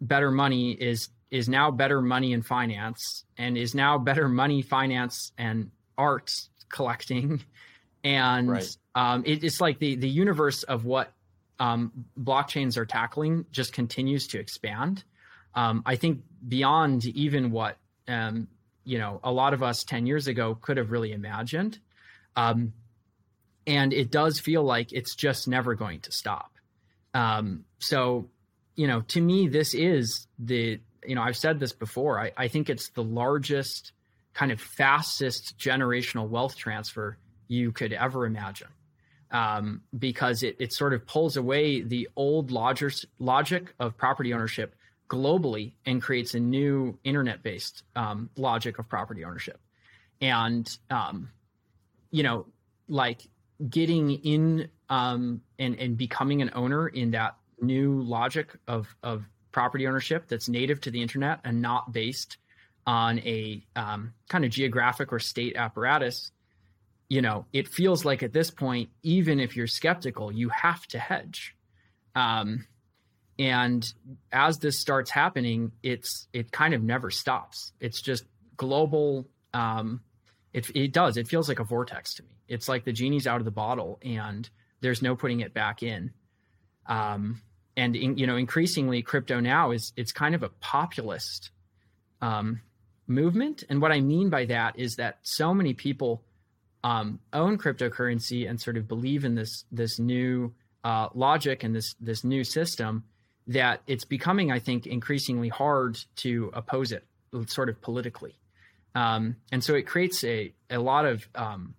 better 0.00 0.30
money 0.30 0.72
is 0.72 1.08
is 1.30 1.48
now 1.48 1.70
better 1.70 2.00
money 2.00 2.32
in 2.32 2.42
finance 2.42 3.24
and 3.36 3.58
is 3.58 3.74
now 3.74 3.98
better 3.98 4.28
money 4.28 4.62
finance 4.62 5.32
and 5.36 5.70
art 5.98 6.32
collecting 6.70 7.42
and 8.04 8.50
right. 8.50 8.76
um, 8.94 9.22
it, 9.26 9.44
it's 9.44 9.60
like 9.60 9.78
the 9.78 9.96
the 9.96 10.08
universe 10.08 10.62
of 10.62 10.84
what 10.84 11.12
um, 11.60 11.92
blockchains 12.18 12.76
are 12.76 12.86
tackling 12.86 13.44
just 13.50 13.72
continues 13.72 14.28
to 14.28 14.38
expand. 14.38 15.04
Um, 15.54 15.82
I 15.84 15.96
think 15.96 16.20
beyond 16.46 17.04
even 17.06 17.50
what 17.50 17.78
um, 18.06 18.48
you 18.88 18.98
know 18.98 19.20
a 19.22 19.30
lot 19.30 19.52
of 19.52 19.62
us 19.62 19.84
ten 19.84 20.06
years 20.06 20.28
ago 20.28 20.54
could 20.54 20.78
have 20.78 20.90
really 20.90 21.12
imagined, 21.12 21.78
um, 22.36 22.72
and 23.66 23.92
it 23.92 24.10
does 24.10 24.40
feel 24.40 24.62
like 24.62 24.92
it's 24.92 25.14
just 25.14 25.46
never 25.46 25.74
going 25.74 26.00
to 26.00 26.10
stop. 26.10 26.52
Um, 27.12 27.66
so, 27.78 28.30
you 28.76 28.86
know, 28.86 29.02
to 29.02 29.20
me, 29.20 29.46
this 29.46 29.74
is 29.74 30.26
the 30.38 30.80
you 31.04 31.14
know 31.14 31.20
I've 31.20 31.36
said 31.36 31.60
this 31.60 31.72
before. 31.72 32.18
I, 32.18 32.32
I 32.34 32.48
think 32.48 32.70
it's 32.70 32.88
the 32.88 33.02
largest 33.04 33.92
kind 34.32 34.50
of 34.50 34.60
fastest 34.60 35.58
generational 35.58 36.26
wealth 36.26 36.56
transfer 36.56 37.18
you 37.46 37.72
could 37.72 37.92
ever 37.92 38.24
imagine. 38.24 38.68
Um, 39.30 39.82
because 39.98 40.42
it, 40.42 40.56
it 40.58 40.72
sort 40.72 40.94
of 40.94 41.06
pulls 41.06 41.36
away 41.36 41.82
the 41.82 42.08
old 42.16 42.50
logic, 42.50 42.94
logic 43.18 43.74
of 43.78 43.94
property 43.98 44.32
ownership 44.32 44.74
globally 45.08 45.72
and 45.86 46.02
creates 46.02 46.34
a 46.34 46.40
new 46.40 46.98
internet 47.04 47.42
based 47.42 47.82
um, 47.96 48.30
logic 48.36 48.78
of 48.78 48.88
property 48.88 49.24
ownership. 49.24 49.60
And, 50.20 50.68
um, 50.90 51.30
you 52.10 52.22
know, 52.22 52.46
like 52.88 53.22
getting 53.68 54.10
in 54.10 54.68
um, 54.88 55.42
and, 55.58 55.78
and 55.78 55.96
becoming 55.96 56.42
an 56.42 56.50
owner 56.54 56.88
in 56.88 57.10
that 57.12 57.36
new 57.60 58.02
logic 58.02 58.56
of, 58.66 58.94
of 59.02 59.24
property 59.52 59.86
ownership 59.86 60.28
that's 60.28 60.48
native 60.48 60.80
to 60.82 60.90
the 60.90 61.02
internet 61.02 61.40
and 61.44 61.60
not 61.60 61.92
based 61.92 62.38
on 62.86 63.18
a 63.20 63.62
um, 63.76 64.14
kind 64.28 64.44
of 64.44 64.50
geographic 64.50 65.12
or 65.12 65.18
state 65.18 65.56
apparatus 65.56 66.30
you 67.08 67.22
know, 67.22 67.46
it 67.52 67.68
feels 67.68 68.04
like 68.04 68.22
at 68.22 68.32
this 68.32 68.50
point, 68.50 68.90
even 69.02 69.40
if 69.40 69.56
you're 69.56 69.66
skeptical, 69.66 70.30
you 70.30 70.50
have 70.50 70.86
to 70.88 70.98
hedge. 70.98 71.56
Um, 72.14 72.66
and 73.38 73.92
as 74.32 74.58
this 74.58 74.78
starts 74.78 75.10
happening, 75.10 75.72
it's 75.82 76.26
it 76.32 76.50
kind 76.50 76.74
of 76.74 76.82
never 76.82 77.10
stops. 77.10 77.72
It's 77.80 78.02
just 78.02 78.24
global. 78.56 79.28
Um, 79.54 80.00
it 80.52 80.68
it 80.74 80.92
does. 80.92 81.16
It 81.16 81.28
feels 81.28 81.48
like 81.48 81.60
a 81.60 81.64
vortex 81.64 82.14
to 82.14 82.24
me. 82.24 82.30
It's 82.48 82.68
like 82.68 82.84
the 82.84 82.92
genie's 82.92 83.26
out 83.26 83.40
of 83.40 83.44
the 83.44 83.52
bottle, 83.52 84.00
and 84.02 84.48
there's 84.80 85.02
no 85.02 85.14
putting 85.14 85.40
it 85.40 85.54
back 85.54 85.82
in. 85.82 86.10
Um, 86.86 87.42
and 87.76 87.94
in, 87.94 88.18
you 88.18 88.26
know, 88.26 88.36
increasingly, 88.36 89.02
crypto 89.02 89.38
now 89.38 89.70
is 89.70 89.92
it's 89.96 90.10
kind 90.10 90.34
of 90.34 90.42
a 90.42 90.48
populist 90.48 91.50
um, 92.20 92.60
movement. 93.06 93.62
And 93.68 93.80
what 93.80 93.92
I 93.92 94.00
mean 94.00 94.30
by 94.30 94.46
that 94.46 94.78
is 94.78 94.96
that 94.96 95.18
so 95.22 95.54
many 95.54 95.74
people 95.74 96.24
um, 96.82 97.20
own 97.32 97.56
cryptocurrency 97.56 98.48
and 98.48 98.60
sort 98.60 98.76
of 98.76 98.88
believe 98.88 99.24
in 99.24 99.36
this 99.36 99.64
this 99.70 100.00
new 100.00 100.54
uh, 100.82 101.08
logic 101.14 101.62
and 101.62 101.74
this 101.74 101.94
this 102.00 102.24
new 102.24 102.42
system 102.42 103.04
that 103.48 103.82
it's 103.86 104.04
becoming, 104.04 104.52
I 104.52 104.58
think, 104.58 104.86
increasingly 104.86 105.48
hard 105.48 105.98
to 106.16 106.50
oppose 106.52 106.92
it, 106.92 107.04
sort 107.46 107.68
of 107.68 107.80
politically. 107.80 108.38
Um, 108.94 109.36
and 109.52 109.62
so 109.62 109.74
it 109.74 109.82
creates 109.82 110.22
a 110.24 110.52
a 110.70 110.78
lot 110.78 111.04
of 111.04 111.28
um, 111.34 111.74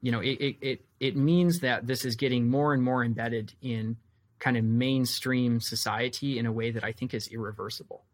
you 0.00 0.12
know 0.12 0.20
it, 0.20 0.56
it 0.60 0.84
it 1.00 1.16
means 1.16 1.60
that 1.60 1.86
this 1.86 2.04
is 2.04 2.16
getting 2.16 2.48
more 2.48 2.72
and 2.74 2.82
more 2.82 3.04
embedded 3.04 3.52
in 3.62 3.96
kind 4.38 4.56
of 4.56 4.64
mainstream 4.64 5.60
society 5.60 6.38
in 6.38 6.46
a 6.46 6.52
way 6.52 6.70
that 6.70 6.84
I 6.84 6.92
think 6.92 7.14
is 7.14 7.28
irreversible. 7.28 8.04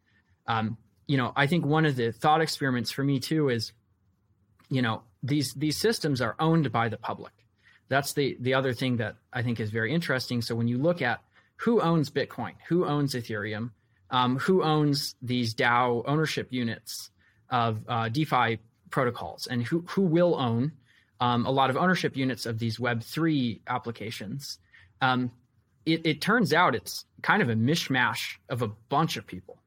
Um, 0.47 0.79
you 1.07 1.17
know, 1.17 1.33
I 1.37 1.47
think 1.47 1.67
one 1.67 1.85
of 1.85 1.97
the 1.97 2.13
thought 2.13 2.41
experiments 2.41 2.91
for 2.91 3.03
me 3.03 3.21
too 3.21 3.49
is, 3.49 3.73
you 4.71 4.83
know, 4.83 5.03
these 5.23 5.53
these 5.55 5.77
systems 5.77 6.21
are 6.21 6.37
owned 6.39 6.71
by 6.71 6.89
the 6.89 6.97
public. 6.97 7.33
That's 7.89 8.13
the 8.13 8.37
the 8.41 8.55
other 8.55 8.73
thing 8.73 8.99
that 8.99 9.17
I 9.33 9.43
think 9.43 9.59
is 9.59 9.71
very 9.71 9.93
interesting. 9.93 10.43
So 10.43 10.55
when 10.55 10.69
you 10.69 10.79
look 10.79 11.03
at 11.03 11.21
who 11.57 11.81
owns 11.81 12.11
Bitcoin, 12.11 12.53
who 12.69 12.85
owns 12.85 13.15
Ethereum, 13.15 13.71
um, 14.11 14.39
who 14.39 14.63
owns 14.63 15.15
these 15.23 15.55
DAO 15.55 16.03
ownership 16.07 16.49
units 16.51 17.11
of 17.51 17.81
uh, 17.89 18.09
DeFi 18.09 18.59
protocols, 18.91 19.47
and 19.47 19.63
who 19.63 19.85
who 19.89 20.03
will 20.03 20.35
own 20.37 20.73
um, 21.21 21.47
a 21.47 21.51
lot 21.51 21.71
of 21.71 21.77
ownership 21.77 22.17
units 22.17 22.47
of 22.47 22.59
these 22.59 22.79
Web 22.79 23.03
three 23.03 23.61
applications. 23.67 24.59
Um, 25.01 25.31
it, 25.87 26.07
it 26.07 26.21
turns 26.21 26.53
out 26.53 26.75
it's 26.75 27.05
kind 27.23 27.43
of 27.43 27.49
a 27.49 27.55
mishmash 27.55 28.37
of 28.49 28.63
a 28.63 28.69
bunch 28.89 29.17
of 29.17 29.27
people 29.27 29.59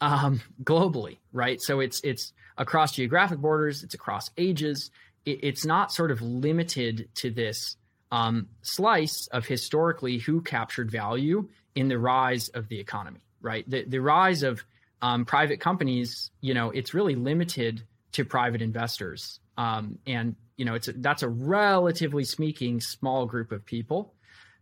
um, 0.00 0.40
globally, 0.62 1.18
right? 1.32 1.60
So 1.60 1.80
it's 1.80 2.00
it's 2.02 2.32
across 2.58 2.92
geographic 2.92 3.38
borders, 3.38 3.82
it's 3.82 3.94
across 3.94 4.30
ages. 4.36 4.90
It, 5.24 5.40
it's 5.42 5.64
not 5.64 5.92
sort 5.92 6.10
of 6.10 6.22
limited 6.22 7.08
to 7.16 7.30
this 7.30 7.76
um, 8.10 8.48
slice 8.62 9.28
of 9.32 9.46
historically 9.46 10.18
who 10.18 10.40
captured 10.40 10.90
value 10.90 11.48
in 11.74 11.88
the 11.88 11.98
rise 11.98 12.48
of 12.48 12.68
the 12.68 12.78
economy, 12.78 13.20
right? 13.40 13.68
The 13.68 13.84
the 13.84 14.00
rise 14.00 14.42
of 14.42 14.64
um, 15.02 15.24
private 15.24 15.60
companies, 15.60 16.30
you 16.40 16.54
know, 16.54 16.70
it's 16.70 16.94
really 16.94 17.14
limited 17.14 17.82
to 18.12 18.24
private 18.24 18.62
investors, 18.62 19.40
um, 19.58 19.98
and 20.06 20.36
you 20.56 20.64
know, 20.64 20.74
it's 20.74 20.88
a, 20.88 20.92
that's 20.92 21.22
a 21.22 21.28
relatively 21.28 22.24
speaking 22.24 22.80
small 22.80 23.26
group 23.26 23.52
of 23.52 23.64
people. 23.64 24.14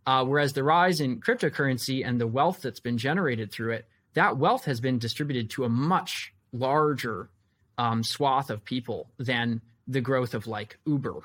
Uh, 0.07 0.23
whereas 0.23 0.53
the 0.53 0.63
rise 0.63 1.01
in 1.01 1.19
cryptocurrency 1.19 2.07
and 2.07 2.21
the 2.21 2.27
wealth 2.27 2.61
that's 2.61 2.81
been 2.81 2.99
generated 2.99 3.51
through 3.51 3.73
it 3.73 3.89
that 4.15 4.39
wealth 4.39 4.65
has 4.65 4.81
been 4.81 4.99
distributed 4.99 5.51
to 5.51 5.65
a 5.65 5.69
much 5.69 6.33
larger 6.53 7.29
um, 7.77 8.03
swath 8.03 8.49
of 8.49 8.65
people 8.65 9.11
than 9.19 9.61
the 9.87 10.01
growth 10.01 10.35
of 10.35 10.47
like 10.47 10.79
Uber 10.87 11.21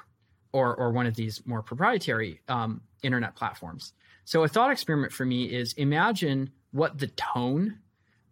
or 0.52 0.76
or 0.76 0.92
one 0.92 1.06
of 1.06 1.16
these 1.16 1.42
more 1.46 1.62
proprietary 1.62 2.42
um, 2.48 2.82
internet 3.04 3.36
platforms. 3.36 3.94
So 4.26 4.44
a 4.44 4.48
thought 4.48 4.72
experiment 4.72 5.12
for 5.12 5.26
me 5.26 5.46
is 5.46 5.74
imagine 5.74 6.52
what 6.72 7.00
the 7.00 7.08
tone 7.08 7.80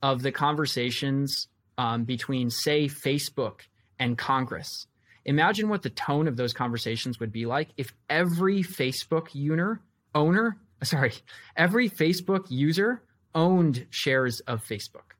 of 0.02 0.22
the 0.22 0.32
conversations 0.32 1.48
um, 1.78 2.04
between, 2.04 2.50
say, 2.50 2.88
Facebook 2.88 3.62
and 4.00 4.18
Congress. 4.18 4.88
Imagine 5.26 5.70
what 5.70 5.82
the 5.82 5.90
tone 5.90 6.28
of 6.28 6.38
those 6.38 6.54
conversations 6.54 7.20
would 7.20 7.32
be 7.32 7.46
like 7.46 7.70
if 7.78 7.94
every 8.10 8.64
Facebook 8.64 9.34
user, 9.34 9.82
owner, 10.16 10.58
sorry, 10.84 11.14
every 11.56 11.90
Facebook 11.90 12.46
user 12.50 13.02
owned 13.36 13.86
shares 13.90 14.40
of 14.42 14.64
Facebook, 14.64 15.16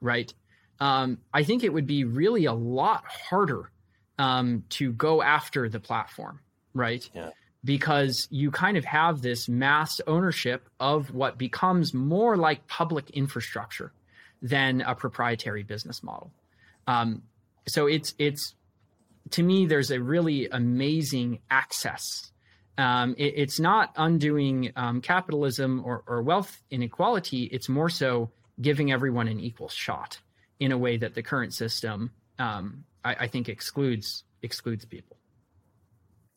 right? 0.00 0.32
Um, 0.80 1.18
I 1.34 1.42
think 1.42 1.64
it 1.64 1.72
would 1.72 1.86
be 1.86 2.04
really 2.04 2.44
a 2.44 2.52
lot 2.52 3.04
harder 3.06 3.70
um, 4.18 4.64
to 4.70 4.92
go 4.92 5.22
after 5.22 5.68
the 5.68 5.80
platform, 5.80 6.40
right? 6.74 7.08
Yeah. 7.14 7.30
Because 7.64 8.28
you 8.30 8.50
kind 8.50 8.76
of 8.76 8.84
have 8.84 9.20
this 9.20 9.48
mass 9.48 10.00
ownership 10.06 10.68
of 10.78 11.12
what 11.12 11.38
becomes 11.38 11.92
more 11.92 12.36
like 12.36 12.66
public 12.66 13.10
infrastructure 13.10 13.92
than 14.40 14.80
a 14.80 14.94
proprietary 14.94 15.64
business 15.64 16.02
model. 16.02 16.30
Um, 16.86 17.22
so 17.66 17.86
it's 17.86 18.14
it's 18.18 18.54
to 19.30 19.42
me, 19.42 19.66
there's 19.66 19.90
a 19.90 20.00
really 20.00 20.48
amazing 20.48 21.40
access 21.50 22.30
um, 22.78 23.16
it, 23.18 23.34
it's 23.36 23.58
not 23.58 23.92
undoing 23.96 24.72
um, 24.76 25.00
capitalism 25.00 25.82
or, 25.84 26.04
or, 26.06 26.22
wealth 26.22 26.62
inequality. 26.70 27.42
It's 27.42 27.68
more 27.68 27.90
so 27.90 28.30
giving 28.60 28.92
everyone 28.92 29.26
an 29.26 29.40
equal 29.40 29.68
shot 29.68 30.20
in 30.60 30.70
a 30.70 30.78
way 30.78 30.96
that 30.96 31.14
the 31.14 31.22
current 31.22 31.52
system, 31.52 32.12
um, 32.38 32.84
I, 33.04 33.16
I, 33.20 33.26
think, 33.26 33.48
excludes 33.48 34.24
excludes 34.42 34.84
people. 34.84 35.16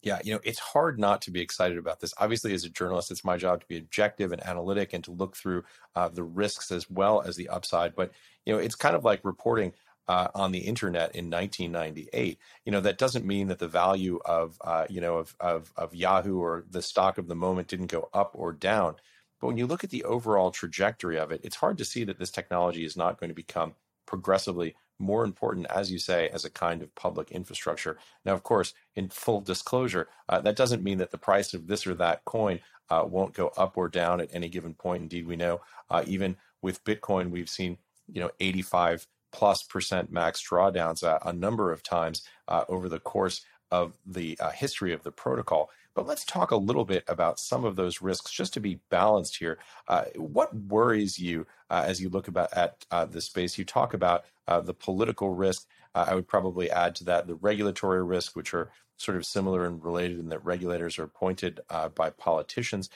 Yeah, 0.02 0.20
you 0.24 0.34
know, 0.34 0.40
it's 0.44 0.60
hard 0.60 1.00
not 1.00 1.22
to 1.24 1.32
be 1.32 1.42
excited 1.42 1.78
about 1.78 2.00
this. 2.00 2.14
Obviously, 2.18 2.54
as 2.54 2.66
a 2.66 2.70
journalist, 2.70 3.12
it's 3.12 3.24
my 3.24 3.38
job 3.38 3.62
to 3.62 3.68
be 3.68 3.78
objective 3.78 4.32
and 4.32 4.46
analytic 4.46 4.94
and 4.94 5.04
to 5.04 5.12
look 5.12 5.36
through 5.36 5.64
uh, 5.96 6.10
the 6.10 6.24
risks 6.24 6.72
as 6.72 6.90
well 6.90 7.22
as 7.22 7.36
the 7.36 7.50
upside. 7.50 7.96
But 7.96 8.12
you 8.46 8.54
know, 8.54 8.60
it's 8.60 8.76
kind 8.76 8.96
of 8.96 9.06
like 9.06 9.24
reporting 9.24 9.74
uh, 10.08 10.28
on 10.34 10.52
the 10.52 10.60
internet 10.60 11.16
in 11.16 11.30
1998. 11.30 12.38
You 12.66 12.72
know, 12.72 12.82
that 12.82 12.98
doesn't 12.98 13.26
mean 13.26 13.48
that 13.48 13.60
the 13.60 13.68
value 13.68 14.20
of, 14.26 14.58
uh, 14.62 14.86
you 14.90 15.00
know, 15.00 15.18
of, 15.18 15.36
of, 15.40 15.72
of 15.78 15.96
Yahoo 15.96 16.40
or 16.40 16.66
the 16.70 16.82
stock 16.82 17.18
of 17.18 17.28
the 17.28 17.36
moment 17.36 17.68
didn't 17.68 17.92
go 17.92 18.10
up 18.14 18.32
or 18.34 18.52
down. 18.52 18.96
But 19.40 19.48
when 19.48 19.58
you 19.58 19.68
look 19.68 19.84
at 19.84 19.90
the 19.90 20.04
overall 20.04 20.52
trajectory 20.52 21.18
of 21.18 21.32
it, 21.32 21.42
it's 21.44 21.56
hard 21.56 21.78
to 21.78 21.86
see 21.86 22.04
that 22.06 22.20
this 22.20 22.32
technology 22.32 22.84
is 22.84 22.98
not 22.98 23.20
going 23.20 23.30
to 23.30 23.36
become 23.36 23.76
progressively 24.06 24.76
more 25.02 25.24
important, 25.24 25.68
as 25.70 25.92
you 25.92 26.00
say, 26.00 26.30
as 26.30 26.46
a 26.46 26.50
kind 26.50 26.82
of 26.82 26.94
public 26.96 27.32
infrastructure. 27.32 27.98
Now, 28.24 28.34
of 28.34 28.44
course, 28.44 28.74
in 28.96 29.10
full 29.10 29.42
disclosure, 29.42 30.08
uh, 30.30 30.40
that 30.42 30.56
doesn't 30.56 30.84
mean 30.84 31.00
that 31.00 31.12
the 31.12 31.18
price 31.18 31.54
of 31.54 31.68
this 31.68 31.86
or 31.86 31.96
that 31.96 32.24
coin 32.26 32.60
uh, 32.90 33.06
won't 33.08 33.34
go 33.34 33.52
up 33.58 33.78
or 33.78 33.90
down 33.90 34.22
at 34.22 34.30
any 34.34 34.50
given 34.50 34.74
point. 34.74 35.04
Indeed, 35.04 35.28
we 35.28 35.36
know 35.36 35.62
uh, 35.90 36.04
even 36.08 36.38
with 36.62 36.84
Bitcoin, 36.84 37.32
we've 37.32 37.50
seen 37.50 37.78
you 38.12 38.22
know 38.22 38.30
85 38.40 39.08
plus 39.32 39.64
percent 39.64 40.12
max 40.12 40.44
drawdowns 40.48 41.04
uh, 41.04 41.20
a 41.26 41.34
number 41.34 41.72
of 41.72 41.84
times 41.84 42.24
uh, 42.48 42.66
over 42.68 42.90
the 42.90 43.00
course 43.00 43.46
of 43.72 43.94
the 44.06 44.38
uh, 44.40 44.52
history 44.52 44.94
of 44.94 45.04
the 45.04 45.12
protocol. 45.12 45.70
But 45.94 46.08
let's 46.08 46.24
talk 46.26 46.52
a 46.52 46.56
little 46.56 46.86
bit 46.86 47.04
about 47.08 47.40
some 47.40 47.66
of 47.66 47.76
those 47.76 48.02
risks, 48.02 48.32
just 48.32 48.54
to 48.54 48.60
be 48.60 48.80
balanced 48.90 49.38
here. 49.38 49.60
Uh, 49.88 50.06
what 50.16 50.56
worries 50.56 51.20
you 51.20 51.46
uh, 51.70 51.84
as 51.86 52.02
you 52.02 52.10
look 52.10 52.28
about 52.28 52.50
at 52.56 52.86
uh, 52.92 53.06
the 53.06 53.22
space? 53.22 53.58
You 53.58 53.66
talk 53.66 53.94
about 53.94 54.26
the 54.66 54.74
political 54.74 55.34
risk. 55.34 55.66
I 55.96 56.14
would 56.14 56.28
probably 56.28 56.70
add 56.70 56.94
to 56.96 57.06
that 57.06 57.28
the 57.28 57.36
regulatory 57.36 58.04
risk, 58.04 58.36
which 58.36 58.54
are 58.54 58.70
sort 58.98 59.16
of 59.16 59.26
similar 59.26 59.66
and 59.66 59.82
related 59.82 60.20
in 60.20 60.28
that 60.28 60.44
regulators 60.44 61.00
are 61.00 61.04
appointed 61.04 61.62
by 61.96 62.10
politicians. 62.10 62.90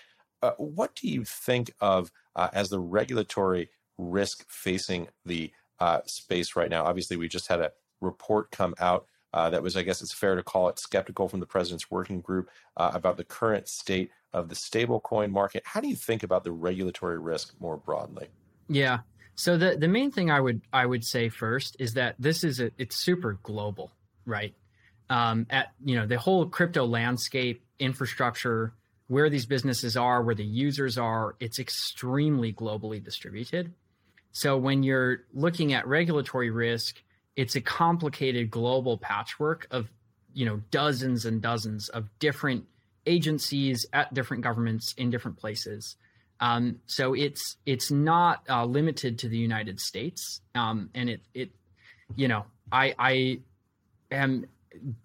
what 0.57 0.95
do 0.95 1.07
you 1.07 1.23
think 1.23 1.71
of 1.79 2.11
as 2.35 2.69
the 2.69 2.79
regulatory 2.79 3.69
risk 3.97 4.45
facing 4.49 5.07
the 5.25 5.51
uh, 5.79 6.01
space 6.05 6.55
right 6.55 6.69
now. 6.69 6.85
Obviously, 6.85 7.17
we 7.17 7.27
just 7.27 7.47
had 7.47 7.59
a 7.59 7.71
report 8.01 8.51
come 8.51 8.75
out 8.79 9.07
uh, 9.35 9.49
that 9.49 9.61
was, 9.61 9.75
I 9.75 9.83
guess 9.83 10.01
it's 10.01 10.13
fair 10.13 10.35
to 10.35 10.41
call 10.41 10.69
it 10.69 10.79
skeptical 10.79 11.27
from 11.27 11.41
the 11.41 11.45
president's 11.45 11.91
working 11.91 12.21
group 12.21 12.49
uh, 12.77 12.91
about 12.93 13.17
the 13.17 13.25
current 13.25 13.67
state 13.67 14.09
of 14.31 14.47
the 14.47 14.55
stablecoin 14.55 15.29
market. 15.29 15.61
How 15.65 15.81
do 15.81 15.89
you 15.89 15.95
think 15.97 16.23
about 16.23 16.45
the 16.45 16.53
regulatory 16.53 17.19
risk 17.19 17.53
more 17.59 17.75
broadly? 17.75 18.27
Yeah. 18.69 18.99
So 19.35 19.57
the 19.57 19.75
the 19.75 19.89
main 19.89 20.09
thing 20.09 20.31
I 20.31 20.39
would 20.39 20.61
I 20.71 20.85
would 20.85 21.03
say 21.03 21.27
first 21.27 21.75
is 21.79 21.95
that 21.95 22.15
this 22.17 22.45
is 22.45 22.61
a, 22.61 22.71
it's 22.77 22.95
super 22.95 23.37
global, 23.43 23.91
right? 24.25 24.55
Um, 25.09 25.47
at 25.49 25.73
you 25.83 25.97
know 25.97 26.05
the 26.05 26.17
whole 26.17 26.45
crypto 26.45 26.85
landscape, 26.85 27.61
infrastructure, 27.77 28.73
where 29.07 29.29
these 29.29 29.45
businesses 29.45 29.97
are, 29.97 30.23
where 30.23 30.35
the 30.35 30.45
users 30.45 30.97
are, 30.97 31.35
it's 31.41 31.59
extremely 31.59 32.53
globally 32.53 33.03
distributed. 33.03 33.73
So 34.31 34.57
when 34.57 34.83
you're 34.83 35.25
looking 35.33 35.73
at 35.73 35.85
regulatory 35.85 36.51
risk, 36.51 37.01
it's 37.35 37.55
a 37.55 37.61
complicated 37.61 38.49
global 38.49 38.97
patchwork 38.97 39.67
of, 39.71 39.89
you 40.33 40.45
know, 40.45 40.61
dozens 40.71 41.25
and 41.25 41.41
dozens 41.41 41.89
of 41.89 42.07
different 42.19 42.65
agencies 43.05 43.85
at 43.93 44.13
different 44.13 44.43
governments 44.43 44.93
in 44.97 45.09
different 45.09 45.37
places. 45.37 45.95
Um, 46.39 46.79
so 46.85 47.13
it's 47.13 47.57
it's 47.65 47.91
not 47.91 48.43
uh, 48.49 48.65
limited 48.65 49.19
to 49.19 49.29
the 49.29 49.37
United 49.37 49.79
States, 49.79 50.41
um, 50.53 50.89
and 50.93 51.09
it 51.09 51.21
it 51.33 51.49
you 52.15 52.27
know 52.27 52.45
I 52.71 52.93
I 52.99 53.39
am 54.11 54.45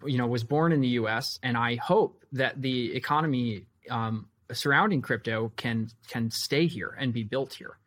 you 0.05 0.17
know 0.17 0.27
was 0.27 0.43
born 0.43 0.73
in 0.73 0.81
the 0.81 0.89
U.S. 0.89 1.39
and 1.41 1.55
I 1.55 1.75
hope 1.75 2.25
that 2.33 2.61
the 2.61 2.93
economy 2.95 3.65
um, 3.89 4.27
surrounding 4.51 5.01
crypto 5.01 5.51
can 5.55 5.89
can 6.07 6.29
stay 6.31 6.67
here 6.67 6.95
and 6.99 7.13
be 7.13 7.23
built 7.23 7.53
here. 7.53 7.77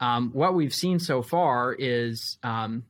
Um, 0.00 0.30
what 0.32 0.54
we've 0.54 0.74
seen 0.74 0.98
so 0.98 1.22
far 1.22 1.74
is, 1.74 2.38
um, 2.42 2.84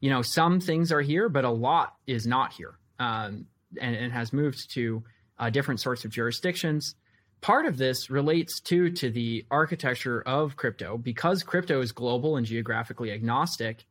you 0.00 0.10
know, 0.10 0.22
some 0.22 0.60
things 0.60 0.92
are 0.92 1.02
here, 1.02 1.28
but 1.28 1.44
a 1.44 1.50
lot 1.50 1.94
is 2.06 2.26
not 2.26 2.52
here, 2.52 2.78
um, 2.98 3.46
and, 3.80 3.94
and, 3.94 4.12
has 4.12 4.32
moved 4.32 4.72
to 4.72 5.04
uh, 5.38 5.50
different 5.50 5.80
sorts 5.80 6.04
of 6.04 6.10
jurisdictions. 6.10 6.94
part 7.40 7.64
of 7.64 7.78
this 7.78 8.10
relates 8.10 8.60
too 8.60 8.90
to 8.90 9.10
the 9.10 9.46
architecture 9.50 10.20
of 10.22 10.56
crypto 10.56 10.98
because 10.98 11.42
crypto 11.42 11.80
is 11.80 11.92
global 11.92 12.36
and 12.36 12.46
geographically 12.46 13.10
agnostic. 13.10 13.86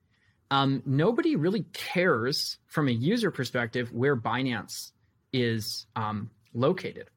Um, 0.51 0.83
nobody 0.85 1.35
really 1.35 1.65
cares 1.73 2.57
from 2.67 2.87
a 2.87 2.91
user 2.91 3.31
perspective 3.31 3.91
where 3.91 4.15
Binance 4.15 4.91
is 5.31 5.85
um, 5.95 6.29
located. 6.53 7.09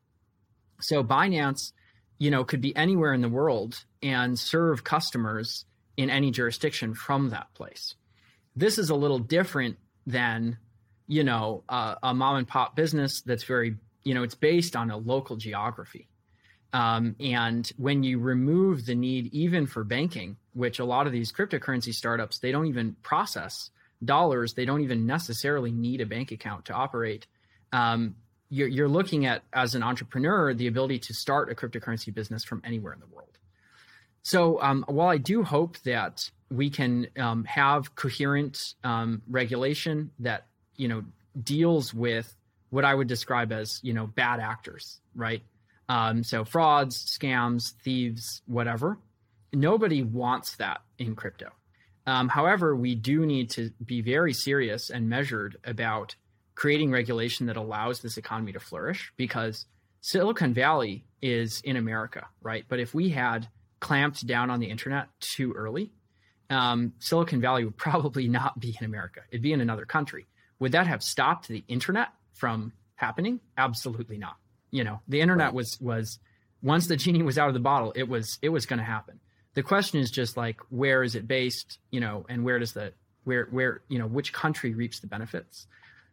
So 0.81 1.03
Binance, 1.03 1.73
you 2.19 2.31
know, 2.31 2.45
could 2.45 2.61
be 2.61 2.75
anywhere 2.77 3.13
in 3.13 3.21
the 3.21 3.29
world 3.29 3.85
and 4.03 4.39
serve 4.39 4.85
customers 4.85 5.65
in 5.97 6.11
any 6.11 6.31
jurisdiction 6.31 6.95
from 6.95 7.31
that 7.31 7.53
place. 7.55 7.95
This 8.55 8.79
is 8.79 8.91
a 8.91 8.95
little 8.95 9.19
different 9.19 9.79
than, 10.07 10.59
you 11.07 11.25
know, 11.25 11.65
uh, 11.69 11.95
a 12.03 12.15
mom 12.15 12.37
and 12.37 12.49
pop 12.49 12.77
business 12.77 13.23
that's 13.23 13.45
very, 13.45 13.77
you 14.05 14.15
know, 14.15 14.23
it's 14.23 14.35
based 14.35 14.77
on 14.77 14.91
a 14.91 14.97
local 14.97 15.37
geography. 15.37 16.09
Um, 16.73 17.17
and 17.21 17.71
when 17.77 18.03
you 18.03 18.19
remove 18.19 18.87
the 18.87 18.95
need 18.95 19.33
even 19.33 19.67
for 19.67 19.85
banking, 19.85 20.37
which 20.55 20.79
a 20.79 20.85
lot 20.85 21.07
of 21.07 21.13
these 21.13 21.33
cryptocurrency 21.33 21.93
startups, 21.93 22.39
they 22.39 22.51
don't 22.51 22.67
even 22.67 22.97
process 23.03 23.71
dollars. 24.05 24.55
They 24.55 24.65
don't 24.65 24.81
even 24.81 25.07
necessarily 25.07 25.71
need 25.71 26.01
a 26.01 26.07
bank 26.07 26.33
account 26.33 26.67
to 26.67 26.73
operate. 26.73 27.27
Um, 27.73 28.17
you're, 28.49 28.69
you're 28.69 28.89
looking 28.89 29.27
at, 29.27 29.43
as 29.53 29.75
an 29.75 29.83
entrepreneur, 29.83 30.53
the 30.55 30.67
ability 30.67 30.99
to 31.01 31.15
start 31.15 31.51
a 31.51 31.55
cryptocurrency 31.55 32.13
business 32.13 32.45
from 32.45 32.61
anywhere 32.65 32.93
in 32.93 33.01
the 33.01 33.07
world. 33.07 33.39
So 34.23 34.61
um, 34.61 34.85
while 34.89 35.09
I 35.09 35.19
do 35.19 35.43
hope 35.43 35.79
that 35.81 36.31
we 36.53 36.71
can 36.71 37.09
um, 37.19 37.45
have 37.45 37.95
coherent 37.95 38.75
um, 38.85 39.23
regulation 39.29 40.11
that 40.21 40.47
you 40.77 40.89
know 40.89 41.05
deals 41.43 41.95
with 41.95 42.35
what 42.71 42.85
I 42.85 42.95
would 42.95 43.09
describe 43.09 43.53
as 43.53 43.81
you 43.83 43.93
know 43.93 44.07
bad 44.07 44.41
actors, 44.41 45.01
right? 45.15 45.43
Um, 45.89 46.25
so 46.25 46.45
frauds, 46.45 47.19
scams, 47.19 47.73
thieves, 47.83 48.43
whatever. 48.47 48.99
Nobody 49.53 50.03
wants 50.03 50.57
that 50.57 50.81
in 50.99 51.15
crypto. 51.15 51.51
Um, 52.07 52.29
however, 52.29 52.75
we 52.75 52.95
do 52.95 53.27
need 53.27 53.51
to 53.51 53.71
be 53.85 54.01
very 54.01 54.33
serious 54.33 54.91
and 54.91 55.09
measured 55.09 55.59
about 55.65 56.17
creating 56.55 56.91
regulation 56.91 57.47
that 57.47 57.57
allows 57.57 58.01
this 58.01 58.17
economy 58.17 58.53
to 58.53 58.61
flourish 58.61 59.13
because 59.17 59.67
Silicon 60.01 60.53
Valley 60.53 61.05
is 61.21 61.61
in 61.65 61.77
America, 61.77 62.27
right? 62.41 62.65
But 62.69 62.81
if 62.81 62.95
we 62.95 63.11
had 63.11 63.49
clamped 63.81 64.27
down 64.27 64.51
on 64.51 64.61
the 64.61 64.71
internet 64.71 65.09
too 65.21 65.53
early, 65.53 65.93
um, 66.53 66.93
Silicon 66.99 67.41
Valley 67.41 67.65
would 67.65 67.77
probably 67.89 68.29
not 68.29 68.59
be 68.59 68.77
in 68.79 68.85
America. 68.85 69.21
It'd 69.31 69.43
be 69.43 69.53
in 69.53 69.61
another 69.61 69.85
country. 69.85 70.27
Would 70.59 70.73
that 70.73 70.87
have 70.87 71.03
stopped 71.03 71.49
the 71.49 71.65
internet 71.69 72.09
from 72.35 72.73
happening? 72.95 73.41
Absolutely 73.57 74.19
not. 74.19 74.37
You 74.71 74.85
know, 74.85 75.01
the 75.09 75.21
internet 75.21 75.47
right. 75.47 75.55
was 75.55 75.81
was 75.81 76.19
once 76.63 76.87
the 76.87 76.97
genie 76.97 77.23
was 77.23 77.37
out 77.37 77.49
of 77.49 77.55
the 77.55 77.61
bottle, 77.61 77.93
it 77.97 78.09
was 78.09 78.39
it 78.43 78.49
was 78.49 78.67
going 78.67 78.79
to 78.79 78.85
happen. 78.85 79.21
The 79.55 79.63
question 79.63 80.01
is 80.01 80.11
just 80.11 80.37
like 80.37 80.61
where 80.71 81.03
is 81.03 81.15
it 81.15 81.29
based, 81.29 81.79
you 81.91 82.01
know, 82.01 82.25
and 82.29 82.45
where 82.45 82.59
does 82.59 82.73
the 82.73 82.93
where 83.25 83.47
where 83.51 83.83
you 83.89 83.99
know 83.99 84.07
which 84.07 84.33
country 84.33 84.75
reaps 84.75 85.01
the 85.01 85.09
benefits? 85.09 85.67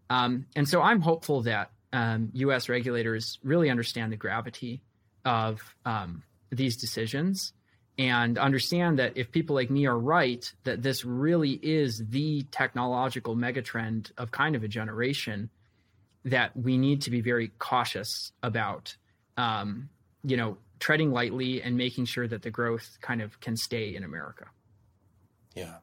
Um, 0.10 0.48
and 0.56 0.68
so 0.68 0.82
I'm 0.82 1.02
hopeful 1.02 1.44
that 1.44 1.72
um, 1.94 2.32
U.S. 2.34 2.68
regulators 2.68 3.38
really 3.44 3.70
understand 3.70 4.12
the 4.12 4.18
gravity 4.18 4.82
of 5.24 5.62
um, 5.86 6.24
these 6.52 6.78
decisions 6.78 7.54
and 8.00 8.38
understand 8.38 8.98
that 8.98 9.18
if 9.18 9.30
people 9.30 9.58
like 9.58 9.70
me 9.70 9.86
are 9.86 10.00
right, 10.00 10.52
that 10.64 10.82
this 10.82 11.04
really 11.04 11.60
is 11.62 12.02
the 12.08 12.44
technological 12.44 13.36
megatrend 13.36 14.14
of 14.18 14.32
kind 14.32 14.56
of 14.56 14.64
a 14.64 14.70
generation 14.70 15.50
that 16.24 16.56
we 16.56 16.78
need 16.78 17.02
to 17.02 17.12
be 17.12 17.20
very 17.20 17.50
cautious 17.60 18.32
about, 18.42 18.96
um, 19.36 19.90
you 20.24 20.38
know, 20.38 20.58
treading 20.80 21.12
lightly 21.12 21.62
and 21.62 21.76
making 21.76 22.06
sure 22.06 22.26
that 22.26 22.42
the 22.42 22.50
growth 22.50 22.98
kind 23.02 23.22
of 23.22 23.38
can 23.42 23.58
stay 23.58 23.94
in 23.94 24.06
America. 24.06 24.46
Yeah. 25.54 25.76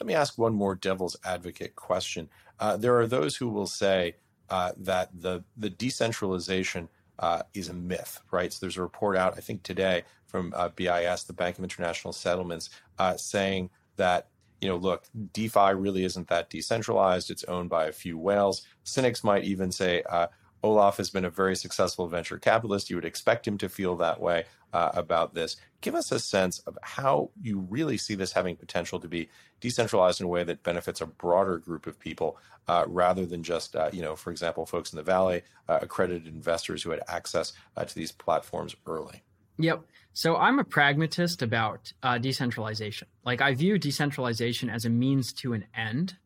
Let 0.00 0.08
me 0.08 0.14
ask 0.14 0.38
one 0.38 0.54
more 0.54 0.74
devil's 0.74 1.16
advocate 1.24 1.76
question. 1.76 2.28
Uh, 2.58 2.76
there 2.76 2.98
are 2.98 3.06
those 3.06 3.36
who 3.36 3.48
will 3.48 3.68
say 3.68 4.16
uh, 4.50 4.72
that 4.76 5.10
the 5.14 5.44
the 5.56 5.70
decentralization 5.70 6.88
uh, 7.18 7.42
is 7.54 7.68
a 7.68 7.74
myth, 7.74 8.20
right? 8.30 8.52
So 8.52 8.58
there's 8.60 8.76
a 8.76 8.82
report 8.82 9.16
out, 9.16 9.34
I 9.36 9.40
think 9.40 9.62
today, 9.62 10.04
from 10.26 10.52
uh, 10.56 10.68
BIS, 10.68 11.24
the 11.24 11.32
Bank 11.32 11.58
of 11.58 11.64
International 11.64 12.12
Settlements, 12.12 12.70
uh, 12.98 13.16
saying 13.16 13.70
that 13.96 14.28
you 14.60 14.68
know, 14.68 14.76
look, 14.76 15.04
DeFi 15.32 15.72
really 15.74 16.04
isn't 16.04 16.28
that 16.28 16.50
decentralized. 16.50 17.30
It's 17.30 17.44
owned 17.44 17.70
by 17.70 17.86
a 17.86 17.92
few 17.92 18.18
whales. 18.18 18.62
Cynics 18.82 19.22
might 19.22 19.44
even 19.44 19.70
say 19.70 20.02
uh, 20.10 20.26
Olaf 20.62 20.96
has 20.96 21.10
been 21.10 21.24
a 21.24 21.30
very 21.30 21.56
successful 21.56 22.08
venture 22.08 22.38
capitalist. 22.38 22.90
You 22.90 22.96
would 22.96 23.04
expect 23.04 23.46
him 23.46 23.58
to 23.58 23.68
feel 23.68 23.96
that 23.96 24.20
way 24.20 24.44
uh, 24.72 24.90
about 24.94 25.34
this. 25.34 25.56
Give 25.80 25.94
us 25.94 26.10
a 26.12 26.18
sense 26.18 26.58
of 26.60 26.76
how 26.82 27.30
you 27.40 27.60
really 27.70 27.96
see 27.96 28.14
this 28.14 28.32
having 28.32 28.56
potential 28.56 28.98
to 29.00 29.08
be 29.08 29.28
decentralized 29.60 30.20
in 30.20 30.26
a 30.26 30.28
way 30.28 30.44
that 30.44 30.62
benefits 30.62 31.00
a 31.00 31.06
broader 31.06 31.58
group 31.58 31.86
of 31.86 31.98
people 31.98 32.38
uh, 32.66 32.84
rather 32.86 33.24
than 33.24 33.42
just, 33.42 33.76
uh, 33.76 33.88
you 33.92 34.02
know, 34.02 34.14
for 34.14 34.30
example, 34.30 34.66
folks 34.66 34.92
in 34.92 34.96
the 34.96 35.02
Valley, 35.02 35.42
uh, 35.68 35.78
accredited 35.80 36.26
investors 36.26 36.82
who 36.82 36.90
had 36.90 37.00
access 37.08 37.52
uh, 37.76 37.84
to 37.84 37.94
these 37.94 38.12
platforms 38.12 38.74
early. 38.86 39.22
Yep. 39.58 39.82
So 40.12 40.36
I'm 40.36 40.58
a 40.58 40.64
pragmatist 40.64 41.42
about 41.42 41.92
uh, 42.02 42.18
decentralization. 42.18 43.08
Like 43.24 43.40
I 43.40 43.54
view 43.54 43.78
decentralization 43.78 44.70
as 44.70 44.84
a 44.84 44.90
means 44.90 45.32
to 45.34 45.52
an 45.52 45.64
end, 45.76 46.16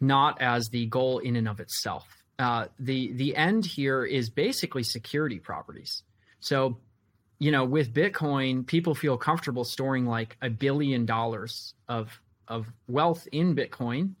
not 0.00 0.40
as 0.40 0.68
the 0.68 0.86
goal 0.86 1.18
in 1.18 1.36
and 1.36 1.48
of 1.48 1.60
itself. 1.60 2.17
Uh, 2.38 2.66
the 2.78 3.12
the 3.12 3.34
end 3.34 3.66
here 3.66 4.04
is 4.04 4.30
basically 4.30 4.84
security 4.84 5.38
properties. 5.38 6.02
So, 6.40 6.78
you 7.40 7.50
know, 7.50 7.64
with 7.64 7.92
Bitcoin, 7.92 8.64
people 8.66 8.94
feel 8.94 9.16
comfortable 9.16 9.64
storing 9.64 10.06
like 10.06 10.36
a 10.40 10.48
billion 10.48 11.04
dollars 11.04 11.74
of 11.88 12.20
of 12.46 12.66
wealth 12.86 13.26
in 13.32 13.56
Bitcoin 13.56 14.14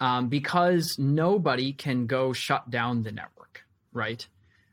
um, 0.00 0.28
because 0.28 0.98
nobody 0.98 1.72
can 1.72 2.06
go 2.06 2.32
shut 2.32 2.70
down 2.70 3.02
the 3.02 3.12
network, 3.12 3.62
right? 3.92 4.26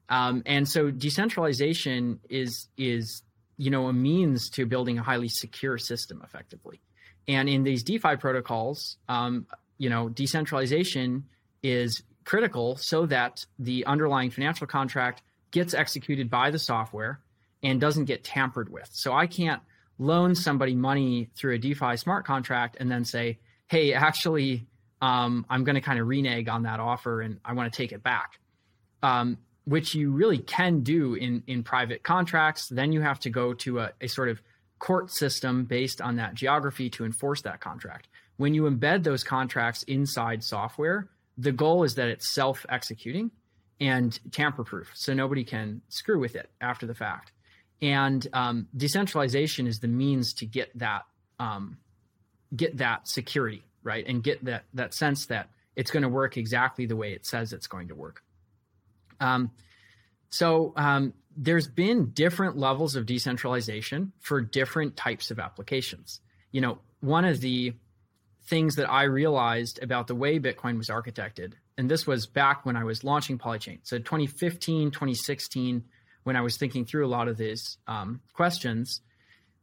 Um, 0.10 0.44
and 0.46 0.68
so 0.68 0.92
decentralization 0.92 2.20
is 2.30 2.68
is 2.78 3.24
you 3.58 3.72
know 3.72 3.88
a 3.88 3.94
means 3.94 4.50
to 4.52 4.66
building 4.66 5.00
a 5.00 5.04
highly 5.04 5.30
secure 5.30 5.78
system 5.78 6.22
effectively. 6.24 6.80
And 7.28 7.50
in 7.50 7.64
these 7.64 7.84
DeFi 7.84 8.18
protocols, 8.18 8.98
um, 9.10 9.48
you 9.78 9.90
know, 9.90 10.10
decentralization 10.10 11.26
is 11.64 12.04
critical 12.26 12.76
so 12.76 13.06
that 13.06 13.46
the 13.60 13.86
underlying 13.86 14.32
financial 14.32 14.68
contract 14.68 15.22
gets 15.52 15.74
executed 15.74 16.30
by 16.30 16.52
the 16.52 16.60
software 16.60 17.20
and 17.64 17.80
doesn't 17.80 18.06
get 18.06 18.24
tampered 18.24 18.70
with. 18.70 18.90
So 18.92 19.14
I 19.14 19.28
can't 19.28 19.62
loan 19.98 20.36
somebody 20.36 20.76
money 20.76 21.30
through 21.36 21.56
a 21.56 21.58
DeFi 21.58 21.96
smart 21.96 22.26
contract 22.26 22.78
and 22.80 22.92
then 22.92 23.06
say, 23.06 23.40
"Hey, 23.68 23.94
actually, 23.94 24.68
um, 25.02 25.46
I'm 25.50 25.64
going 25.64 25.76
to 25.76 25.82
kind 25.82 26.00
of 26.00 26.08
renege 26.08 26.48
on 26.48 26.64
that 26.64 26.80
offer 26.80 27.22
and 27.22 27.40
I 27.46 27.54
want 27.54 27.72
to 27.72 27.78
take 27.78 27.92
it 27.92 28.04
back." 28.04 28.40
Um, 29.02 29.38
which 29.66 29.96
you 29.96 30.12
really 30.12 30.38
can 30.38 30.82
do 30.82 31.16
in 31.16 31.44
in 31.48 31.64
private 31.64 32.04
contracts. 32.04 32.68
Then 32.68 32.92
you 32.92 33.02
have 33.02 33.20
to 33.22 33.30
go 33.30 33.54
to 33.54 33.80
a, 33.80 33.92
a 34.02 34.08
sort 34.08 34.30
of 34.30 34.42
court 34.80 35.12
system 35.12 35.66
based 35.66 36.02
on 36.02 36.18
that 36.18 36.36
geography 36.36 36.90
to 36.92 37.06
enforce 37.06 37.42
that 37.44 37.62
contract. 37.62 38.08
When 38.38 38.54
you 38.54 38.64
embed 38.64 39.04
those 39.04 39.24
contracts 39.24 39.84
inside 39.84 40.44
software, 40.44 41.08
the 41.38 41.52
goal 41.52 41.84
is 41.84 41.96
that 41.96 42.08
it's 42.08 42.34
self 42.34 42.66
executing 42.70 43.32
and 43.80 44.18
tamper 44.32 44.64
proof, 44.64 44.92
so 44.94 45.14
nobody 45.14 45.44
can 45.44 45.82
screw 45.90 46.20
with 46.20 46.36
it 46.36 46.50
after 46.62 46.86
the 46.86 46.96
fact. 46.96 47.32
And 47.82 48.26
um, 48.34 48.68
decentralization 48.76 49.68
is 49.68 49.80
the 49.80 49.88
means 49.88 50.34
to 50.36 50.46
get 50.46 50.78
that 50.80 51.04
um, 51.40 51.78
get 52.56 52.78
that 52.78 53.08
security 53.08 53.64
right 53.84 54.06
and 54.08 54.24
get 54.24 54.44
that 54.46 54.66
that 54.74 54.94
sense 54.94 55.26
that 55.28 55.50
it's 55.76 55.92
going 55.92 56.04
to 56.04 56.10
work 56.10 56.38
exactly 56.38 56.86
the 56.86 56.96
way 56.96 57.12
it 57.12 57.26
says 57.26 57.52
it's 57.52 57.68
going 57.68 57.90
to 57.90 57.96
work. 57.96 58.24
Um, 59.20 59.52
so 60.30 60.74
um, 60.76 61.14
there's 61.36 61.68
been 61.68 62.12
different 62.12 62.58
levels 62.58 62.96
of 62.96 63.06
decentralization 63.06 64.14
for 64.20 64.42
different 64.42 64.96
types 64.96 65.32
of 65.32 65.40
applications. 65.40 66.22
You 66.52 66.62
know, 66.62 66.80
one 67.02 67.26
of 67.26 67.42
the 67.42 67.74
things 68.48 68.76
that 68.76 68.90
I 68.90 69.04
realized 69.04 69.82
about 69.82 70.08
the 70.08 70.16
way 70.16 70.40
Bitcoin 70.40 70.78
was 70.78 70.90
architected, 70.90 71.54
and 71.78 71.90
this 71.90 72.06
was 72.06 72.28
back 72.28 72.66
when 72.66 72.76
I 72.76 72.84
was 72.84 73.04
launching 73.04 73.38
Polychain. 73.38 73.80
So 73.84 73.98
2015, 73.98 74.92
2016, 74.92 75.84
when 76.24 76.36
I 76.36 76.42
was 76.42 76.58
thinking 76.58 76.86
through 76.86 77.06
a 77.06 77.10
lot 77.10 77.28
of 77.28 77.38
these 77.38 77.78
um, 77.88 78.22
questions, 78.34 79.02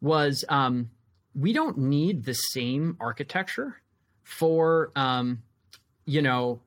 was 0.00 0.44
um, 0.48 0.90
we 1.34 1.52
don't 1.52 1.78
need 1.78 2.24
the 2.24 2.34
same 2.34 2.96
architecture 3.00 3.80
for, 4.24 4.90
um, 4.96 5.42
you 6.04 6.22
know, 6.22 6.60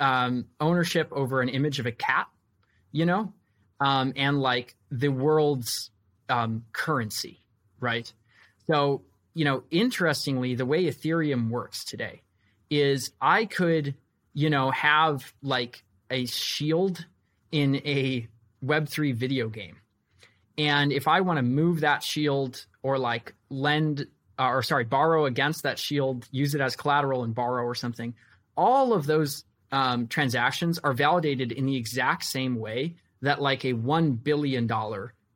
um, 0.00 0.46
ownership 0.60 1.08
over 1.12 1.40
an 1.40 1.48
image 1.48 1.78
of 1.78 1.86
a 1.86 1.92
cat, 1.92 2.28
you 2.90 3.06
know, 3.06 3.32
um, 3.80 4.12
and 4.16 4.40
like 4.40 4.76
the 4.90 5.08
world's 5.08 5.90
um, 6.28 6.64
currency, 6.72 7.42
right? 7.80 8.12
So, 8.66 9.02
you 9.34 9.44
know, 9.44 9.64
interestingly, 9.70 10.54
the 10.54 10.66
way 10.66 10.84
Ethereum 10.84 11.50
works 11.50 11.84
today 11.84 12.22
is 12.70 13.12
I 13.20 13.44
could, 13.44 13.94
you 14.34 14.50
know, 14.50 14.70
have 14.70 15.32
like 15.42 15.84
a 16.10 16.26
shield 16.26 17.06
in 17.50 17.76
a 17.76 18.28
Web3 18.64 19.14
video 19.14 19.48
game. 19.48 19.76
And 20.58 20.92
if 20.92 21.08
I 21.08 21.20
want 21.20 21.38
to 21.38 21.42
move 21.42 21.80
that 21.80 22.02
shield 22.02 22.64
or 22.82 22.98
like 22.98 23.34
lend 23.48 24.06
uh, 24.38 24.48
or 24.48 24.62
sorry, 24.62 24.84
borrow 24.84 25.26
against 25.26 25.62
that 25.62 25.78
shield, 25.78 26.26
use 26.30 26.54
it 26.54 26.60
as 26.60 26.76
collateral 26.76 27.24
and 27.24 27.34
borrow 27.34 27.64
or 27.64 27.74
something, 27.74 28.14
all 28.56 28.92
of 28.92 29.06
those 29.06 29.44
um, 29.70 30.06
transactions 30.08 30.78
are 30.78 30.92
validated 30.92 31.52
in 31.52 31.66
the 31.66 31.76
exact 31.76 32.24
same 32.24 32.56
way 32.56 32.96
that 33.22 33.40
like 33.40 33.64
a 33.64 33.72
$1 33.72 34.22
billion 34.22 34.68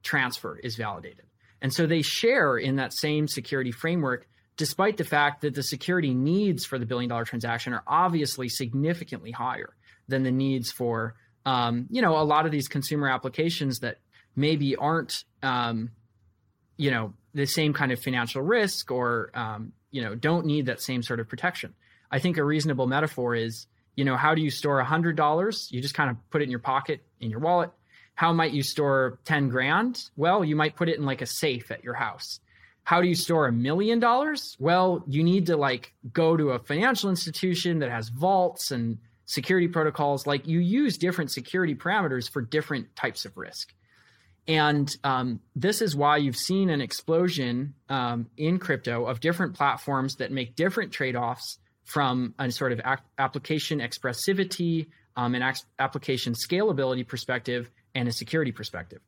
transfer 0.02 0.58
is 0.58 0.76
validated. 0.76 1.25
And 1.62 1.72
so 1.72 1.86
they 1.86 2.02
share 2.02 2.56
in 2.56 2.76
that 2.76 2.92
same 2.92 3.28
security 3.28 3.72
framework, 3.72 4.26
despite 4.56 4.96
the 4.96 5.04
fact 5.04 5.42
that 5.42 5.54
the 5.54 5.62
security 5.62 6.14
needs 6.14 6.64
for 6.64 6.78
the 6.78 6.86
billion 6.86 7.08
dollar 7.08 7.24
transaction 7.24 7.72
are 7.72 7.82
obviously 7.86 8.48
significantly 8.48 9.30
higher 9.30 9.74
than 10.08 10.22
the 10.22 10.30
needs 10.30 10.70
for, 10.70 11.14
um, 11.44 11.86
you 11.90 12.02
know, 12.02 12.16
a 12.16 12.22
lot 12.24 12.46
of 12.46 12.52
these 12.52 12.68
consumer 12.68 13.08
applications 13.08 13.80
that 13.80 13.98
maybe 14.34 14.76
aren't, 14.76 15.24
um, 15.42 15.90
you 16.76 16.90
know, 16.90 17.14
the 17.34 17.46
same 17.46 17.72
kind 17.72 17.92
of 17.92 18.00
financial 18.00 18.42
risk 18.42 18.90
or, 18.90 19.30
um, 19.34 19.72
you 19.90 20.02
know, 20.02 20.14
don't 20.14 20.46
need 20.46 20.66
that 20.66 20.80
same 20.80 21.02
sort 21.02 21.20
of 21.20 21.28
protection. 21.28 21.74
I 22.10 22.18
think 22.18 22.36
a 22.36 22.44
reasonable 22.44 22.86
metaphor 22.86 23.34
is, 23.34 23.66
you 23.94 24.04
know, 24.04 24.16
how 24.16 24.34
do 24.34 24.42
you 24.42 24.50
store 24.50 24.82
$100? 24.82 25.72
You 25.72 25.80
just 25.80 25.94
kind 25.94 26.10
of 26.10 26.16
put 26.30 26.42
it 26.42 26.44
in 26.44 26.50
your 26.50 26.60
pocket, 26.60 27.02
in 27.20 27.30
your 27.30 27.40
wallet. 27.40 27.70
How 28.16 28.32
might 28.32 28.52
you 28.52 28.62
store 28.62 29.18
10 29.26 29.50
grand? 29.50 30.10
Well, 30.16 30.44
you 30.44 30.56
might 30.56 30.74
put 30.74 30.88
it 30.88 30.98
in 30.98 31.04
like 31.04 31.22
a 31.22 31.26
safe 31.26 31.70
at 31.70 31.84
your 31.84 31.94
house. 31.94 32.40
How 32.82 33.02
do 33.02 33.08
you 33.08 33.14
store 33.14 33.46
a 33.46 33.52
million 33.52 34.00
dollars? 34.00 34.56
Well, 34.58 35.04
you 35.06 35.22
need 35.22 35.46
to 35.46 35.56
like 35.56 35.92
go 36.12 36.36
to 36.36 36.50
a 36.50 36.58
financial 36.58 37.10
institution 37.10 37.80
that 37.80 37.90
has 37.90 38.08
vaults 38.08 38.70
and 38.70 38.98
security 39.26 39.68
protocols. 39.68 40.26
Like 40.26 40.46
you 40.46 40.60
use 40.60 40.96
different 40.96 41.30
security 41.30 41.74
parameters 41.74 42.30
for 42.30 42.40
different 42.40 42.96
types 42.96 43.26
of 43.26 43.36
risk. 43.36 43.74
And 44.48 44.94
um, 45.04 45.40
this 45.54 45.82
is 45.82 45.94
why 45.94 46.16
you've 46.18 46.36
seen 46.36 46.70
an 46.70 46.80
explosion 46.80 47.74
um, 47.88 48.28
in 48.36 48.58
crypto 48.58 49.04
of 49.04 49.20
different 49.20 49.54
platforms 49.54 50.16
that 50.16 50.32
make 50.32 50.56
different 50.56 50.92
trade 50.92 51.16
offs 51.16 51.58
from 51.84 52.34
a 52.38 52.50
sort 52.50 52.72
of 52.72 52.80
application 53.18 53.80
expressivity, 53.80 54.86
um, 55.16 55.34
an 55.34 55.54
application 55.78 56.34
scalability 56.34 57.06
perspective, 57.06 57.70
and 57.96 58.06
a 58.08 58.12
security 58.12 58.52
perspective. 58.52 59.00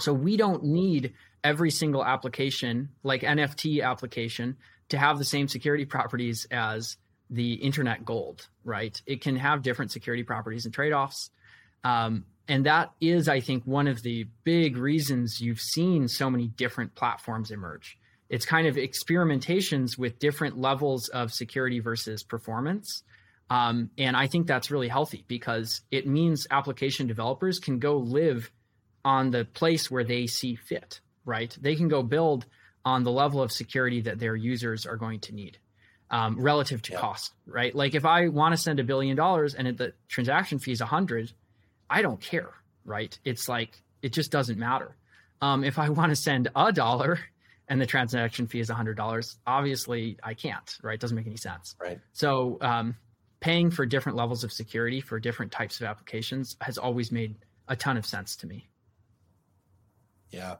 So 0.00 0.12
we 0.12 0.36
don't 0.36 0.64
need 0.64 1.14
every 1.44 1.70
single 1.70 2.04
application, 2.04 2.90
like 3.04 3.22
NFT 3.22 3.82
application, 3.82 4.56
to 4.88 4.98
have 4.98 5.18
the 5.18 5.24
same 5.24 5.46
security 5.46 5.84
properties 5.84 6.46
as 6.50 6.96
the 7.30 7.54
internet 7.54 8.04
gold, 8.04 8.48
right? 8.64 9.00
It 9.06 9.22
can 9.22 9.36
have 9.36 9.62
different 9.62 9.92
security 9.92 10.24
properties 10.24 10.64
and 10.64 10.74
trade 10.74 10.92
offs. 10.92 11.30
Um, 11.84 12.24
and 12.48 12.66
that 12.66 12.90
is, 13.00 13.28
I 13.28 13.38
think, 13.38 13.62
one 13.64 13.86
of 13.86 14.02
the 14.02 14.26
big 14.42 14.76
reasons 14.76 15.40
you've 15.40 15.60
seen 15.60 16.08
so 16.08 16.28
many 16.28 16.48
different 16.48 16.96
platforms 16.96 17.52
emerge. 17.52 17.96
It's 18.28 18.44
kind 18.44 18.66
of 18.66 18.74
experimentations 18.74 19.96
with 19.96 20.18
different 20.18 20.58
levels 20.58 21.08
of 21.08 21.32
security 21.32 21.78
versus 21.78 22.24
performance. 22.24 23.04
Um, 23.50 23.90
and 23.98 24.16
I 24.16 24.28
think 24.28 24.46
that's 24.46 24.70
really 24.70 24.88
healthy 24.88 25.24
because 25.26 25.82
it 25.90 26.06
means 26.06 26.46
application 26.50 27.08
developers 27.08 27.58
can 27.58 27.80
go 27.80 27.96
live 27.96 28.50
on 29.04 29.30
the 29.30 29.44
place 29.44 29.90
where 29.90 30.04
they 30.04 30.28
see 30.28 30.54
fit, 30.54 31.00
right? 31.24 31.56
They 31.60 31.74
can 31.74 31.88
go 31.88 32.02
build 32.02 32.46
on 32.84 33.02
the 33.02 33.10
level 33.10 33.42
of 33.42 33.50
security 33.50 34.02
that 34.02 34.20
their 34.20 34.36
users 34.36 34.86
are 34.86 34.96
going 34.96 35.20
to 35.20 35.34
need 35.34 35.58
um, 36.10 36.40
relative 36.40 36.82
to 36.82 36.96
cost, 36.96 37.32
right? 37.46 37.74
Like 37.74 37.94
if 37.94 38.04
I 38.04 38.28
want 38.28 38.52
to 38.52 38.56
send 38.56 38.80
a 38.80 38.84
billion 38.84 39.16
dollars 39.16 39.54
and 39.54 39.76
the 39.76 39.92
transaction 40.08 40.58
fee 40.58 40.72
is 40.72 40.80
a 40.80 40.86
hundred, 40.86 41.32
I 41.88 42.02
don't 42.02 42.20
care, 42.20 42.50
right? 42.84 43.16
It's 43.24 43.48
like 43.48 43.82
it 44.02 44.12
just 44.12 44.30
doesn't 44.30 44.58
matter. 44.58 44.96
Um, 45.40 45.64
if 45.64 45.78
I 45.78 45.88
want 45.90 46.10
to 46.10 46.16
send 46.16 46.48
a 46.54 46.72
dollar 46.72 47.18
and 47.68 47.80
the 47.80 47.86
transaction 47.86 48.46
fee 48.46 48.60
is 48.60 48.70
a 48.70 48.74
hundred 48.74 48.96
dollars, 48.96 49.38
obviously 49.46 50.18
I 50.22 50.34
can't, 50.34 50.76
right? 50.82 50.94
It 50.94 51.00
doesn't 51.00 51.16
make 51.16 51.26
any 51.26 51.36
sense. 51.36 51.76
Right. 51.80 52.00
So 52.12 52.58
um, 52.60 52.96
paying 53.40 53.70
for 53.70 53.86
different 53.86 54.16
levels 54.16 54.44
of 54.44 54.52
security 54.52 55.00
for 55.00 55.18
different 55.18 55.50
types 55.50 55.80
of 55.80 55.86
applications 55.86 56.56
has 56.60 56.78
always 56.78 57.10
made 57.10 57.34
a 57.68 57.76
ton 57.76 57.96
of 57.96 58.06
sense 58.06 58.36
to 58.36 58.46
me. 58.46 58.68
Yeah. 60.30 60.56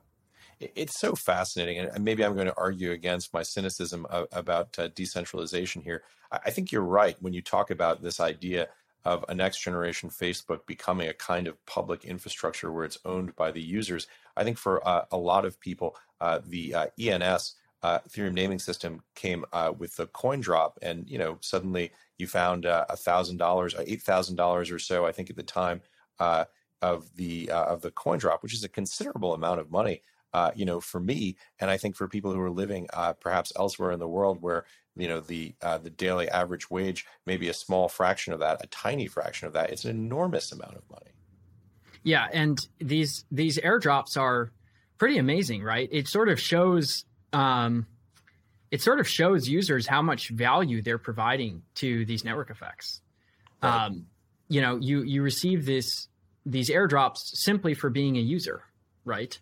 It's 0.61 1.01
so 1.01 1.14
fascinating, 1.14 1.78
and 1.78 2.05
maybe 2.05 2.22
I'm 2.22 2.35
going 2.35 2.47
to 2.47 2.57
argue 2.59 2.93
against 2.93 3.33
my 3.33 3.43
cynicism 3.43 4.07
about 4.11 4.78
uh, 4.78 4.89
decentralization 4.95 5.81
here. 5.81 6.03
I 6.31 6.51
think 6.51 6.70
you're 6.70 6.83
right 6.83 7.16
when 7.20 7.33
you 7.33 7.41
talk 7.41 7.70
about 7.70 8.03
this 8.03 8.20
idea 8.20 8.68
of 9.07 9.24
a 9.28 9.35
next 9.35 9.62
generation 9.62 10.11
Facebook 10.11 10.66
becoming 10.66 11.09
a 11.09 11.14
kind 11.14 11.47
of 11.47 11.64
public 11.64 12.05
infrastructure 12.05 12.70
where 12.70 12.85
it's 12.85 12.99
owned 13.07 13.35
by 13.37 13.51
the 13.51 13.62
users. 13.62 14.07
I 14.37 14.45
think 14.45 14.59
for 14.59 14.87
uh, 14.87 15.07
a 15.11 15.16
lot 15.16 15.47
of 15.47 15.59
people, 15.59 15.97
uh, 16.20 16.41
the 16.47 16.74
uh, 16.74 16.87
ENS 17.01 17.55
uh, 17.83 17.99
Ethereum 18.01 18.35
naming 18.35 18.59
system 18.59 19.03
came 19.14 19.45
uh, 19.53 19.72
with 19.76 19.97
the 19.97 20.07
coin 20.09 20.41
drop, 20.41 20.78
and 20.83 21.09
you 21.09 21.18
know 21.18 21.39
suddenly 21.41 21.91
you 22.18 22.26
found 22.26 22.66
uh, 22.66 22.87
a 22.89 22.97
thousand 22.97 23.39
dollars, 23.39 23.74
eight 23.87 24.03
thousand 24.03 24.37
dollars 24.37 24.70
or 24.70 24.78
so, 24.78 25.07
I 25.07 25.12
think 25.12 25.31
at 25.31 25.37
the 25.37 25.43
time 25.43 25.81
of 26.18 27.14
the 27.16 27.51
of 27.51 27.83
the 27.83 27.91
coin 27.91 28.18
drop, 28.18 28.43
which 28.43 28.55
is 28.55 28.64
a 28.64 28.68
considerable 28.68 29.35
amount 29.35 29.61
of 29.61 29.70
money. 29.70 30.03
you 30.55 30.64
know, 30.64 30.81
for 30.81 31.01
me, 31.01 31.37
and 31.59 31.70
I 31.70 31.76
think 31.76 31.97
for 31.97 32.09
people 32.09 32.33
who 32.33 32.41
are 32.41 32.51
living 32.51 32.89
perhaps 33.20 33.53
elsewhere 33.57 33.93
in 33.93 33.99
the 33.99 34.09
world 34.09 34.43
where 34.43 34.64
you 34.97 35.09
know 35.09 35.20
the 35.20 35.55
uh, 35.62 35.78
the 35.78 35.91
daily 35.91 36.28
average 36.28 36.70
wage 36.70 37.07
maybe 37.26 37.49
a 37.49 37.55
small 37.55 37.89
fraction 37.89 38.33
of 38.33 38.41
that 38.41 38.62
a 38.62 38.66
tiny 38.68 39.07
fraction 39.07 39.47
of 39.47 39.53
that 39.53 39.70
it's 39.70 39.85
an 39.85 39.91
enormous 39.91 40.53
amount 40.53 40.76
of 40.76 40.83
money 40.91 41.12
yeah 42.03 42.28
and 42.33 42.68
these 42.78 43.24
these 43.31 43.59
airdrops 43.59 44.16
are 44.16 44.53
pretty 44.99 45.18
amazing 45.18 45.62
right 45.62 45.89
it 45.93 46.09
sort 46.09 46.28
of 46.28 46.41
shows 46.41 47.05
um, 47.33 47.87
it 48.70 48.83
sort 48.83 49.01
of 49.01 49.09
shows 49.09 49.49
users 49.49 49.87
how 49.87 50.03
much 50.03 50.28
value 50.31 50.83
they're 50.83 50.99
providing 50.99 51.62
to 51.76 52.05
these 52.05 52.24
network 52.24 52.51
effects. 52.51 53.01
Right. 53.62 53.87
um, 53.87 54.07
you 54.49 54.61
know 54.61 54.78
you 54.78 55.03
you 55.03 55.22
receive 55.22 55.66
this 55.66 56.09
these 56.47 56.70
airdrops 56.70 57.18
simply 57.35 57.74
for 57.74 57.91
being 57.91 58.16
a 58.16 58.20
user 58.20 58.62
right? 59.05 59.39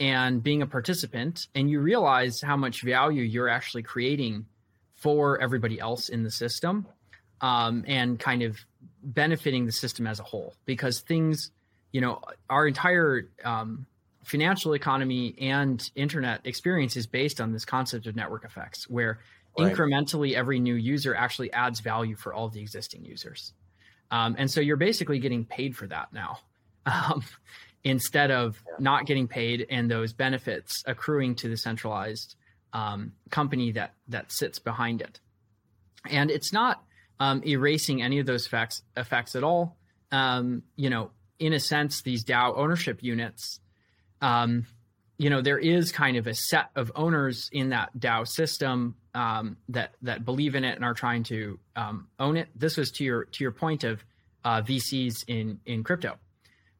And 0.00 0.42
being 0.42 0.62
a 0.62 0.66
participant 0.66 1.46
and 1.54 1.70
you 1.70 1.80
realize 1.80 2.40
how 2.40 2.56
much 2.56 2.82
value 2.82 3.22
you're 3.22 3.48
actually 3.48 3.84
creating 3.84 4.46
for 4.96 5.40
everybody 5.40 5.78
else 5.78 6.08
in 6.08 6.24
the 6.24 6.30
system 6.30 6.86
um, 7.40 7.84
and 7.86 8.18
kind 8.18 8.42
of 8.42 8.58
benefiting 9.02 9.66
the 9.66 9.72
system 9.72 10.06
as 10.06 10.18
a 10.18 10.24
whole. 10.24 10.54
Because 10.64 11.00
things 11.00 11.52
you 11.92 12.00
know 12.00 12.20
our 12.50 12.66
entire 12.66 13.28
um, 13.44 13.86
financial 14.24 14.74
economy 14.74 15.34
and 15.38 15.90
internet 15.94 16.40
experience 16.44 16.96
is 16.96 17.06
based 17.06 17.40
on 17.40 17.52
this 17.52 17.64
concept 17.64 18.06
of 18.06 18.16
network 18.16 18.44
effects 18.44 18.88
where 18.88 19.20
right. 19.58 19.72
incrementally 19.72 20.34
every 20.34 20.58
new 20.58 20.74
user 20.74 21.14
actually 21.14 21.52
adds 21.52 21.80
value 21.80 22.16
for 22.16 22.32
all 22.32 22.48
the 22.48 22.60
existing 22.60 23.04
users 23.04 23.52
um, 24.10 24.34
and 24.38 24.50
so 24.50 24.60
you're 24.60 24.76
basically 24.76 25.18
getting 25.18 25.44
paid 25.44 25.76
for 25.76 25.86
that 25.86 26.12
now 26.12 26.38
um, 26.86 27.22
instead 27.84 28.30
of 28.30 28.62
not 28.78 29.06
getting 29.06 29.28
paid 29.28 29.66
and 29.68 29.90
those 29.90 30.12
benefits 30.12 30.82
accruing 30.86 31.34
to 31.34 31.48
the 31.48 31.56
centralized 31.56 32.34
um, 32.72 33.12
company 33.30 33.72
that 33.72 33.94
that 34.08 34.32
sits 34.32 34.58
behind 34.58 35.00
it. 35.00 35.20
And 36.10 36.30
it's 36.30 36.52
not 36.52 36.82
um, 37.20 37.42
erasing 37.46 38.02
any 38.02 38.18
of 38.18 38.26
those 38.26 38.46
effects 38.46 38.82
effects 38.96 39.36
at 39.36 39.44
all. 39.44 39.76
Um, 40.10 40.62
you 40.76 40.90
know, 40.90 41.10
in 41.38 41.52
a 41.52 41.60
sense, 41.60 42.02
these 42.02 42.24
DAO 42.24 42.56
ownership 42.56 43.02
units, 43.02 43.60
um, 44.24 44.66
you 45.18 45.30
know, 45.30 45.42
there 45.42 45.58
is 45.58 45.92
kind 45.92 46.16
of 46.16 46.26
a 46.26 46.34
set 46.34 46.70
of 46.74 46.90
owners 46.96 47.50
in 47.52 47.68
that 47.68 47.96
DAO 47.96 48.26
system 48.26 48.96
um, 49.14 49.58
that 49.68 49.94
that 50.02 50.24
believe 50.24 50.54
in 50.54 50.64
it 50.64 50.74
and 50.74 50.84
are 50.84 50.94
trying 50.94 51.22
to 51.24 51.58
um, 51.76 52.08
own 52.18 52.36
it. 52.36 52.48
This 52.56 52.76
was 52.76 52.90
to 52.92 53.04
your 53.04 53.26
to 53.26 53.44
your 53.44 53.52
point 53.52 53.84
of 53.84 54.02
uh, 54.44 54.62
VCs 54.62 55.24
in 55.28 55.60
in 55.66 55.84
crypto, 55.84 56.16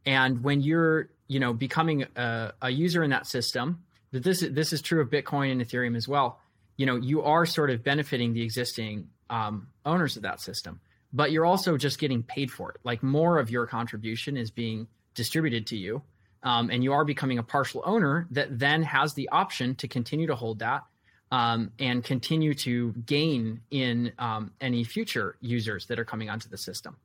and 0.07 0.43
when 0.43 0.63
you're 0.63 1.11
you 1.29 1.39
know 1.39 1.53
becoming 1.53 2.07
a, 2.17 2.53
a 2.63 2.71
user 2.71 3.05
in 3.05 3.11
that 3.11 3.27
system 3.27 3.85
that 4.13 4.25
this 4.25 4.43
is 4.43 4.53
this 4.55 4.73
is 4.73 4.81
true 4.81 5.03
of 5.03 5.11
Bitcoin 5.11 5.53
and 5.53 5.61
Ethereum 5.61 5.97
as 5.97 6.09
well. 6.09 6.41
You 6.77 6.87
know, 6.87 6.97
you 6.97 7.23
are 7.23 7.47
sort 7.47 7.71
of 7.71 7.85
benefiting 7.85 8.33
the 8.33 8.43
existing 8.43 9.09
um, 9.29 9.69
owners 9.85 10.17
of 10.17 10.23
that 10.23 10.41
system, 10.41 10.81
but 11.13 11.31
you're 11.31 11.47
also 11.47 11.77
just 11.77 12.01
getting 12.01 12.23
paid 12.23 12.51
for 12.51 12.71
it. 12.71 12.79
Like 12.85 13.03
more 13.03 13.39
of 13.39 13.51
your 13.51 13.67
contribution 13.67 14.37
is 14.37 14.51
being 14.51 14.89
distributed 15.15 15.69
to 15.69 15.77
you, 15.77 16.03
um, 16.45 16.71
and 16.71 16.85
you 16.85 16.93
are 16.93 17.05
becoming 17.05 17.39
a 17.39 17.43
partial 17.43 17.83
owner 17.85 18.27
that 18.31 18.59
then 18.59 18.83
has 18.83 19.15
the 19.15 19.29
option 19.31 19.75
to 19.77 19.89
continue 19.89 20.27
to 20.27 20.37
hold 20.37 20.61
that 20.61 20.85
um, 21.33 21.73
and 21.79 22.05
continue 22.05 22.55
to 22.55 22.93
gain 23.07 23.61
in 23.71 24.13
um, 24.19 24.53
any 24.61 24.85
future 24.85 25.37
users 25.41 25.87
that 25.87 25.99
are 25.99 26.05
coming 26.05 26.29
onto 26.31 26.49
the 26.49 26.59
system. 26.59 26.97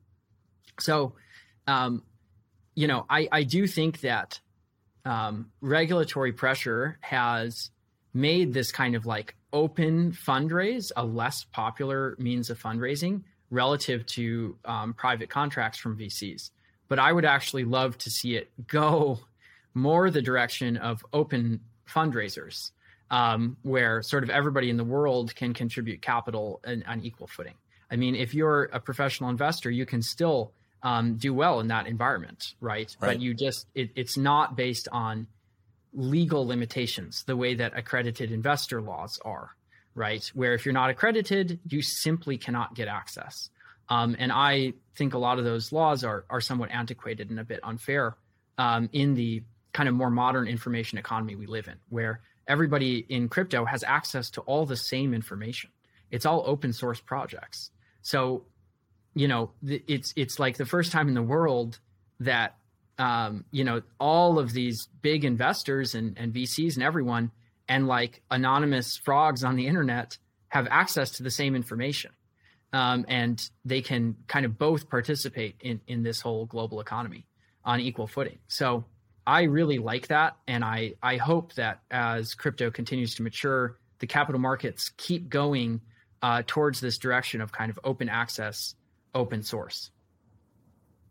So, 0.78 1.14
um, 1.66 2.02
you 2.74 2.86
know, 2.86 3.06
I, 3.08 3.28
I 3.32 3.42
do 3.42 3.66
think 3.66 4.00
that 4.02 4.38
um, 5.04 5.50
regulatory 5.60 6.32
pressure 6.32 6.98
has 7.00 7.70
made 8.12 8.52
this 8.52 8.70
kind 8.70 8.94
of 8.94 9.06
like 9.06 9.34
open 9.52 10.12
fundraise 10.12 10.92
a 10.96 11.04
less 11.04 11.44
popular 11.44 12.14
means 12.18 12.50
of 12.50 12.62
fundraising 12.62 13.22
relative 13.50 14.04
to 14.06 14.56
um, 14.64 14.92
private 14.94 15.30
contracts 15.30 15.78
from 15.78 15.98
VCs. 15.98 16.50
But 16.88 16.98
I 16.98 17.12
would 17.12 17.24
actually 17.24 17.64
love 17.64 17.96
to 17.98 18.10
see 18.10 18.36
it 18.36 18.50
go 18.66 19.20
more 19.74 20.10
the 20.10 20.22
direction 20.22 20.76
of 20.76 21.04
open 21.12 21.60
fundraisers, 21.88 22.70
um, 23.10 23.56
where 23.62 24.02
sort 24.02 24.22
of 24.22 24.30
everybody 24.30 24.70
in 24.70 24.76
the 24.76 24.84
world 24.84 25.34
can 25.34 25.54
contribute 25.54 26.02
capital 26.02 26.60
in, 26.66 26.82
on 26.84 27.00
equal 27.00 27.26
footing. 27.26 27.54
I 27.90 27.96
mean, 27.96 28.14
if 28.14 28.34
you're 28.34 28.64
a 28.72 28.80
professional 28.80 29.30
investor, 29.30 29.70
you 29.70 29.84
can 29.84 30.02
still 30.02 30.52
um, 30.82 31.16
do 31.16 31.34
well 31.34 31.60
in 31.60 31.68
that 31.68 31.86
environment, 31.86 32.54
right? 32.60 32.94
right. 33.00 33.08
But 33.08 33.20
you 33.20 33.34
just 33.34 33.66
it, 33.74 33.90
it's 33.96 34.16
not 34.16 34.56
based 34.56 34.88
on 34.92 35.26
legal 35.92 36.46
limitations 36.46 37.24
the 37.24 37.36
way 37.36 37.54
that 37.54 37.76
accredited 37.76 38.30
investor 38.30 38.80
laws 38.80 39.18
are, 39.24 39.56
right? 39.94 40.24
Where 40.34 40.54
if 40.54 40.64
you're 40.64 40.72
not 40.72 40.90
accredited, 40.90 41.58
you 41.66 41.82
simply 41.82 42.38
cannot 42.38 42.74
get 42.74 42.86
access. 42.86 43.50
Um, 43.88 44.14
and 44.18 44.30
I 44.30 44.74
think 44.94 45.14
a 45.14 45.18
lot 45.18 45.38
of 45.38 45.44
those 45.44 45.72
laws 45.72 46.04
are 46.04 46.24
are 46.30 46.40
somewhat 46.40 46.70
antiquated 46.70 47.28
and 47.28 47.40
a 47.40 47.44
bit 47.44 47.60
unfair 47.62 48.16
um, 48.56 48.88
in 48.92 49.14
the 49.14 49.42
kind 49.72 49.88
of 49.88 49.94
more 49.94 50.10
modern 50.10 50.46
information 50.46 50.98
economy 50.98 51.34
we 51.34 51.46
live 51.46 51.68
in, 51.68 51.76
where 51.88 52.20
everybody 52.46 53.04
in 53.08 53.28
crypto 53.28 53.64
has 53.64 53.84
access 53.84 54.30
to 54.30 54.40
all 54.42 54.66
the 54.66 54.76
same 54.76 55.14
information. 55.14 55.70
It's 56.10 56.26
all 56.26 56.42
open 56.46 56.72
source 56.72 57.00
projects. 57.00 57.70
So, 58.02 58.44
you 59.14 59.28
know, 59.28 59.52
it's 59.62 60.12
it's 60.16 60.38
like 60.38 60.56
the 60.56 60.66
first 60.66 60.92
time 60.92 61.08
in 61.08 61.14
the 61.14 61.22
world 61.22 61.78
that 62.20 62.56
um, 62.98 63.44
you 63.50 63.64
know 63.64 63.82
all 63.98 64.38
of 64.38 64.52
these 64.52 64.88
big 65.00 65.24
investors 65.24 65.94
and, 65.94 66.18
and 66.18 66.32
VCs 66.32 66.74
and 66.74 66.82
everyone 66.82 67.30
and 67.68 67.86
like 67.86 68.22
anonymous 68.30 68.96
frogs 68.96 69.44
on 69.44 69.56
the 69.56 69.66
internet 69.66 70.18
have 70.48 70.66
access 70.70 71.12
to 71.12 71.22
the 71.22 71.30
same 71.30 71.54
information 71.54 72.10
um, 72.72 73.04
and 73.08 73.48
they 73.64 73.80
can 73.80 74.16
kind 74.26 74.44
of 74.44 74.58
both 74.58 74.88
participate 74.88 75.56
in 75.60 75.80
in 75.86 76.02
this 76.02 76.20
whole 76.20 76.46
global 76.46 76.80
economy 76.80 77.26
on 77.64 77.80
equal 77.80 78.06
footing. 78.06 78.38
So 78.48 78.84
I 79.26 79.42
really 79.42 79.78
like 79.78 80.08
that, 80.08 80.36
and 80.46 80.64
I 80.64 80.94
I 81.02 81.16
hope 81.16 81.54
that 81.54 81.80
as 81.90 82.34
crypto 82.34 82.70
continues 82.70 83.14
to 83.16 83.22
mature, 83.22 83.78
the 83.98 84.06
capital 84.06 84.40
markets 84.40 84.90
keep 84.96 85.28
going 85.28 85.80
uh, 86.22 86.42
towards 86.46 86.80
this 86.80 86.98
direction 86.98 87.40
of 87.40 87.52
kind 87.52 87.70
of 87.70 87.78
open 87.84 88.08
access, 88.08 88.74
open 89.14 89.42
source. 89.42 89.90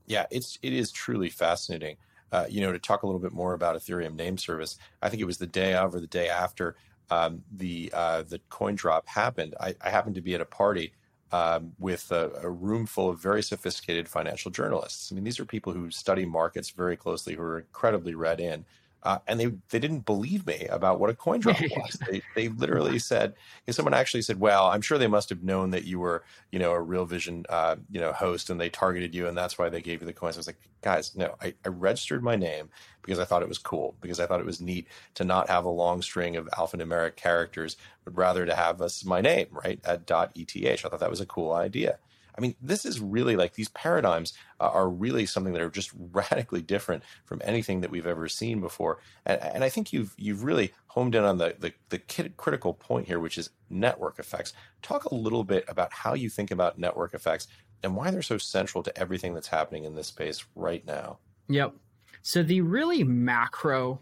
Yeah, 0.06 0.26
it's 0.32 0.58
it 0.62 0.74
is 0.74 0.92
truly 0.92 1.30
fascinating. 1.30 1.98
Uh, 2.32 2.46
you 2.50 2.62
know, 2.62 2.72
to 2.72 2.80
talk 2.80 3.04
a 3.04 3.08
little 3.08 3.22
bit 3.22 3.32
more 3.32 3.54
about 3.54 3.76
Ethereum 3.76 4.16
name 4.16 4.38
service, 4.38 4.78
I 5.02 5.10
think 5.10 5.22
it 5.22 5.26
was 5.26 5.38
the 5.38 5.48
day 5.48 5.74
of 5.74 5.96
or 5.96 6.00
the 6.00 6.08
day 6.08 6.30
after 6.30 6.76
um, 7.10 7.44
the 7.52 7.92
uh, 7.94 8.24
the 8.24 8.40
coin 8.50 8.76
drop 8.76 9.08
happened. 9.08 9.56
I, 9.60 9.76
I 9.82 9.90
happened 9.90 10.16
to 10.16 10.22
be 10.22 10.36
at 10.36 10.42
a 10.42 10.46
party 10.46 10.94
um, 11.32 11.74
with 11.78 12.12
a, 12.12 12.32
a, 12.42 12.50
room 12.50 12.86
full 12.86 13.10
of 13.10 13.20
very 13.20 13.44
sophisticated 13.44 14.08
financial 14.10 14.50
journalists. 14.50 15.12
I 15.12 15.16
mean, 15.16 15.24
these 15.24 15.40
are 15.40 15.46
people 15.46 15.74
who 15.74 15.92
study 15.92 16.26
markets 16.26 16.72
very 16.72 16.98
closely, 16.98 17.36
who 17.36 17.42
are 17.44 17.60
incredibly 17.60 18.16
read 18.16 18.40
in. 18.40 18.66
Uh, 19.02 19.20
and 19.28 19.40
they 19.40 19.46
they 19.70 19.80
didn't 19.80 20.06
believe 20.06 20.46
me 20.46 20.66
about 20.70 21.00
what 21.00 21.10
a 21.10 21.16
coin 21.16 21.40
drop 21.40 21.60
was. 21.78 21.98
they 22.10 22.22
they 22.36 22.50
literally 22.50 23.00
said, 23.00 23.34
someone 23.70 23.94
actually 23.94 24.22
said, 24.22 24.40
"Well, 24.40 24.66
I'm 24.68 24.82
sure 24.82 24.98
they 24.98 25.08
must 25.08 25.30
have 25.30 25.42
known 25.42 25.72
that 25.72 25.86
you 25.86 26.00
were, 26.00 26.24
you 26.52 26.60
know, 26.60 26.72
a 26.72 26.82
Real 26.82 27.06
Vision, 27.06 27.46
uh, 27.48 27.78
you 27.90 28.02
know, 28.02 28.12
host, 28.12 28.50
and 28.50 28.60
they 28.60 28.70
targeted 28.70 29.16
you, 29.16 29.28
and 29.28 29.38
that's 29.38 29.58
why 29.58 29.70
they 29.70 29.82
gave 29.82 30.02
you 30.02 30.06
the 30.08 30.14
coins." 30.14 30.36
I 30.36 30.40
was 30.40 30.48
like, 30.48 30.60
"Guys, 30.82 31.16
no, 31.16 31.36
I, 31.42 31.54
I 31.66 31.70
registered 31.70 32.24
my 32.24 32.36
name 32.36 32.70
because 33.02 33.20
I 33.20 33.26
thought 33.26 33.42
it 33.42 33.48
was 33.50 33.58
cool, 33.58 33.96
because 34.02 34.20
I 34.20 34.26
thought 34.26 34.42
it 34.42 34.46
was 34.46 34.60
neat 34.60 34.88
to 35.16 35.24
not 35.24 35.48
have 35.50 35.64
a 35.64 35.70
long 35.70 36.02
string 36.02 36.36
of 36.36 36.48
alphanumeric 36.48 37.16
characters, 37.16 37.78
but 38.04 38.18
rather 38.18 38.46
to 38.46 38.56
have 38.56 38.82
us 38.82 39.06
my 39.06 39.22
name 39.22 39.48
right 39.52 39.80
at 39.86 40.10
.eth. 40.12 40.86
I 40.86 40.90
thought 40.90 41.00
that 41.00 41.10
was 41.10 41.22
a 41.22 41.26
cool 41.26 41.54
idea." 41.54 42.00
I 42.40 42.42
mean, 42.42 42.56
this 42.62 42.86
is 42.86 43.02
really 43.02 43.36
like 43.36 43.56
these 43.56 43.68
paradigms 43.68 44.34
uh, 44.62 44.70
are 44.70 44.90
really 44.90 45.26
something 45.26 45.52
that 45.52 45.62
are 45.62 45.70
just 45.70 45.92
radically 46.14 46.62
different 46.62 47.04
from 47.26 47.42
anything 47.44 47.82
that 47.82 47.92
we've 47.92 48.08
ever 48.08 48.30
seen 48.30 48.62
before. 48.62 49.00
And, 49.26 49.44
and 49.44 49.64
I 49.64 49.68
think 49.68 49.92
you've 49.92 50.16
you've 50.18 50.46
really 50.46 50.72
homed 50.88 51.16
in 51.16 51.26
on 51.26 51.38
the, 51.38 51.54
the 51.60 51.74
the 51.90 52.00
critical 52.38 52.74
point 52.74 53.08
here, 53.08 53.20
which 53.20 53.38
is 53.38 53.50
network 53.70 54.20
effects. 54.20 54.54
Talk 54.82 55.04
a 55.04 55.16
little 55.16 55.44
bit 55.44 55.66
about 55.68 55.92
how 55.92 56.14
you 56.14 56.30
think 56.30 56.50
about 56.50 56.80
network 56.80 57.14
effects 57.14 57.50
and 57.84 57.94
why 57.94 58.10
they're 58.10 58.22
so 58.22 58.38
central 58.38 58.84
to 58.84 58.98
everything 58.98 59.34
that's 59.34 59.48
happening 59.48 59.84
in 59.84 59.96
this 59.96 60.08
space 60.08 60.46
right 60.56 60.86
now. 60.88 61.20
Yep. 61.50 61.74
So 62.22 62.42
the 62.42 62.62
really 62.62 63.04
macro, 63.04 64.00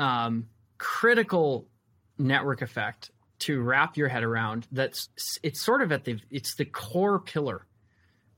um, 0.00 0.48
critical 0.78 1.68
network 2.18 2.62
effect 2.62 3.10
to 3.40 3.60
wrap 3.60 3.96
your 3.96 4.08
head 4.08 4.24
around 4.24 4.66
that's 4.72 5.08
it's 5.42 5.60
sort 5.60 5.82
of 5.82 5.92
at 5.92 6.04
the 6.04 6.18
it's 6.30 6.54
the 6.56 6.64
core 6.64 7.18
pillar 7.18 7.64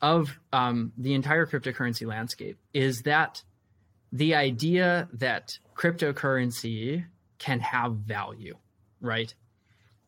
of 0.03 0.39
um, 0.53 0.93
the 0.97 1.15
entire 1.15 1.47
cryptocurrency 1.47 2.07
landscape 2.07 2.59
is 2.73 3.03
that 3.03 3.43
the 4.13 4.35
idea 4.35 5.09
that 5.13 5.59
cryptocurrency 5.77 7.05
can 7.39 7.61
have 7.61 7.95
value 7.97 8.57
right 9.01 9.35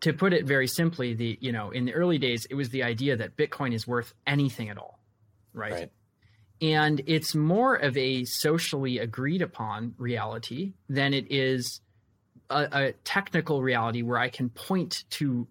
to 0.00 0.12
put 0.12 0.32
it 0.32 0.44
very 0.44 0.66
simply 0.66 1.14
the 1.14 1.38
you 1.40 1.52
know 1.52 1.70
in 1.70 1.84
the 1.84 1.94
early 1.94 2.18
days 2.18 2.46
it 2.50 2.54
was 2.54 2.68
the 2.70 2.82
idea 2.82 3.16
that 3.16 3.36
bitcoin 3.36 3.72
is 3.72 3.86
worth 3.86 4.12
anything 4.26 4.68
at 4.68 4.76
all 4.76 4.98
right, 5.54 5.72
right. 5.72 5.90
and 6.60 7.00
it's 7.06 7.34
more 7.34 7.74
of 7.76 7.96
a 7.96 8.24
socially 8.24 8.98
agreed 8.98 9.40
upon 9.40 9.94
reality 9.96 10.74
than 10.88 11.14
it 11.14 11.30
is 11.30 11.80
a, 12.52 12.68
a 12.72 12.92
technical 13.04 13.62
reality 13.62 14.02
where 14.02 14.18
I 14.18 14.28
can 14.28 14.48
point 14.50 15.04
to 15.10 15.46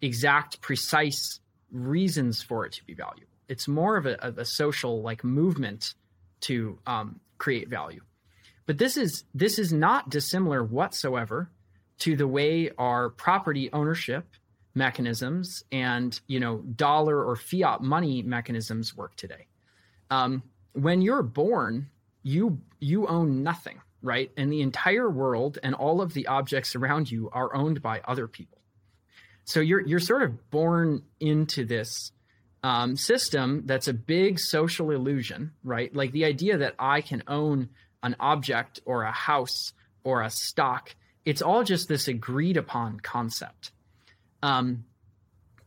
exact, 0.00 0.60
precise 0.60 1.40
reasons 1.70 2.42
for 2.42 2.64
it 2.66 2.72
to 2.72 2.84
be 2.84 2.94
valuable. 2.94 3.32
It's 3.48 3.68
more 3.68 3.96
of 3.96 4.06
a, 4.06 4.22
of 4.24 4.38
a 4.38 4.44
social 4.44 5.02
like 5.02 5.24
movement 5.24 5.94
to 6.42 6.78
um, 6.86 7.20
create 7.38 7.68
value. 7.68 8.00
But 8.66 8.78
this 8.78 8.96
is 8.96 9.24
this 9.34 9.58
is 9.58 9.72
not 9.72 10.10
dissimilar 10.10 10.64
whatsoever 10.64 11.50
to 11.98 12.16
the 12.16 12.26
way 12.26 12.70
our 12.76 13.10
property 13.10 13.70
ownership 13.72 14.26
mechanisms 14.74 15.64
and 15.72 16.20
you 16.26 16.40
know 16.40 16.58
dollar 16.58 17.24
or 17.24 17.36
fiat 17.36 17.80
money 17.80 18.22
mechanisms 18.22 18.96
work 18.96 19.14
today. 19.16 19.46
Um, 20.10 20.42
when 20.72 21.00
you're 21.00 21.22
born, 21.22 21.88
you 22.22 22.60
you 22.80 23.06
own 23.06 23.42
nothing 23.42 23.80
right? 24.02 24.30
And 24.36 24.52
the 24.52 24.62
entire 24.62 25.08
world 25.10 25.58
and 25.62 25.74
all 25.74 26.00
of 26.00 26.14
the 26.14 26.26
objects 26.26 26.74
around 26.74 27.10
you 27.10 27.30
are 27.32 27.54
owned 27.54 27.82
by 27.82 28.00
other 28.04 28.28
people. 28.28 28.58
So 29.44 29.60
you're 29.60 29.80
you're 29.80 30.00
sort 30.00 30.22
of 30.22 30.50
born 30.50 31.02
into 31.20 31.64
this 31.64 32.12
um, 32.62 32.96
system 32.96 33.62
that's 33.64 33.86
a 33.86 33.94
big 33.94 34.40
social 34.40 34.90
illusion, 34.90 35.52
right? 35.62 35.94
Like 35.94 36.12
the 36.12 36.24
idea 36.24 36.58
that 36.58 36.74
I 36.78 37.00
can 37.00 37.22
own 37.28 37.68
an 38.02 38.16
object 38.18 38.80
or 38.84 39.02
a 39.02 39.12
house 39.12 39.72
or 40.02 40.22
a 40.22 40.30
stock. 40.30 40.94
It's 41.24 41.42
all 41.42 41.64
just 41.64 41.88
this 41.88 42.08
agreed 42.08 42.56
upon 42.56 43.00
concept. 43.00 43.72
Um, 44.42 44.84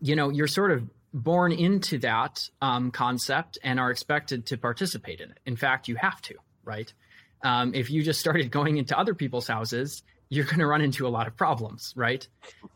you 0.01 0.15
know, 0.15 0.30
you're 0.30 0.47
sort 0.47 0.71
of 0.71 0.89
born 1.13 1.51
into 1.51 1.97
that 1.99 2.49
um, 2.61 2.91
concept 2.91 3.57
and 3.63 3.80
are 3.80 3.91
expected 3.91 4.45
to 4.47 4.57
participate 4.57 5.21
in 5.21 5.32
it. 5.32 5.39
In 5.45 5.55
fact, 5.55 5.88
you 5.88 5.95
have 5.95 6.21
to, 6.23 6.36
right? 6.63 6.91
Um, 7.44 7.74
if 7.74 7.90
you 7.90 8.04
just 8.04 8.20
started 8.20 8.52
going 8.52 8.78
into 8.78 8.98
other 8.98 9.14
people's 9.14 9.48
houses, 9.48 10.04
you're 10.30 10.46
going 10.46 10.60
to 10.60 10.68
run 10.68 10.82
into 10.82 11.08
a 11.08 11.10
lot 11.10 11.28
of 11.28 11.36
problems, 11.36 11.94
right? 11.96 12.28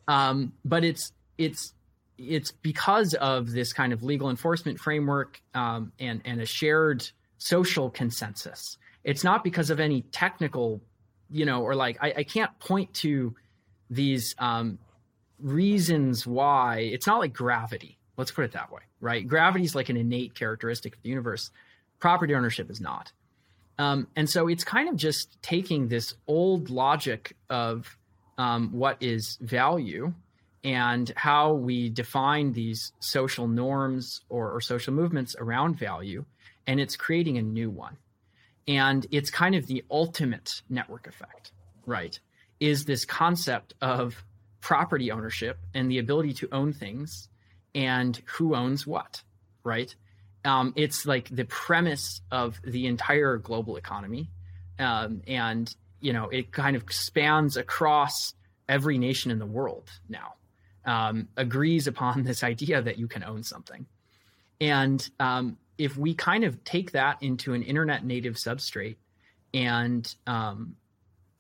Um, 0.08 0.54
but 0.66 0.84
it's 0.84 1.12
it's 1.38 1.74
it's 2.18 2.52
because 2.52 3.14
of 3.16 3.52
this 3.52 3.74
kind 3.74 3.94
of 3.94 4.04
legal 4.04 4.30
enforcement 4.30 4.80
framework 4.80 5.42
um, 5.54 5.92
and 6.00 6.22
and 6.26 6.42
a 6.42 6.46
shared 6.46 7.08
social 7.38 7.90
consensus. 7.90 8.78
It's 9.04 9.24
not 9.24 9.44
because 9.44 9.70
of 9.70 9.80
any 9.80 10.02
technical, 10.02 10.82
you 11.30 11.46
know, 11.46 11.64
or 11.64 11.76
like 11.76 11.98
I, 12.02 12.14
I 12.18 12.24
can't 12.24 12.58
point 12.60 12.94
to 12.96 13.36
these 13.90 14.36
um, 14.40 14.80
reasons 15.40 16.26
why. 16.26 16.80
It's 16.80 17.06
not 17.06 17.20
like 17.20 17.34
gravity. 17.34 18.00
Let's 18.18 18.32
put 18.32 18.46
it 18.46 18.54
that 18.54 18.72
way, 18.72 18.82
right? 19.02 19.28
Gravity 19.28 19.66
is 19.66 19.76
like 19.76 19.90
an 19.90 19.98
innate 19.98 20.36
characteristic 20.36 20.96
of 20.96 21.02
the 21.02 21.10
universe. 21.10 21.52
Property 22.00 22.36
ownership 22.36 22.70
is 22.70 22.80
not. 22.80 23.12
Um, 23.80 24.08
and 24.16 24.30
so 24.30 24.48
it's 24.48 24.64
kind 24.64 24.88
of 24.88 24.96
just 24.96 25.42
taking 25.42 25.88
this 25.88 26.14
old 26.28 26.70
logic 26.70 27.36
of 27.50 27.98
um, 28.38 28.72
what 28.72 28.98
is 29.02 29.38
value 29.42 30.14
and 30.64 31.12
how 31.16 31.54
we 31.54 31.90
define 31.90 32.54
these 32.54 32.94
social 33.00 33.48
norms 33.48 34.22
or, 34.30 34.52
or, 34.52 34.62
social 34.62 34.94
movements 34.94 35.36
around 35.38 35.78
value, 35.78 36.24
and 36.66 36.80
it's 36.80 36.96
creating 36.96 37.38
a 37.38 37.42
new 37.42 37.70
one. 37.70 37.98
And 38.68 39.06
it's 39.12 39.30
kind 39.30 39.56
of 39.56 39.68
the 39.68 39.84
ultimate 39.92 40.62
network 40.70 41.08
effect, 41.08 41.52
right? 41.86 42.18
Is 42.62 42.86
this 42.86 43.04
concept 43.04 43.74
of 43.82 44.24
property 44.62 45.12
ownership 45.12 45.58
and 45.74 45.92
the 45.92 46.00
ability 46.00 46.34
to 46.34 46.48
own 46.54 46.72
things 46.72 47.28
and 47.76 48.22
who 48.26 48.56
owns 48.56 48.88
what, 48.88 49.22
right? 49.66 49.94
Um, 50.46 50.74
it's 50.76 51.06
like 51.06 51.30
the 51.30 51.46
premise 51.46 52.22
of 52.32 52.60
the 52.64 52.88
entire 52.88 53.38
global 53.38 53.78
economy, 53.78 54.30
um, 54.80 55.22
and 55.28 55.74
you 56.02 56.14
know 56.14 56.30
it 56.30 56.52
kind 56.52 56.76
of 56.76 56.84
spans 56.90 57.58
across 57.58 58.34
every 58.68 58.98
nation 58.98 59.32
in 59.32 59.40
the 59.40 59.46
world 59.46 59.90
now. 60.10 60.36
Um, 60.86 61.30
agrees 61.38 61.88
upon 61.88 62.24
this 62.24 62.44
idea 62.44 62.82
that 62.82 62.98
you 62.98 63.08
can 63.08 63.24
own 63.24 63.44
something, 63.44 63.86
and 64.60 65.10
um, 65.20 65.58
if 65.78 65.98
we 65.98 66.14
kind 66.14 66.44
of 66.44 66.64
take 66.64 66.92
that 66.92 67.24
into 67.24 67.54
an 67.54 67.64
internet 67.64 68.04
native 68.06 68.36
substrate, 68.36 68.98
and 69.54 70.14
um, 70.28 70.76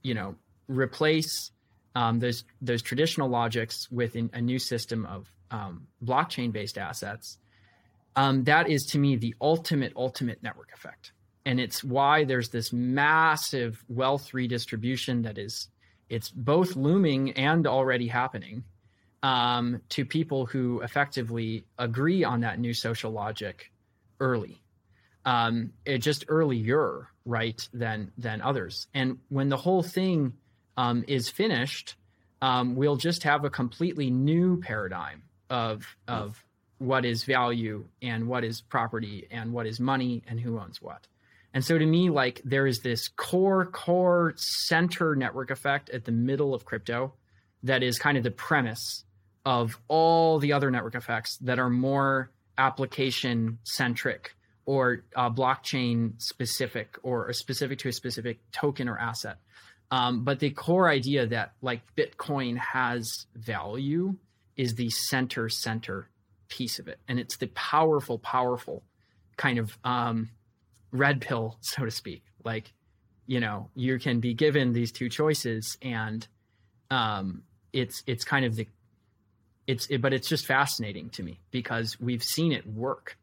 you 0.01 0.13
know 0.13 0.35
replace 0.67 1.51
um, 1.95 2.19
those 2.19 2.45
those 2.61 2.81
traditional 2.81 3.27
logics 3.27 3.91
with 3.91 4.15
a 4.15 4.41
new 4.41 4.59
system 4.59 5.05
of 5.05 5.31
um, 5.51 5.87
blockchain 6.03 6.51
based 6.51 6.77
assets, 6.77 7.37
um, 8.15 8.43
that 8.45 8.69
is 8.69 8.83
to 8.91 8.99
me 8.99 9.15
the 9.15 9.35
ultimate 9.41 9.93
ultimate 9.95 10.41
network 10.43 10.71
effect, 10.73 11.11
and 11.45 11.59
it's 11.59 11.83
why 11.83 12.23
there's 12.23 12.49
this 12.49 12.71
massive 12.71 13.83
wealth 13.87 14.33
redistribution 14.33 15.23
that 15.23 15.37
is 15.37 15.67
it's 16.09 16.29
both 16.29 16.75
looming 16.75 17.31
and 17.31 17.65
already 17.65 18.07
happening 18.07 18.63
um, 19.23 19.81
to 19.89 20.05
people 20.05 20.45
who 20.45 20.81
effectively 20.81 21.65
agree 21.79 22.23
on 22.23 22.41
that 22.41 22.59
new 22.59 22.73
social 22.73 23.11
logic 23.11 23.71
early. 24.19 24.61
Um, 25.25 25.71
it 25.85 25.99
just 25.99 26.25
earlier, 26.27 27.07
right, 27.25 27.67
than 27.73 28.11
than 28.17 28.41
others. 28.41 28.87
And 28.93 29.19
when 29.29 29.49
the 29.49 29.57
whole 29.57 29.81
thing 29.81 30.33
um, 30.75 31.05
is 31.07 31.29
finished, 31.29 31.95
um, 32.41 32.75
we'll 32.75 32.97
just 32.97 33.23
have 33.23 33.45
a 33.45 33.49
completely 33.49 34.11
new 34.11 34.59
paradigm 34.59 35.23
of 35.49 35.85
of 36.07 36.43
what 36.83 37.05
is 37.05 37.23
value 37.23 37.85
and 38.01 38.27
what 38.27 38.43
is 38.43 38.61
property 38.61 39.27
and 39.31 39.53
what 39.53 39.65
is 39.65 39.79
money 39.79 40.21
and 40.27 40.39
who 40.39 40.59
owns 40.59 40.81
what. 40.81 41.07
And 41.53 41.63
so 41.63 41.77
to 41.77 41.85
me, 41.85 42.09
like 42.09 42.41
there 42.43 42.67
is 42.67 42.79
this 42.79 43.07
core, 43.07 43.65
core 43.65 44.33
center 44.35 45.15
network 45.15 45.49
effect 45.49 45.89
at 45.91 46.03
the 46.03 46.11
middle 46.11 46.53
of 46.53 46.65
crypto 46.65 47.13
that 47.63 47.83
is 47.83 47.99
kind 47.99 48.17
of 48.17 48.23
the 48.23 48.31
premise 48.31 49.05
of 49.45 49.79
all 49.87 50.39
the 50.39 50.53
other 50.53 50.71
network 50.71 50.95
effects 50.95 51.37
that 51.41 51.59
are 51.59 51.69
more 51.69 52.31
application 52.57 53.59
centric 53.63 54.35
or 54.65 55.03
uh, 55.15 55.29
blockchain 55.29 56.21
specific 56.21 56.97
or 57.03 57.31
specific 57.33 57.79
to 57.79 57.89
a 57.89 57.93
specific 57.93 58.39
token 58.51 58.89
or 58.89 58.97
asset. 58.97 59.37
Um, 59.91 60.23
but 60.23 60.39
the 60.39 60.49
core 60.49 60.89
idea 60.89 61.27
that 61.27 61.53
like 61.61 61.81
Bitcoin 61.95 62.57
has 62.57 63.09
value 63.35 64.15
is 64.57 64.75
the 64.75 64.89
center 64.89 65.49
center 65.49 66.09
piece 66.53 66.77
of 66.77 66.87
it, 66.87 66.99
and 67.07 67.19
it's 67.19 67.37
the 67.37 67.47
powerful, 67.47 68.19
powerful 68.19 68.83
kind 69.37 69.57
of 69.57 69.75
um, 69.83 70.29
red 70.91 71.19
pill, 71.19 71.57
so 71.61 71.83
to 71.83 71.91
speak. 71.91 72.23
Like, 72.43 72.71
you 73.25 73.39
know, 73.39 73.69
you 73.75 73.97
can 73.97 74.19
be 74.19 74.33
given 74.33 74.73
these 74.73 74.91
two 74.91 75.09
choices, 75.09 75.77
and 75.81 76.27
um, 76.91 77.43
it's 77.71 78.03
it's 78.05 78.23
kind 78.23 78.45
of 78.45 78.55
the 78.55 78.67
it's 79.65 79.87
it, 79.87 79.99
but 79.99 80.13
it's 80.13 80.29
just 80.29 80.45
fascinating 80.45 81.09
to 81.11 81.23
me 81.23 81.39
because 81.51 81.99
we've 81.99 82.23
seen 82.23 82.51
it 82.51 82.67
work. 82.67 83.17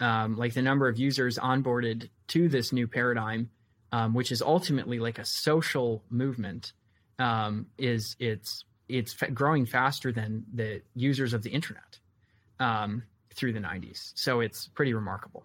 Um, 0.00 0.36
like 0.36 0.54
the 0.54 0.62
number 0.62 0.88
of 0.88 0.98
users 0.98 1.38
onboarded 1.38 2.08
to 2.28 2.48
this 2.48 2.72
new 2.72 2.88
paradigm, 2.88 3.50
um, 3.92 4.12
which 4.12 4.32
is 4.32 4.42
ultimately 4.42 4.98
like 4.98 5.20
a 5.20 5.24
social 5.24 6.02
movement, 6.10 6.72
um, 7.20 7.66
is 7.78 8.16
it's 8.18 8.64
it's 8.88 9.14
growing 9.32 9.66
faster 9.66 10.10
than 10.10 10.44
the 10.52 10.82
users 10.94 11.32
of 11.32 11.42
the 11.42 11.50
internet 11.50 12.00
um, 12.60 13.02
through 13.34 13.52
the 13.52 13.60
90s. 13.60 14.12
So 14.14 14.40
it's 14.40 14.68
pretty 14.68 14.94
remarkable. 14.94 15.44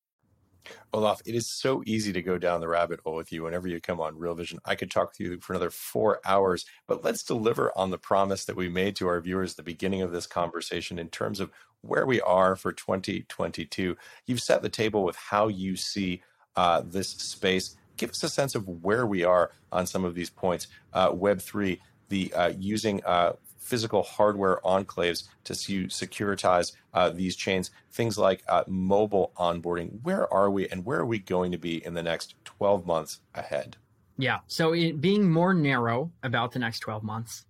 Olaf, 0.93 1.21
it 1.25 1.35
is 1.35 1.47
so 1.47 1.81
easy 1.85 2.11
to 2.11 2.21
go 2.21 2.37
down 2.37 2.59
the 2.59 2.67
rabbit 2.67 2.99
hole 2.99 3.15
with 3.15 3.31
you 3.31 3.43
whenever 3.43 3.67
you 3.67 3.79
come 3.79 4.01
on 4.01 4.17
Real 4.17 4.35
Vision. 4.35 4.59
I 4.65 4.75
could 4.75 4.91
talk 4.91 5.13
to 5.13 5.23
you 5.23 5.39
for 5.39 5.53
another 5.53 5.69
four 5.69 6.19
hours, 6.25 6.65
but 6.85 7.01
let's 7.01 7.23
deliver 7.23 7.71
on 7.77 7.91
the 7.91 7.97
promise 7.97 8.43
that 8.45 8.57
we 8.57 8.67
made 8.67 8.97
to 8.97 9.07
our 9.07 9.21
viewers 9.21 9.51
at 9.51 9.57
the 9.57 9.63
beginning 9.63 10.01
of 10.01 10.11
this 10.11 10.27
conversation 10.27 10.99
in 10.99 11.07
terms 11.07 11.39
of 11.39 11.49
where 11.79 12.05
we 12.05 12.19
are 12.21 12.57
for 12.57 12.73
2022. 12.73 13.95
You've 14.27 14.41
set 14.41 14.61
the 14.61 14.69
table 14.69 15.05
with 15.05 15.15
how 15.15 15.47
you 15.47 15.77
see 15.77 16.23
uh, 16.57 16.81
this 16.85 17.09
space. 17.09 17.77
Give 17.95 18.09
us 18.09 18.23
a 18.23 18.29
sense 18.29 18.53
of 18.53 18.67
where 18.67 19.05
we 19.07 19.23
are 19.23 19.51
on 19.71 19.87
some 19.87 20.03
of 20.03 20.13
these 20.13 20.29
points. 20.29 20.67
Uh, 20.91 21.11
Web3, 21.11 21.79
the 22.09 22.33
uh, 22.33 22.51
using 22.59 23.01
uh, 23.05 23.33
physical 23.71 24.03
hardware 24.03 24.59
enclaves 24.65 25.29
to 25.45 25.53
securitize 25.53 26.73
uh, 26.93 27.09
these 27.09 27.37
chains, 27.37 27.71
things 27.93 28.17
like 28.17 28.43
uh, 28.49 28.65
mobile 28.67 29.31
onboarding. 29.37 30.01
Where 30.03 30.31
are 30.31 30.51
we 30.51 30.67
and 30.67 30.83
where 30.83 30.99
are 30.99 31.05
we 31.05 31.19
going 31.19 31.53
to 31.53 31.57
be 31.57 31.83
in 31.85 31.93
the 31.93 32.03
next 32.03 32.35
12 32.43 32.85
months 32.85 33.21
ahead? 33.33 33.77
Yeah. 34.17 34.39
So, 34.47 34.73
it, 34.73 34.99
being 34.99 35.31
more 35.31 35.53
narrow 35.53 36.11
about 36.21 36.51
the 36.51 36.59
next 36.59 36.79
12 36.79 37.01
months, 37.01 37.45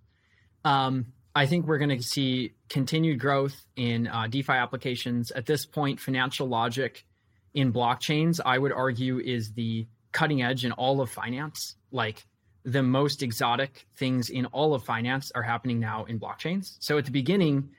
um, 0.64 1.06
I 1.34 1.46
think 1.46 1.66
we're 1.66 1.78
going 1.78 1.98
to 1.98 2.00
see 2.00 2.52
continued 2.68 3.18
growth 3.18 3.56
in 3.74 4.06
uh, 4.06 4.28
DeFi 4.28 4.52
applications. 4.52 5.32
At 5.32 5.44
this 5.44 5.66
point, 5.66 5.98
financial 5.98 6.46
logic 6.46 7.04
in 7.52 7.72
blockchains, 7.72 8.38
I 8.46 8.58
would 8.58 8.72
argue, 8.72 9.18
is 9.18 9.50
the 9.54 9.88
cutting 10.12 10.40
edge 10.40 10.64
in 10.64 10.70
all 10.70 11.00
of 11.00 11.10
finance. 11.10 11.74
Like, 11.90 12.24
the 12.64 12.82
most 12.82 13.22
exotic 13.22 13.86
things 13.96 14.30
in 14.30 14.46
all 14.46 14.74
of 14.74 14.84
finance 14.84 15.32
are 15.34 15.42
happening 15.42 15.80
now 15.80 16.04
in 16.04 16.20
blockchains. 16.20 16.76
So 16.80 16.98
at 16.98 17.04
the 17.04 17.10
beginning, 17.10 17.70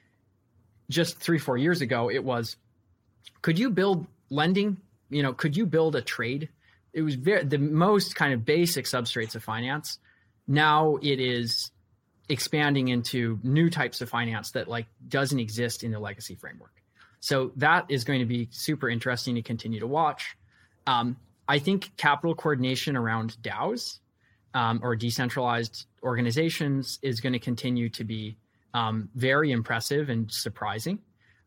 just 0.90 1.18
three, 1.20 1.40
four 1.40 1.58
years 1.58 1.82
ago, 1.82 2.10
it 2.10 2.24
was 2.24 2.58
could 3.42 3.58
you 3.58 3.70
build 3.70 4.08
lending? 4.30 4.78
You 5.10 5.24
know, 5.24 5.34
could 5.34 5.56
you 5.56 5.66
build 5.66 5.96
a 5.96 6.02
trade? 6.02 6.50
It 6.92 7.02
was 7.02 7.16
very 7.16 7.44
the 7.44 7.58
most 7.58 8.16
kind 8.16 8.34
of 8.34 8.46
basic 8.46 8.86
substrates 8.86 9.36
of 9.36 9.44
finance. 9.44 10.00
Now 10.48 10.98
it 11.02 11.20
is 11.20 11.72
expanding 12.30 12.88
into 12.90 13.40
new 13.44 13.70
types 13.70 14.02
of 14.02 14.10
finance 14.10 14.52
that 14.52 14.68
like 14.68 14.88
doesn't 15.08 15.40
exist 15.40 15.84
in 15.84 15.92
the 15.92 16.00
legacy 16.00 16.36
framework. 16.36 16.72
So 17.20 17.52
that 17.56 17.86
is 17.90 18.04
going 18.04 18.20
to 18.20 18.26
be 18.26 18.50
super 18.52 18.90
interesting 18.90 19.36
to 19.36 19.42
continue 19.42 19.80
to 19.80 19.88
watch. 19.88 20.36
Um, 20.86 21.18
I 21.48 21.60
think 21.60 21.96
capital 21.96 22.36
coordination 22.36 22.98
around 22.98 23.38
DAOs 23.42 24.00
um, 24.54 24.80
or 24.84 24.96
decentralized 24.96 25.86
organizations 26.04 27.00
is 27.02 27.20
going 27.20 27.34
to 27.34 27.40
continue 27.40 27.90
to 27.90 28.04
be 28.04 28.38
um, 28.74 29.10
very 29.16 29.52
impressive 29.52 30.10
and 30.10 30.32
surprising. 30.32 31.00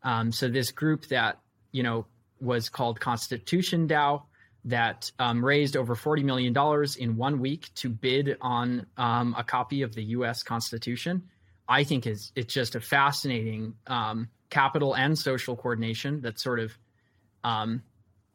Um, 0.02 0.32
so 0.32 0.48
this 0.48 0.70
group 0.70 1.06
that 1.06 1.40
you 1.72 1.82
know 1.82 2.06
was 2.40 2.68
called 2.68 3.00
Constitution 3.00 3.88
DAO 3.88 4.22
that 4.64 5.10
um, 5.18 5.44
raised 5.44 5.76
over 5.76 5.94
forty 5.94 6.22
million 6.22 6.52
dollars 6.52 6.96
in 6.96 7.16
one 7.16 7.40
week 7.40 7.70
to 7.76 7.88
bid 7.88 8.36
on 8.40 8.86
um, 8.96 9.34
a 9.36 9.44
copy 9.44 9.82
of 9.82 9.94
the 9.94 10.04
U.S. 10.04 10.42
Constitution. 10.42 11.24
I 11.68 11.82
think 11.82 12.06
is 12.06 12.32
it's 12.36 12.54
just 12.54 12.76
a 12.76 12.80
fascinating 12.80 13.74
um, 13.86 14.28
capital 14.50 14.94
and 14.94 15.18
social 15.18 15.56
coordination 15.56 16.20
that's 16.20 16.42
sort 16.42 16.60
of 16.60 16.72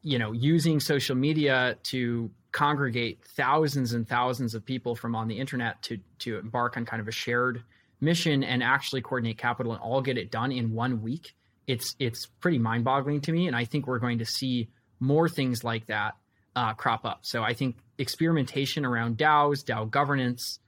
you 0.02 0.18
know 0.18 0.32
using 0.32 0.80
social 0.80 1.16
media 1.16 1.76
to 1.84 2.30
congregate 2.52 3.20
thousands 3.36 3.94
and 3.94 4.08
thousands 4.08 4.54
of 4.54 4.64
people 4.64 4.94
from 4.94 5.14
on 5.14 5.26
the 5.26 5.38
internet 5.38 5.82
to 5.82 5.98
to 6.18 6.38
embark 6.38 6.76
on 6.76 6.84
kind 6.84 7.00
of 7.00 7.08
a 7.08 7.12
shared 7.12 7.62
mission 8.00 8.44
and 8.44 8.62
actually 8.62 9.00
coordinate 9.00 9.38
capital 9.38 9.72
and 9.72 9.80
all 9.80 10.02
get 10.02 10.18
it 10.18 10.30
done 10.30 10.52
in 10.52 10.72
one 10.72 11.02
week 11.02 11.34
it's 11.66 11.94
it's 11.98 12.26
pretty 12.26 12.58
mind-boggling 12.58 13.20
to 13.22 13.32
me. 13.32 13.46
And 13.46 13.56
i 13.56 13.64
think 13.64 13.86
we're 13.86 13.98
going 13.98 14.18
to 14.18 14.26
see 14.26 14.68
more 15.00 15.28
things 15.28 15.64
like 15.64 15.86
that 15.86 16.16
uh, 16.54 16.74
crop 16.74 17.04
up. 17.04 17.20
So 17.22 17.42
i 17.42 17.54
think 17.54 17.76
experimentation 17.98 18.84
around 18.84 19.16
daos 19.16 19.64
dao 19.64 19.90
governance 19.90 20.58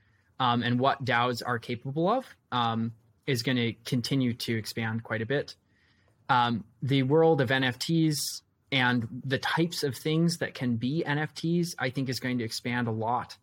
um, 0.41 0.63
and 0.63 0.79
what 0.79 1.05
daos 1.05 1.43
are 1.45 1.59
capable 1.59 2.09
of 2.09 2.25
um, 2.53 2.93
is 3.27 3.43
going 3.43 3.57
to 3.57 3.73
continue 3.85 4.35
to 4.35 4.57
expand 4.57 5.03
quite 5.03 5.23
a 5.23 5.27
bit. 5.27 5.55
Um, 6.29 6.65
the 6.83 7.03
world 7.03 7.41
of 7.41 7.51
nfts 7.51 8.43
and 8.75 9.07
the 9.25 9.39
types 9.39 9.85
of 9.85 9.97
things 9.97 10.39
that 10.39 10.53
can 10.53 10.75
be 10.75 11.05
NFTs, 11.07 11.77
I 11.79 11.91
think, 11.91 12.09
is 12.09 12.19
going 12.19 12.39
to 12.39 12.45
expand 12.45 12.89
a 12.89 12.91
lot. 12.91 13.39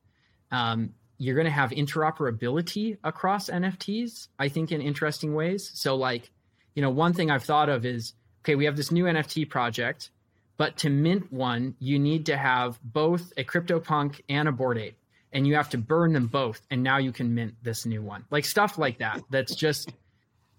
Um, 0.52 0.94
you're 1.18 1.36
going 1.36 1.46
to 1.46 1.52
have 1.52 1.70
interoperability 1.70 2.98
across 3.02 3.50
NFTs, 3.50 4.28
I 4.38 4.50
think, 4.50 4.74
in 4.74 4.82
interesting 4.82 5.34
ways. 5.34 5.72
So, 5.74 5.96
like, 5.96 6.30
you 6.76 6.82
know, 6.82 6.90
one 6.90 7.14
thing 7.14 7.32
I've 7.32 7.46
thought 7.46 7.70
of 7.70 7.86
is 7.86 8.14
okay, 8.42 8.56
we 8.56 8.66
have 8.66 8.76
this 8.76 8.92
new 8.92 9.06
NFT 9.06 9.50
project, 9.50 10.10
but 10.58 10.76
to 10.80 10.90
mint 10.90 11.32
one, 11.32 11.76
you 11.80 11.98
need 11.98 12.26
to 12.26 12.36
have 12.36 12.78
both 12.84 13.32
a 13.38 13.46
CryptoPunk 13.46 14.20
and 14.28 14.50
a 14.50 14.52
Bored 14.52 14.80
Ape, 14.80 14.98
and 15.32 15.48
you 15.48 15.56
have 15.56 15.70
to 15.70 15.78
burn 15.78 16.12
them 16.12 16.28
both, 16.28 16.62
and 16.70 16.84
now 16.84 16.98
you 16.98 17.14
can 17.14 17.34
mint 17.34 17.56
this 17.64 17.86
new 17.86 18.02
one. 18.02 18.26
Like 18.32 18.44
stuff 18.44 18.78
like 18.78 18.98
that. 18.98 19.22
That's 19.30 19.56
just 19.56 19.94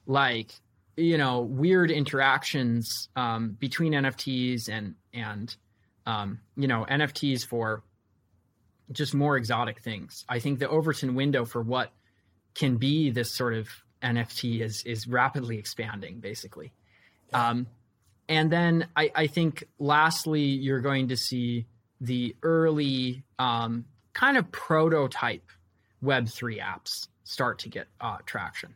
like 0.06 0.48
you 0.96 1.18
know 1.18 1.40
weird 1.40 1.90
interactions 1.90 3.08
um, 3.16 3.56
between 3.58 3.92
NFTs 3.92 4.68
and 4.68 4.94
and 5.12 5.54
um, 6.06 6.40
you 6.56 6.68
know 6.68 6.86
NFTs 6.88 7.46
for 7.46 7.82
just 8.90 9.14
more 9.14 9.36
exotic 9.36 9.80
things. 9.80 10.24
I 10.28 10.38
think 10.38 10.58
the 10.58 10.68
Overton 10.68 11.14
window 11.14 11.44
for 11.44 11.62
what 11.62 11.92
can 12.54 12.76
be 12.76 13.10
this 13.10 13.34
sort 13.34 13.54
of 13.54 13.68
NFT 14.02 14.60
is 14.60 14.82
is 14.84 15.06
rapidly 15.06 15.58
expanding, 15.58 16.20
basically. 16.20 16.72
Um, 17.32 17.66
and 18.28 18.50
then 18.50 18.88
I, 18.94 19.10
I, 19.14 19.26
think 19.26 19.64
lastly, 19.78 20.42
you're 20.42 20.80
going 20.80 21.08
to 21.08 21.16
see 21.16 21.66
the 22.00 22.36
early 22.42 23.24
um, 23.38 23.86
kind 24.12 24.36
of 24.36 24.52
prototype 24.52 25.48
Web3 26.04 26.60
apps 26.60 27.08
start 27.24 27.60
to 27.60 27.68
get 27.68 27.86
uh, 28.00 28.18
traction. 28.26 28.74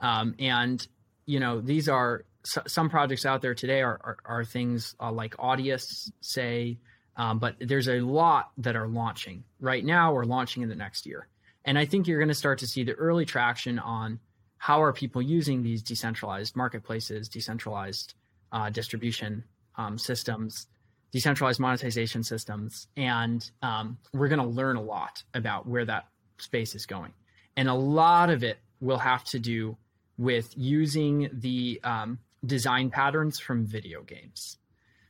Um, 0.00 0.34
and, 0.38 0.86
you 1.26 1.40
know, 1.40 1.60
these 1.60 1.88
are 1.88 2.24
some 2.44 2.90
projects 2.90 3.24
out 3.24 3.42
there 3.42 3.54
today 3.54 3.80
are, 3.80 3.98
are, 4.02 4.16
are 4.24 4.44
things 4.44 4.94
uh, 5.00 5.10
like 5.10 5.36
Audius, 5.36 6.10
say, 6.20 6.78
um, 7.16 7.38
but 7.38 7.56
there's 7.60 7.88
a 7.88 8.00
lot 8.00 8.50
that 8.58 8.76
are 8.76 8.88
launching 8.88 9.44
right 9.60 9.84
now 9.84 10.12
or 10.12 10.24
launching 10.24 10.62
in 10.62 10.68
the 10.68 10.74
next 10.74 11.06
year. 11.06 11.28
And 11.64 11.78
I 11.78 11.86
think 11.86 12.06
you're 12.06 12.18
going 12.18 12.28
to 12.28 12.34
start 12.34 12.58
to 12.58 12.66
see 12.66 12.84
the 12.84 12.92
early 12.92 13.24
traction 13.24 13.78
on 13.78 14.20
how 14.58 14.82
are 14.82 14.92
people 14.92 15.22
using 15.22 15.62
these 15.62 15.82
decentralized 15.82 16.56
marketplaces, 16.56 17.28
decentralized 17.28 18.14
uh, 18.52 18.70
distribution 18.70 19.44
um, 19.76 19.98
systems, 19.98 20.66
decentralized 21.12 21.60
monetization 21.60 22.22
systems, 22.22 22.88
and 22.96 23.50
um, 23.62 23.98
we're 24.12 24.28
going 24.28 24.40
to 24.40 24.46
learn 24.46 24.76
a 24.76 24.82
lot 24.82 25.22
about 25.32 25.66
where 25.66 25.84
that 25.84 26.08
space 26.38 26.74
is 26.74 26.86
going. 26.86 27.12
And 27.56 27.68
a 27.68 27.74
lot 27.74 28.30
of 28.30 28.42
it 28.42 28.58
will 28.80 28.98
have 28.98 29.24
to 29.24 29.38
do 29.38 29.76
with 30.16 30.56
using 30.56 31.28
the 31.32 31.80
um, 31.84 32.18
design 32.44 32.90
patterns 32.90 33.38
from 33.38 33.66
video 33.66 34.02
games. 34.02 34.58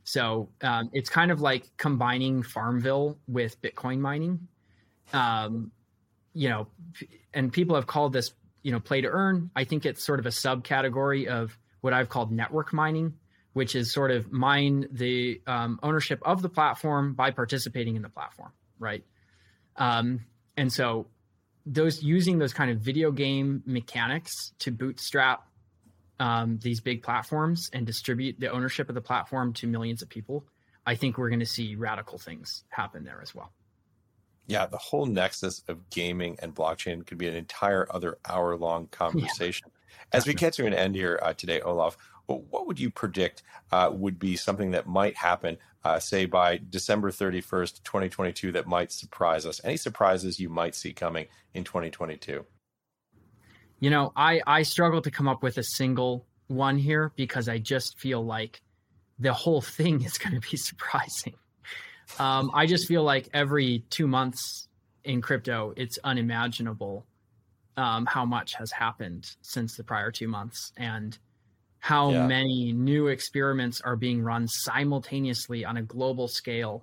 So 0.05 0.51
um, 0.63 0.91
it's 0.93 1.09
kind 1.09 1.31
of 1.31 1.41
like 1.41 1.71
combining 1.77 2.43
Farmville 2.43 3.19
with 3.27 3.61
Bitcoin 3.63 4.01
mining. 4.01 4.49
Um, 5.13 5.73
you 6.35 6.49
know, 6.49 6.67
and 7.33 7.53
people 7.53 7.77
have 7.77 7.87
called 7.87 8.13
this, 8.13 8.33
you 8.63 8.73
know, 8.73 8.81
play 8.81 9.01
to 9.01 9.09
earn. 9.09 9.51
I 9.57 9.65
think 9.65 9.87
it's 9.87 10.05
sort 10.05 10.19
of 10.19 10.27
a 10.27 10.31
subcategory 10.31 11.27
of 11.27 11.57
what 11.81 11.93
I've 11.93 12.09
called 12.09 12.33
network 12.33 12.73
mining, 12.73 13.15
which 13.53 13.75
is 13.75 13.93
sort 13.93 14.11
of 14.11 14.33
mine 14.33 14.89
the 14.91 15.41
um, 15.47 15.79
ownership 15.83 16.21
of 16.25 16.43
the 16.43 16.49
platform 16.49 17.15
by 17.15 17.31
participating 17.31 17.97
in 17.97 18.03
the 18.03 18.09
platform, 18.09 18.53
right? 18.79 19.05
Um, 19.77 20.21
and 20.57 20.73
so 20.73 21.07
those 21.67 22.03
using 22.03 22.39
those 22.39 22.53
kind 22.53 22.71
of 22.71 22.79
video 22.79 23.11
game 23.11 23.63
mechanics 23.67 24.53
to 24.61 24.71
bootstrap 24.71 25.47
um, 26.21 26.59
these 26.63 26.81
big 26.81 27.03
platforms 27.03 27.71
and 27.73 27.87
distribute 27.87 28.39
the 28.39 28.49
ownership 28.49 28.89
of 28.89 28.95
the 28.95 29.01
platform 29.01 29.53
to 29.55 29.67
millions 29.67 30.03
of 30.03 30.09
people, 30.09 30.45
I 30.87 30.95
think 30.95 31.19
we're 31.19 31.31
going 31.31 31.41
to 31.41 31.47
see 31.47 31.75
radical 31.75 32.19
things 32.19 32.65
happen 32.69 33.05
there 33.05 33.21
as 33.23 33.35
well. 33.35 33.53
Yeah, 34.47 34.67
the 34.67 34.77
whole 34.77 35.07
nexus 35.07 35.63
of 35.69 35.89
gaming 35.89 36.37
and 36.43 36.55
blockchain 36.55 37.07
could 37.07 37.17
be 37.17 37.29
an 37.29 37.35
entire 37.35 37.87
other 37.91 38.19
hour 38.29 38.57
long 38.57 38.87
conversation. 38.91 39.71
Yeah, 39.73 40.19
As 40.19 40.27
we 40.27 40.35
get 40.35 40.53
to 40.55 40.67
an 40.67 40.75
end 40.75 40.95
here 40.95 41.19
uh, 41.23 41.33
today, 41.33 41.61
Olaf, 41.61 41.97
what 42.27 42.67
would 42.67 42.81
you 42.81 42.91
predict 42.91 43.43
uh, 43.71 43.91
would 43.93 44.19
be 44.19 44.37
something 44.37 44.71
that 44.71 44.87
might 44.87 45.17
happen, 45.17 45.59
uh, 45.85 45.99
say 45.99 46.25
by 46.25 46.61
December 46.71 47.11
31st, 47.11 47.83
2022, 47.83 48.53
that 48.53 48.67
might 48.67 48.91
surprise 48.91 49.45
us? 49.45 49.61
Any 49.65 49.77
surprises 49.77 50.41
you 50.41 50.49
might 50.49 50.75
see 50.75 50.93
coming 50.93 51.27
in 51.53 51.65
2022? 51.65 52.45
You 53.81 53.91
know, 53.91 54.13
I, 54.17 54.41
I 54.47 54.63
struggle 54.63 55.03
to 55.03 55.11
come 55.11 55.29
up 55.29 55.43
with 55.43 55.59
a 55.59 55.63
single 55.63 56.27
one 56.47 56.79
here 56.79 57.13
because 57.17 57.49
I 57.49 57.59
just 57.59 57.99
feel 57.99 58.25
like 58.25 58.63
the 59.19 59.33
whole 59.33 59.61
thing 59.77 60.03
is 60.03 60.19
going 60.19 60.41
to 60.41 60.49
be 60.49 60.57
surprising. 60.57 61.35
Um, 62.19 62.51
I 62.55 62.67
just 62.67 62.87
feel 62.87 63.03
like 63.03 63.29
every 63.33 63.85
two 63.91 64.07
months 64.07 64.69
in 65.05 65.21
crypto, 65.21 65.75
it's 65.77 65.99
unimaginable 66.05 67.07
um, 67.77 68.07
how 68.07 68.25
much 68.25 68.55
has 68.55 68.71
happened 68.71 69.37
since 69.43 69.77
the 69.77 69.85
prior 69.85 70.11
two 70.11 70.29
months 70.29 70.73
and 70.77 71.19
how 71.85 72.13
yeah. 72.13 72.27
many 72.27 72.73
new 72.73 73.09
experiments 73.09 73.83
are 73.83 73.95
being 73.95 74.23
run 74.23 74.49
simultaneously 74.49 75.67
on 75.67 75.77
a 75.77 75.83
global 75.83 76.29
scale. 76.29 76.83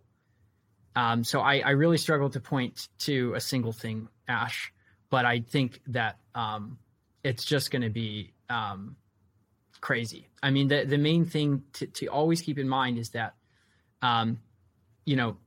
Um, 0.96 1.24
so 1.24 1.42
I, 1.42 1.58
I, 1.58 1.72
really 1.72 1.98
struggle 1.98 2.30
to 2.30 2.40
point 2.40 2.88
to 3.00 3.34
a 3.34 3.40
single 3.42 3.72
thing, 3.72 4.10
Ash, 4.28 4.72
but 5.10 5.26
I 5.26 5.40
think 5.40 5.82
that 5.88 6.20
um, 6.36 6.78
it's 7.24 7.46
just 7.46 7.72
going 7.72 7.82
to 7.82 7.90
be 7.90 8.36
um, 8.48 8.96
crazy. 9.80 10.30
I 10.44 10.52
mean, 10.52 10.68
the 10.68 10.86
the 10.86 11.00
main 11.00 11.26
thing 11.26 11.64
to, 11.74 11.88
to 11.88 12.06
always 12.06 12.44
keep 12.44 12.60
in 12.60 12.70
mind 12.70 13.00
is 13.00 13.10
that, 13.10 13.34
um, 14.04 14.38
you 15.04 15.16
know, 15.16 15.38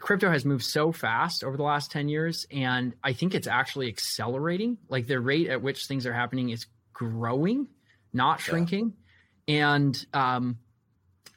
crypto 0.00 0.32
has 0.32 0.44
moved 0.44 0.64
so 0.64 0.90
fast 0.90 1.44
over 1.44 1.56
the 1.56 1.62
last 1.62 1.90
10 1.90 2.08
years 2.08 2.46
and 2.50 2.94
i 3.04 3.12
think 3.12 3.34
it's 3.34 3.46
actually 3.46 3.88
accelerating 3.88 4.78
like 4.88 5.06
the 5.06 5.20
rate 5.20 5.50
at 5.50 5.60
which 5.60 5.84
things 5.84 6.06
are 6.06 6.14
happening 6.14 6.48
is 6.48 6.64
growing 6.94 7.68
not 8.14 8.40
shrinking. 8.40 8.94
Yeah. 9.46 9.74
and 9.76 10.06
um, 10.14 10.58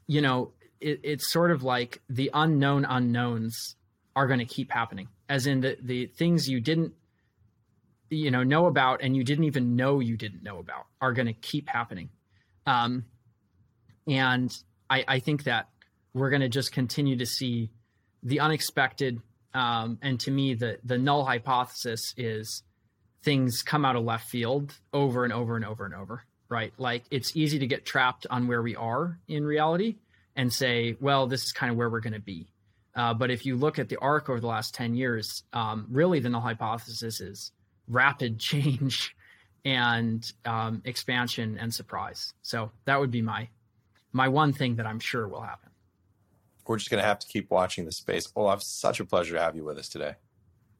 you 0.07 0.21
know 0.21 0.51
it, 0.79 1.01
it's 1.03 1.31
sort 1.31 1.51
of 1.51 1.63
like 1.63 2.01
the 2.09 2.29
unknown 2.33 2.85
unknowns 2.85 3.75
are 4.15 4.27
going 4.27 4.39
to 4.39 4.45
keep 4.45 4.71
happening. 4.71 5.07
As 5.29 5.45
in 5.45 5.61
the, 5.61 5.77
the 5.81 6.05
things 6.05 6.47
you 6.49 6.61
didn't 6.61 6.93
you 8.09 8.31
know 8.31 8.43
know 8.43 8.67
about 8.67 9.01
and 9.01 9.15
you 9.15 9.23
didn't 9.23 9.43
even 9.45 9.75
know 9.75 9.99
you 9.99 10.15
didn't 10.15 10.43
know 10.43 10.59
about 10.59 10.85
are 11.01 11.13
going 11.13 11.27
to 11.27 11.33
keep 11.33 11.69
happening. 11.69 12.09
Um, 12.65 13.05
and 14.07 14.55
I, 14.89 15.03
I 15.07 15.19
think 15.19 15.43
that 15.43 15.69
we're 16.13 16.29
going 16.29 16.41
to 16.41 16.49
just 16.49 16.71
continue 16.71 17.17
to 17.17 17.25
see 17.25 17.71
the 18.23 18.39
unexpected 18.39 19.21
um, 19.53 19.99
and 20.01 20.19
to 20.21 20.31
me 20.31 20.53
the 20.53 20.79
the 20.83 20.97
null 20.97 21.25
hypothesis 21.25 22.13
is 22.17 22.63
things 23.23 23.61
come 23.61 23.85
out 23.85 23.95
of 23.95 24.03
left 24.03 24.29
field 24.29 24.73
over 24.93 25.23
and 25.23 25.33
over 25.33 25.55
and 25.55 25.65
over 25.65 25.85
and 25.85 25.93
over 25.93 26.23
right 26.49 26.73
like 26.77 27.03
it's 27.11 27.35
easy 27.35 27.59
to 27.59 27.67
get 27.67 27.85
trapped 27.85 28.25
on 28.29 28.47
where 28.47 28.61
we 28.61 28.75
are 28.75 29.19
in 29.27 29.43
reality 29.43 29.95
and 30.35 30.51
say 30.51 30.95
well 30.99 31.27
this 31.27 31.43
is 31.43 31.51
kind 31.51 31.71
of 31.71 31.77
where 31.77 31.89
we're 31.89 31.99
going 31.99 32.13
to 32.13 32.19
be 32.19 32.47
uh, 32.95 33.13
but 33.13 33.29
if 33.29 33.45
you 33.45 33.55
look 33.55 33.77
at 33.77 33.89
the 33.89 33.97
arc 33.97 34.29
over 34.29 34.39
the 34.39 34.47
last 34.47 34.73
10 34.73 34.95
years 34.95 35.43
um, 35.53 35.85
really 35.89 36.19
the 36.19 36.29
null 36.29 36.41
hypothesis 36.41 37.21
is 37.21 37.51
rapid 37.87 38.39
change 38.39 39.15
and 39.67 40.31
um, 40.45 40.81
expansion 40.85 41.57
and 41.59 41.73
surprise. 41.73 42.33
So 42.41 42.71
that 42.85 42.99
would 42.99 43.11
be 43.11 43.21
my 43.21 43.49
my 44.13 44.29
one 44.29 44.53
thing 44.53 44.77
that 44.77 44.87
I'm 44.87 44.99
sure 44.99 45.27
will 45.27 45.41
happen. 45.41 45.69
We're 46.65 46.77
just 46.77 46.89
going 46.89 47.01
to 47.01 47.07
have 47.07 47.19
to 47.19 47.27
keep 47.27 47.51
watching 47.51 47.85
the 47.85 47.91
space. 47.91 48.31
Olaf, 48.35 48.63
such 48.63 49.01
a 49.01 49.05
pleasure 49.05 49.35
to 49.35 49.41
have 49.41 49.55
you 49.55 49.65
with 49.65 49.77
us 49.77 49.89
today. 49.89 50.15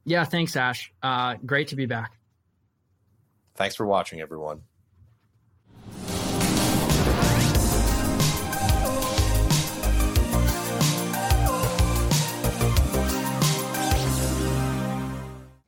Yeah, 0.06 0.24
thanks, 0.24 0.56
Ash. 0.56 0.92
Uh, 1.04 1.36
great 1.46 1.68
to 1.70 1.76
be 1.76 1.86
back. 1.86 2.14
Thanks 3.56 3.76
for 3.76 3.86
watching, 3.86 4.22
everyone. 4.22 4.62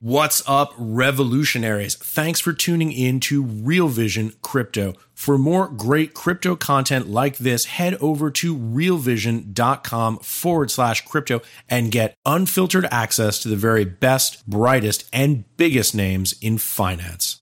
What's 0.02 0.42
up, 0.48 0.74
revolutionaries? 0.78 1.96
Thanks 1.96 2.40
for 2.40 2.54
tuning 2.54 2.94
in 2.94 3.20
to 3.20 3.44
Real 3.44 3.90
Vision 3.90 4.32
Crypto. 4.42 4.94
For 5.14 5.38
more 5.38 5.68
great 5.68 6.14
crypto 6.14 6.56
content 6.56 7.10
like 7.10 7.38
this, 7.38 7.66
head 7.66 7.96
over 7.96 8.32
to 8.32 8.56
realvision.com 8.56 10.20
forward 10.20 10.72
slash 10.72 11.06
crypto 11.06 11.42
and 11.68 11.92
get 11.92 12.16
unfiltered 12.26 12.88
access 12.90 13.40
to 13.40 13.50
the 13.50 13.58
very 13.58 13.84
best, 13.84 14.48
brightest, 14.50 15.04
and 15.12 15.44
biggest 15.58 15.94
names 15.94 16.34
in 16.42 16.60
finance. 16.60 17.38